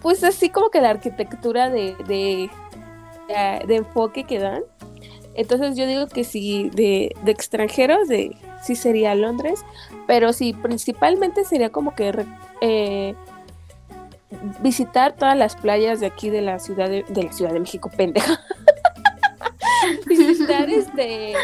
pues 0.00 0.22
así 0.24 0.50
como 0.50 0.70
que 0.70 0.80
la 0.80 0.90
arquitectura 0.90 1.70
de, 1.70 1.94
de, 2.06 2.50
de 3.66 3.76
enfoque 3.76 4.24
que 4.24 4.38
dan. 4.38 4.62
Entonces 5.34 5.76
yo 5.76 5.86
digo 5.86 6.06
que 6.08 6.24
sí, 6.24 6.70
de, 6.74 7.14
de 7.22 7.32
extranjeros, 7.32 8.08
de, 8.08 8.36
sí 8.62 8.76
sería 8.76 9.14
Londres, 9.14 9.64
pero 10.06 10.32
sí, 10.32 10.52
principalmente 10.52 11.44
sería 11.44 11.70
como 11.70 11.94
que 11.94 12.26
eh, 12.60 13.14
visitar 14.60 15.16
todas 15.16 15.36
las 15.36 15.56
playas 15.56 16.00
de 16.00 16.06
aquí 16.06 16.30
de 16.30 16.42
la 16.42 16.58
ciudad 16.58 16.88
de, 16.88 17.04
de 17.08 17.24
la 17.24 17.32
Ciudad 17.32 17.52
de 17.52 17.60
México, 17.60 17.90
pendeja. 17.96 18.40
visitar 20.06 20.70
este 20.70 21.34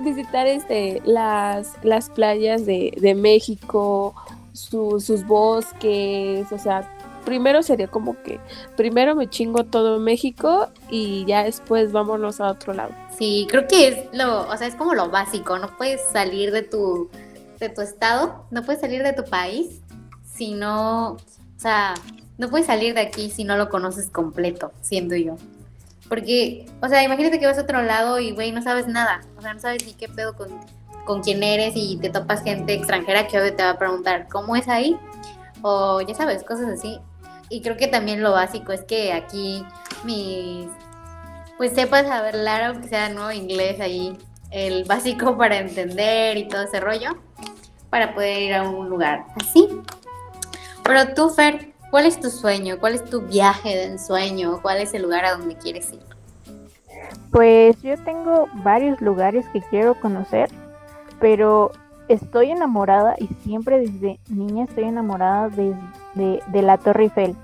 visitar 0.00 0.46
este 0.46 1.02
las, 1.04 1.72
las 1.82 2.10
playas 2.10 2.66
de, 2.66 2.94
de 3.00 3.14
México, 3.14 4.14
su, 4.52 5.00
sus 5.00 5.24
bosques, 5.26 6.50
o 6.50 6.58
sea, 6.58 6.90
primero 7.24 7.62
sería 7.62 7.88
como 7.88 8.20
que 8.22 8.40
primero 8.76 9.14
me 9.14 9.28
chingo 9.28 9.64
todo 9.64 9.98
México 9.98 10.68
y 10.90 11.24
ya 11.26 11.44
después 11.44 11.92
vámonos 11.92 12.40
a 12.40 12.50
otro 12.50 12.72
lado. 12.72 12.92
Sí, 13.16 13.46
creo 13.50 13.66
que 13.68 13.88
es 13.88 13.98
lo, 14.12 14.48
o 14.48 14.56
sea, 14.56 14.66
es 14.66 14.74
como 14.74 14.94
lo 14.94 15.10
básico, 15.10 15.58
no 15.58 15.76
puedes 15.76 16.00
salir 16.12 16.52
de 16.52 16.62
tu 16.62 17.10
de 17.60 17.68
tu 17.68 17.80
estado, 17.80 18.44
no 18.50 18.64
puedes 18.64 18.80
salir 18.80 19.04
de 19.04 19.12
tu 19.12 19.24
país 19.24 19.82
si 20.34 20.54
no, 20.54 21.18
sea, 21.62 21.94
no 22.38 22.48
puedes 22.48 22.66
salir 22.66 22.94
de 22.94 23.00
aquí 23.00 23.30
si 23.30 23.44
no 23.44 23.56
lo 23.56 23.68
conoces 23.68 24.10
completo, 24.10 24.72
siendo 24.80 25.16
yo. 25.16 25.36
Porque, 26.08 26.66
o 26.82 26.88
sea, 26.88 27.02
imagínate 27.02 27.38
que 27.38 27.46
vas 27.46 27.58
a 27.58 27.62
otro 27.62 27.82
lado 27.82 28.18
y, 28.18 28.32
güey, 28.32 28.52
no 28.52 28.60
sabes 28.62 28.86
nada. 28.86 29.22
O 29.38 29.40
sea, 29.40 29.54
no 29.54 29.60
sabes 29.60 29.86
ni 29.86 29.94
qué 29.94 30.08
pedo 30.08 30.36
con, 30.36 30.48
con 31.04 31.22
quién 31.22 31.42
eres 31.42 31.72
y 31.74 31.96
te 31.98 32.10
topas 32.10 32.42
gente 32.42 32.74
extranjera 32.74 33.26
que 33.26 33.38
hoy 33.38 33.52
te 33.52 33.62
va 33.62 33.70
a 33.70 33.78
preguntar, 33.78 34.28
¿cómo 34.30 34.56
es 34.56 34.68
ahí? 34.68 34.98
O 35.62 36.00
ya 36.00 36.14
sabes, 36.14 36.44
cosas 36.44 36.68
así. 36.68 37.00
Y 37.48 37.62
creo 37.62 37.76
que 37.76 37.86
también 37.86 38.22
lo 38.22 38.32
básico 38.32 38.72
es 38.72 38.82
que 38.82 39.12
aquí 39.12 39.64
mis, 40.04 40.68
pues 41.58 41.72
sepas 41.72 42.06
hablar, 42.06 42.64
aunque 42.64 42.88
sea, 42.88 43.08
¿no? 43.08 43.30
Inglés 43.30 43.80
ahí, 43.80 44.16
el 44.50 44.84
básico 44.84 45.36
para 45.38 45.58
entender 45.58 46.36
y 46.36 46.48
todo 46.48 46.62
ese 46.62 46.80
rollo, 46.80 47.16
para 47.90 48.14
poder 48.14 48.42
ir 48.42 48.54
a 48.54 48.62
un 48.68 48.88
lugar 48.88 49.26
así. 49.36 49.68
Pero 50.84 51.14
tú, 51.14 51.30
Fer, 51.30 51.72
¿cuál 51.90 52.06
es 52.06 52.20
tu 52.20 52.30
sueño? 52.30 52.78
¿Cuál 52.80 52.94
es 52.94 53.04
tu 53.04 53.22
viaje 53.22 53.70
de 53.70 53.84
ensueño? 53.84 54.60
¿Cuál 54.62 54.78
es 54.78 54.94
el 54.94 55.02
lugar 55.02 55.24
a 55.24 55.36
donde 55.36 55.56
quieres 55.56 55.92
ir? 55.92 56.00
Pues 57.30 57.80
yo 57.82 57.96
tengo 58.04 58.48
varios 58.62 59.00
lugares 59.00 59.46
que 59.52 59.62
quiero 59.70 59.94
conocer, 59.94 60.50
pero 61.20 61.72
estoy 62.08 62.50
enamorada 62.50 63.14
y 63.18 63.28
siempre 63.44 63.78
desde 63.80 64.18
niña 64.28 64.64
estoy 64.64 64.84
enamorada 64.84 65.48
de, 65.48 65.74
de, 66.14 66.42
de 66.46 66.62
la 66.62 66.76
Torre 66.78 67.04
Eiffel. 67.04 67.36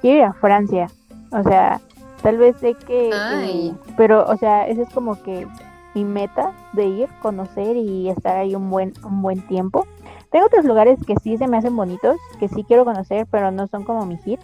Quiero 0.00 0.18
ir 0.18 0.24
a 0.24 0.32
Francia, 0.32 0.88
o 1.32 1.42
sea, 1.42 1.80
tal 2.22 2.38
vez 2.38 2.56
sé 2.60 2.74
que, 2.74 3.10
eh, 3.12 3.74
pero, 3.96 4.24
o 4.26 4.36
sea, 4.36 4.66
esa 4.68 4.82
es 4.82 4.90
como 4.90 5.22
que 5.22 5.46
mi 5.94 6.04
meta 6.04 6.52
de 6.72 6.86
ir, 6.86 7.08
conocer 7.20 7.76
y 7.76 8.08
estar 8.08 8.36
ahí 8.36 8.54
un 8.54 8.70
buen, 8.70 8.94
un 9.04 9.22
buen 9.22 9.46
tiempo. 9.46 9.86
Tengo 10.30 10.46
otros 10.46 10.64
lugares 10.64 10.98
que 11.06 11.16
sí 11.22 11.36
se 11.36 11.48
me 11.48 11.56
hacen 11.56 11.76
bonitos, 11.76 12.16
que 12.38 12.48
sí 12.48 12.64
quiero 12.64 12.84
conocer, 12.84 13.26
pero 13.30 13.50
no 13.50 13.66
son 13.66 13.84
como 13.84 14.04
mi 14.04 14.18
hit. 14.18 14.40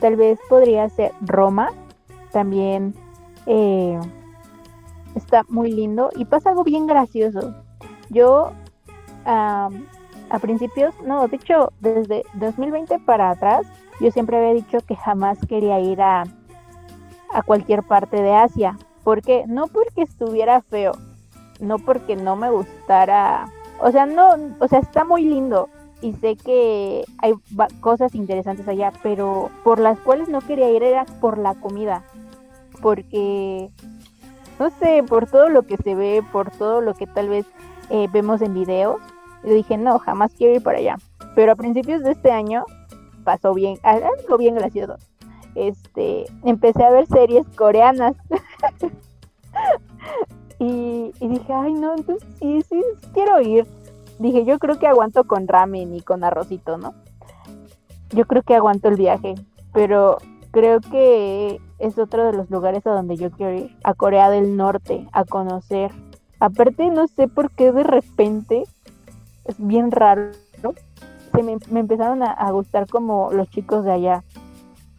Tal 0.00 0.16
vez 0.16 0.38
podría 0.48 0.88
ser 0.88 1.12
Roma, 1.20 1.70
también 2.32 2.94
eh, 3.46 3.98
está 5.14 5.44
muy 5.48 5.70
lindo 5.70 6.10
y 6.16 6.24
pasa 6.24 6.50
algo 6.50 6.64
bien 6.64 6.86
gracioso. 6.86 7.54
Yo 8.10 8.52
a 9.24 10.38
principios, 10.40 10.94
no, 11.04 11.28
de 11.28 11.36
hecho 11.36 11.72
desde 11.80 12.24
2020 12.34 12.98
para 13.00 13.30
atrás, 13.30 13.66
yo 14.00 14.10
siempre 14.10 14.36
había 14.36 14.54
dicho 14.54 14.78
que 14.80 14.96
jamás 14.96 15.38
quería 15.46 15.78
ir 15.78 16.02
a, 16.02 16.24
a 17.32 17.42
cualquier 17.42 17.82
parte 17.82 18.20
de 18.20 18.34
Asia. 18.34 18.76
porque 19.04 19.44
No 19.46 19.66
porque 19.66 20.02
estuviera 20.02 20.62
feo, 20.62 20.92
no 21.60 21.78
porque 21.78 22.16
no 22.16 22.34
me 22.34 22.50
gustara 22.50 23.46
o 23.82 23.90
sea, 23.90 24.06
no, 24.06 24.36
o 24.60 24.68
sea, 24.68 24.78
está 24.78 25.04
muy 25.04 25.24
lindo 25.24 25.68
y 26.00 26.12
sé 26.14 26.36
que 26.36 27.04
hay 27.18 27.34
cosas 27.80 28.14
interesantes 28.14 28.66
allá, 28.68 28.92
pero 29.02 29.50
por 29.64 29.80
las 29.80 29.98
cuales 29.98 30.28
no 30.28 30.40
quería 30.40 30.70
ir 30.70 30.82
era 30.82 31.04
por 31.20 31.36
la 31.36 31.54
comida, 31.54 32.04
porque, 32.80 33.70
no 34.60 34.70
sé, 34.70 35.02
por 35.02 35.28
todo 35.28 35.48
lo 35.48 35.62
que 35.62 35.76
se 35.78 35.96
ve, 35.96 36.22
por 36.32 36.50
todo 36.52 36.80
lo 36.80 36.94
que 36.94 37.06
tal 37.06 37.28
vez 37.28 37.44
eh, 37.90 38.08
vemos 38.12 38.40
en 38.40 38.54
videos, 38.54 39.00
yo 39.44 39.52
dije, 39.52 39.76
no, 39.76 39.98
jamás 39.98 40.32
quiero 40.34 40.54
ir 40.54 40.62
para 40.62 40.78
allá. 40.78 40.96
Pero 41.34 41.52
a 41.52 41.56
principios 41.56 42.02
de 42.02 42.12
este 42.12 42.30
año 42.30 42.64
pasó 43.24 43.52
bien, 43.54 43.78
algo 43.82 44.38
bien 44.38 44.54
gracioso. 44.54 44.96
Este, 45.56 46.26
empecé 46.44 46.84
a 46.84 46.90
ver 46.90 47.06
series 47.06 47.46
coreanas. 47.56 48.14
Y, 50.62 51.12
dije, 51.18 51.52
ay, 51.52 51.72
no, 51.72 51.96
entonces 51.96 52.24
sí, 52.38 52.62
sí, 52.68 52.80
quiero 53.12 53.40
ir. 53.40 53.66
Dije, 54.20 54.44
yo 54.44 54.60
creo 54.60 54.78
que 54.78 54.86
aguanto 54.86 55.24
con 55.24 55.48
ramen 55.48 55.92
y 55.92 56.02
con 56.02 56.22
arrocito, 56.22 56.78
¿no? 56.78 56.94
Yo 58.10 58.26
creo 58.28 58.42
que 58.44 58.54
aguanto 58.54 58.88
el 58.88 58.94
viaje, 58.94 59.34
pero 59.72 60.18
creo 60.52 60.80
que 60.80 61.60
es 61.80 61.98
otro 61.98 62.26
de 62.26 62.34
los 62.34 62.48
lugares 62.48 62.86
a 62.86 62.92
donde 62.92 63.16
yo 63.16 63.32
quiero 63.32 63.54
ir, 63.54 63.76
a 63.82 63.94
Corea 63.94 64.30
del 64.30 64.56
Norte, 64.56 65.08
a 65.10 65.24
conocer. 65.24 65.90
Aparte, 66.38 66.86
no 66.90 67.08
sé 67.08 67.26
por 67.26 67.50
qué 67.50 67.72
de 67.72 67.82
repente, 67.82 68.62
es 69.46 69.56
bien 69.58 69.90
raro, 69.90 70.30
se 71.34 71.42
me, 71.42 71.56
empezaron 71.80 72.22
a, 72.22 72.30
a 72.30 72.52
gustar 72.52 72.86
como 72.86 73.32
los 73.32 73.50
chicos 73.50 73.84
de 73.84 73.90
allá. 73.90 74.22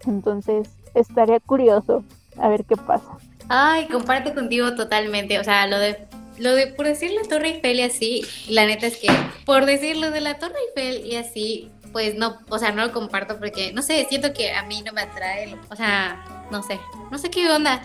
Entonces, 0.05 0.70
estaría 0.93 1.39
curioso 1.39 2.03
a 2.38 2.49
ver 2.49 2.66
qué 2.66 2.76
pasa. 2.76 3.18
Ay, 3.50 3.88
comparto 3.88 4.34
contigo 4.34 4.76
totalmente. 4.76 5.39
O 5.39 5.44
sea, 5.44 5.68
lo 5.68 5.80
de 5.80 6.08
lo 6.38 6.54
de 6.54 6.68
por 6.68 6.88
decir 6.88 7.12
la 7.12 7.28
Torre 7.28 7.50
Eiffel 7.50 7.80
y 7.80 7.84
así, 7.84 8.26
la 8.50 8.66
neta 8.66 8.88
es 8.88 8.98
que 8.98 9.08
por 9.46 9.66
decir 9.66 9.98
lo 9.98 10.12
de 10.12 10.22
la 10.22 10.39
Torre 10.39 10.56
Eiffel 10.68 11.06
y 11.06 11.16
así, 11.16 11.72
pues 11.91 12.16
no, 12.16 12.39
o 12.50 12.60
sea, 12.60 12.72
no 12.72 12.86
lo 12.86 12.91
comparto 12.91 13.38
porque, 13.38 13.72
no 13.74 13.82
sé, 13.82 14.06
siento 14.10 14.34
que 14.34 14.52
a 14.52 14.64
mí 14.64 14.82
no 14.82 14.94
me 14.94 15.02
atrae, 15.02 15.56
o 15.70 15.76
sea, 15.76 16.46
no 16.52 16.64
sé, 16.64 16.80
no 17.12 17.18
sé 17.18 17.30
qué 17.30 17.50
onda. 17.50 17.82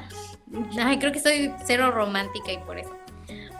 Ay, 0.80 0.98
creo 0.98 1.12
que 1.12 1.20
soy 1.20 1.52
cero 1.66 1.90
romántica 1.90 2.50
y 2.52 2.58
por 2.58 2.78
eso. 2.78 2.96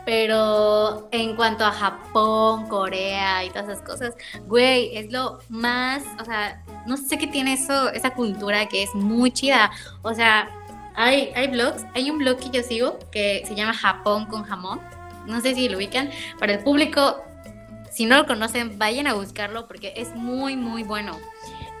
Pero 0.05 1.07
en 1.11 1.35
cuanto 1.35 1.63
a 1.63 1.71
Japón, 1.71 2.67
Corea 2.67 3.43
y 3.43 3.49
todas 3.49 3.69
esas 3.69 3.83
cosas, 3.83 4.15
güey, 4.47 4.97
es 4.97 5.11
lo 5.11 5.37
más, 5.49 6.01
o 6.19 6.25
sea, 6.25 6.63
no 6.87 6.97
sé 6.97 7.19
qué 7.19 7.27
tiene 7.27 7.53
eso, 7.53 7.89
esa 7.91 8.15
cultura 8.15 8.67
que 8.67 8.81
es 8.81 8.95
muy 8.95 9.29
chida. 9.29 9.69
O 10.01 10.15
sea, 10.15 10.49
hay, 10.99 11.31
hay 11.33 11.47
blogs, 11.47 11.85
hay 11.95 12.11
un 12.11 12.17
blog 12.17 12.37
que 12.37 12.49
yo 12.49 12.61
sigo 12.61 12.99
que 13.09 13.41
se 13.45 13.55
llama 13.55 13.73
Japón 13.73 14.25
con 14.25 14.43
jamón. 14.43 14.81
No 15.25 15.39
sé 15.39 15.55
si 15.55 15.69
lo 15.69 15.77
ubican. 15.77 16.09
Para 16.39 16.53
el 16.53 16.59
público, 16.59 17.23
si 17.89 18.05
no 18.05 18.17
lo 18.17 18.25
conocen, 18.25 18.77
vayan 18.77 19.07
a 19.07 19.13
buscarlo 19.13 19.65
porque 19.65 19.93
es 19.95 20.13
muy, 20.13 20.57
muy 20.57 20.83
bueno. 20.83 21.13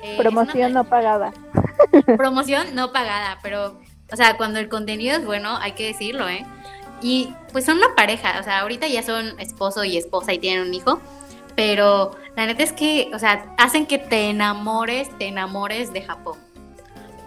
Eh, 0.01 0.15
promoción 0.17 0.71
no 0.71 0.85
pagada. 0.85 1.33
Promoción 2.17 2.73
no 2.75 2.93
pagada, 2.93 3.39
pero, 3.43 3.81
o 4.09 4.15
sea, 4.15 4.37
cuando 4.37 4.57
el 4.59 4.69
contenido 4.69 5.17
es 5.17 5.25
bueno, 5.25 5.57
hay 5.57 5.73
que 5.73 5.87
decirlo, 5.87 6.29
¿eh? 6.29 6.45
Y 7.01 7.33
pues 7.51 7.65
son 7.65 7.77
una 7.77 7.95
pareja, 7.97 8.39
o 8.39 8.43
sea, 8.43 8.61
ahorita 8.61 8.87
ya 8.87 9.03
son 9.03 9.37
esposo 9.39 9.83
y 9.83 9.97
esposa 9.97 10.31
y 10.31 10.39
tienen 10.39 10.67
un 10.67 10.73
hijo, 10.73 11.01
pero 11.57 12.15
la 12.37 12.45
neta 12.45 12.63
es 12.63 12.71
que, 12.71 13.11
o 13.13 13.19
sea, 13.19 13.53
hacen 13.57 13.85
que 13.85 13.97
te 13.97 14.29
enamores, 14.29 15.09
te 15.17 15.27
enamores 15.27 15.91
de 15.91 16.03
Japón. 16.03 16.37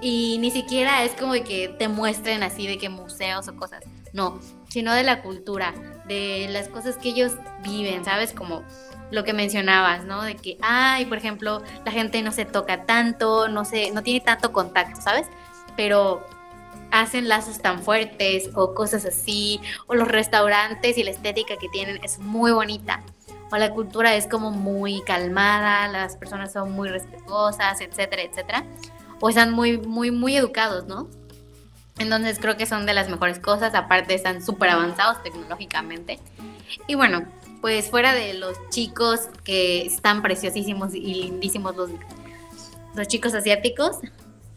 Y 0.02 0.38
ni 0.38 0.50
siquiera 0.50 1.04
es 1.04 1.12
como 1.12 1.32
de 1.32 1.44
que 1.44 1.68
te 1.68 1.86
muestren 1.86 2.42
así 2.42 2.66
de 2.66 2.76
que 2.76 2.88
museos 2.88 3.46
o 3.46 3.54
cosas, 3.54 3.84
no, 4.12 4.40
sino 4.68 4.92
de 4.92 5.04
la 5.04 5.22
cultura, 5.22 5.72
de 6.06 6.48
las 6.50 6.66
cosas 6.66 6.96
que 6.96 7.10
ellos 7.10 7.34
viven, 7.62 8.04
¿sabes? 8.04 8.32
Como 8.32 8.64
lo 9.12 9.22
que 9.22 9.32
mencionabas, 9.32 10.04
¿no? 10.04 10.22
De 10.22 10.34
que, 10.34 10.58
ay, 10.60 11.04
por 11.04 11.18
ejemplo, 11.18 11.62
la 11.84 11.92
gente 11.92 12.20
no 12.22 12.32
se 12.32 12.44
toca 12.44 12.84
tanto, 12.84 13.46
no 13.46 13.64
se, 13.64 13.92
no 13.92 14.02
tiene 14.02 14.20
tanto 14.20 14.52
contacto, 14.52 15.00
¿sabes? 15.00 15.28
Pero 15.76 16.26
hacen 16.90 17.28
lazos 17.28 17.60
tan 17.60 17.80
fuertes 17.80 18.50
o 18.54 18.74
cosas 18.74 19.04
así, 19.04 19.60
o 19.86 19.94
los 19.94 20.08
restaurantes 20.08 20.98
y 20.98 21.04
la 21.04 21.12
estética 21.12 21.56
que 21.58 21.68
tienen 21.68 22.00
es 22.02 22.18
muy 22.18 22.50
bonita, 22.50 23.04
o 23.52 23.56
la 23.56 23.70
cultura 23.70 24.16
es 24.16 24.26
como 24.26 24.50
muy 24.50 25.00
calmada, 25.02 25.86
las 25.86 26.16
personas 26.16 26.52
son 26.52 26.72
muy 26.72 26.88
respetuosas, 26.88 27.80
etcétera, 27.80 28.22
etcétera 28.22 28.64
o 29.22 29.28
están 29.28 29.52
muy, 29.52 29.78
muy, 29.78 30.10
muy 30.10 30.36
educados, 30.36 30.86
¿no? 30.86 31.08
Entonces 31.96 32.40
creo 32.40 32.56
que 32.56 32.66
son 32.66 32.86
de 32.86 32.92
las 32.92 33.08
mejores 33.08 33.38
cosas, 33.38 33.72
aparte 33.76 34.14
están 34.14 34.44
súper 34.44 34.70
avanzados 34.70 35.22
tecnológicamente. 35.22 36.18
Y 36.88 36.96
bueno, 36.96 37.24
pues 37.60 37.88
fuera 37.88 38.14
de 38.14 38.34
los 38.34 38.56
chicos 38.70 39.28
que 39.44 39.86
están 39.86 40.22
preciosísimos 40.22 40.92
y 40.94 41.14
lindísimos 41.14 41.76
los, 41.76 41.90
los 42.96 43.06
chicos 43.06 43.32
asiáticos, 43.32 43.98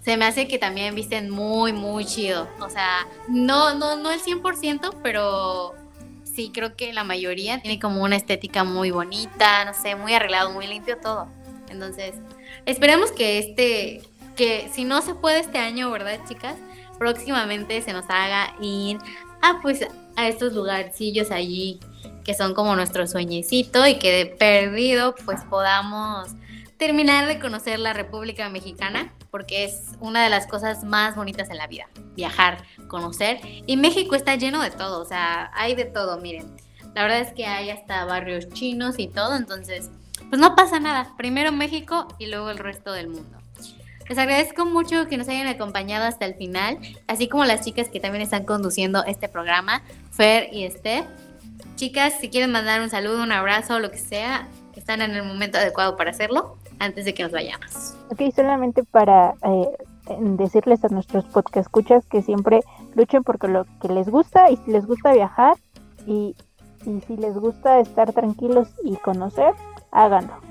se 0.03 0.17
me 0.17 0.25
hace 0.25 0.47
que 0.47 0.57
también 0.57 0.95
visten 0.95 1.29
muy, 1.29 1.71
muy 1.71 2.03
chido. 2.03 2.47
O 2.59 2.69
sea, 2.71 3.05
no, 3.27 3.75
no, 3.75 3.95
no 3.97 4.11
el 4.11 4.19
100%, 4.19 4.95
pero 5.03 5.75
sí 6.23 6.49
creo 6.51 6.75
que 6.75 6.91
la 6.91 7.03
mayoría 7.03 7.61
tiene 7.61 7.79
como 7.79 8.01
una 8.01 8.15
estética 8.15 8.63
muy 8.63 8.89
bonita, 8.89 9.63
no 9.63 9.75
sé, 9.75 9.95
muy 9.95 10.15
arreglado, 10.15 10.49
muy 10.49 10.65
limpio 10.65 10.97
todo. 10.97 11.27
Entonces, 11.69 12.15
esperemos 12.65 13.11
que 13.11 13.37
este 13.37 14.01
que 14.35 14.69
si 14.71 14.83
no 14.83 15.01
se 15.01 15.15
puede 15.15 15.39
este 15.39 15.57
año, 15.57 15.89
¿verdad, 15.91 16.19
chicas? 16.27 16.55
Próximamente 16.97 17.81
se 17.81 17.93
nos 17.93 18.05
haga 18.09 18.55
ir 18.61 18.97
a 19.41 19.59
pues 19.61 19.85
a 20.15 20.27
estos 20.27 20.53
lugarcillos 20.53 21.31
allí 21.31 21.79
que 22.23 22.33
son 22.33 22.53
como 22.53 22.75
nuestro 22.75 23.07
sueñecito 23.07 23.85
y 23.85 23.99
que 23.99 24.11
de 24.11 24.25
perdido 24.25 25.15
pues 25.25 25.41
podamos 25.49 26.29
terminar 26.77 27.27
de 27.27 27.39
conocer 27.39 27.79
la 27.79 27.93
República 27.93 28.49
Mexicana 28.49 29.13
porque 29.31 29.65
es 29.65 29.91
una 29.99 30.23
de 30.23 30.29
las 30.29 30.47
cosas 30.47 30.83
más 30.83 31.15
bonitas 31.15 31.49
en 31.49 31.57
la 31.57 31.67
vida, 31.67 31.87
viajar, 32.15 32.63
conocer 32.87 33.39
y 33.65 33.77
México 33.77 34.15
está 34.15 34.35
lleno 34.35 34.61
de 34.61 34.71
todo, 34.71 35.01
o 35.01 35.05
sea, 35.05 35.51
hay 35.53 35.75
de 35.75 35.85
todo, 35.85 36.17
miren. 36.19 36.55
La 36.93 37.03
verdad 37.03 37.19
es 37.19 37.33
que 37.33 37.45
hay 37.45 37.69
hasta 37.69 38.05
barrios 38.05 38.47
chinos 38.49 38.95
y 38.97 39.07
todo, 39.07 39.35
entonces 39.35 39.91
pues 40.29 40.39
no 40.39 40.55
pasa 40.55 40.79
nada, 40.79 41.13
primero 41.17 41.51
México 41.51 42.07
y 42.17 42.27
luego 42.27 42.49
el 42.49 42.57
resto 42.57 42.93
del 42.93 43.09
mundo. 43.09 43.44
Les 44.07 44.17
agradezco 44.17 44.65
mucho 44.65 45.07
que 45.07 45.17
nos 45.17 45.27
hayan 45.29 45.47
acompañado 45.47 46.05
hasta 46.05 46.25
el 46.25 46.35
final, 46.35 46.77
así 47.07 47.27
como 47.27 47.43
las 47.45 47.61
chicas 47.61 47.89
que 47.89 47.99
también 47.99 48.21
están 48.21 48.45
conduciendo 48.45 49.03
este 49.05 49.27
programa, 49.27 49.81
Fer 50.11 50.49
y 50.53 50.69
Steph. 50.69 51.05
Chicas, 51.75 52.13
si 52.19 52.29
quieren 52.29 52.51
mandar 52.51 52.81
un 52.81 52.89
saludo, 52.89 53.23
un 53.23 53.31
abrazo, 53.31 53.79
lo 53.79 53.89
que 53.89 53.97
sea, 53.97 54.47
están 54.75 55.01
en 55.01 55.11
el 55.11 55.23
momento 55.23 55.57
adecuado 55.57 55.97
para 55.97 56.11
hacerlo 56.11 56.57
antes 56.77 57.05
de 57.05 57.13
que 57.15 57.23
nos 57.23 57.31
vayamos. 57.31 57.95
Ok, 58.11 58.21
solamente 58.35 58.83
para 58.83 59.33
eh, 59.41 60.15
decirles 60.19 60.83
a 60.85 60.89
nuestros 60.89 61.25
podcast 61.25 61.65
escuchas 61.65 62.05
que 62.05 62.21
siempre 62.21 62.61
luchen 62.93 63.23
porque 63.23 63.47
lo 63.47 63.65
que 63.81 63.87
les 63.87 64.07
gusta 64.07 64.51
y 64.51 64.57
si 64.57 64.71
les 64.71 64.85
gusta 64.85 65.13
viajar 65.13 65.57
y 66.05 66.35
si 66.83 67.17
les 67.17 67.33
gusta 67.33 67.79
estar 67.79 68.13
tranquilos 68.13 68.67
y 68.83 68.95
conocer, 68.97 69.53
háganlo. 69.91 70.44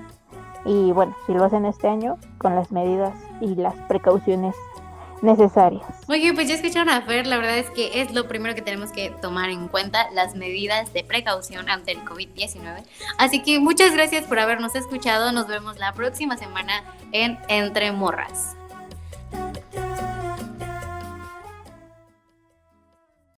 Y 0.64 0.92
bueno, 0.92 1.14
si 1.26 1.34
lo 1.34 1.44
hacen 1.44 1.66
este 1.66 1.88
año, 1.88 2.18
con 2.38 2.54
las 2.54 2.72
medidas 2.72 3.14
y 3.40 3.54
las 3.54 3.74
precauciones 3.88 4.54
necesarias. 5.24 5.82
Oye, 6.08 6.32
pues 6.34 6.48
ya 6.48 6.54
escucharon 6.54 6.90
a 6.90 7.02
Fer, 7.02 7.26
la 7.26 7.36
verdad 7.36 7.58
es 7.58 7.70
que 7.70 8.00
es 8.00 8.12
lo 8.12 8.28
primero 8.28 8.54
que 8.54 8.62
tenemos 8.62 8.92
que 8.92 9.10
tomar 9.10 9.50
en 9.50 9.68
cuenta, 9.68 10.10
las 10.12 10.36
medidas 10.36 10.92
de 10.92 11.02
precaución 11.02 11.68
ante 11.68 11.92
el 11.92 12.04
COVID-19. 12.04 12.84
Así 13.18 13.42
que 13.42 13.58
muchas 13.58 13.92
gracias 13.92 14.24
por 14.24 14.38
habernos 14.38 14.74
escuchado, 14.74 15.32
nos 15.32 15.48
vemos 15.48 15.78
la 15.78 15.92
próxima 15.92 16.36
semana 16.36 16.84
en 17.12 17.38
Entre 17.48 17.90
Morras. 17.92 18.56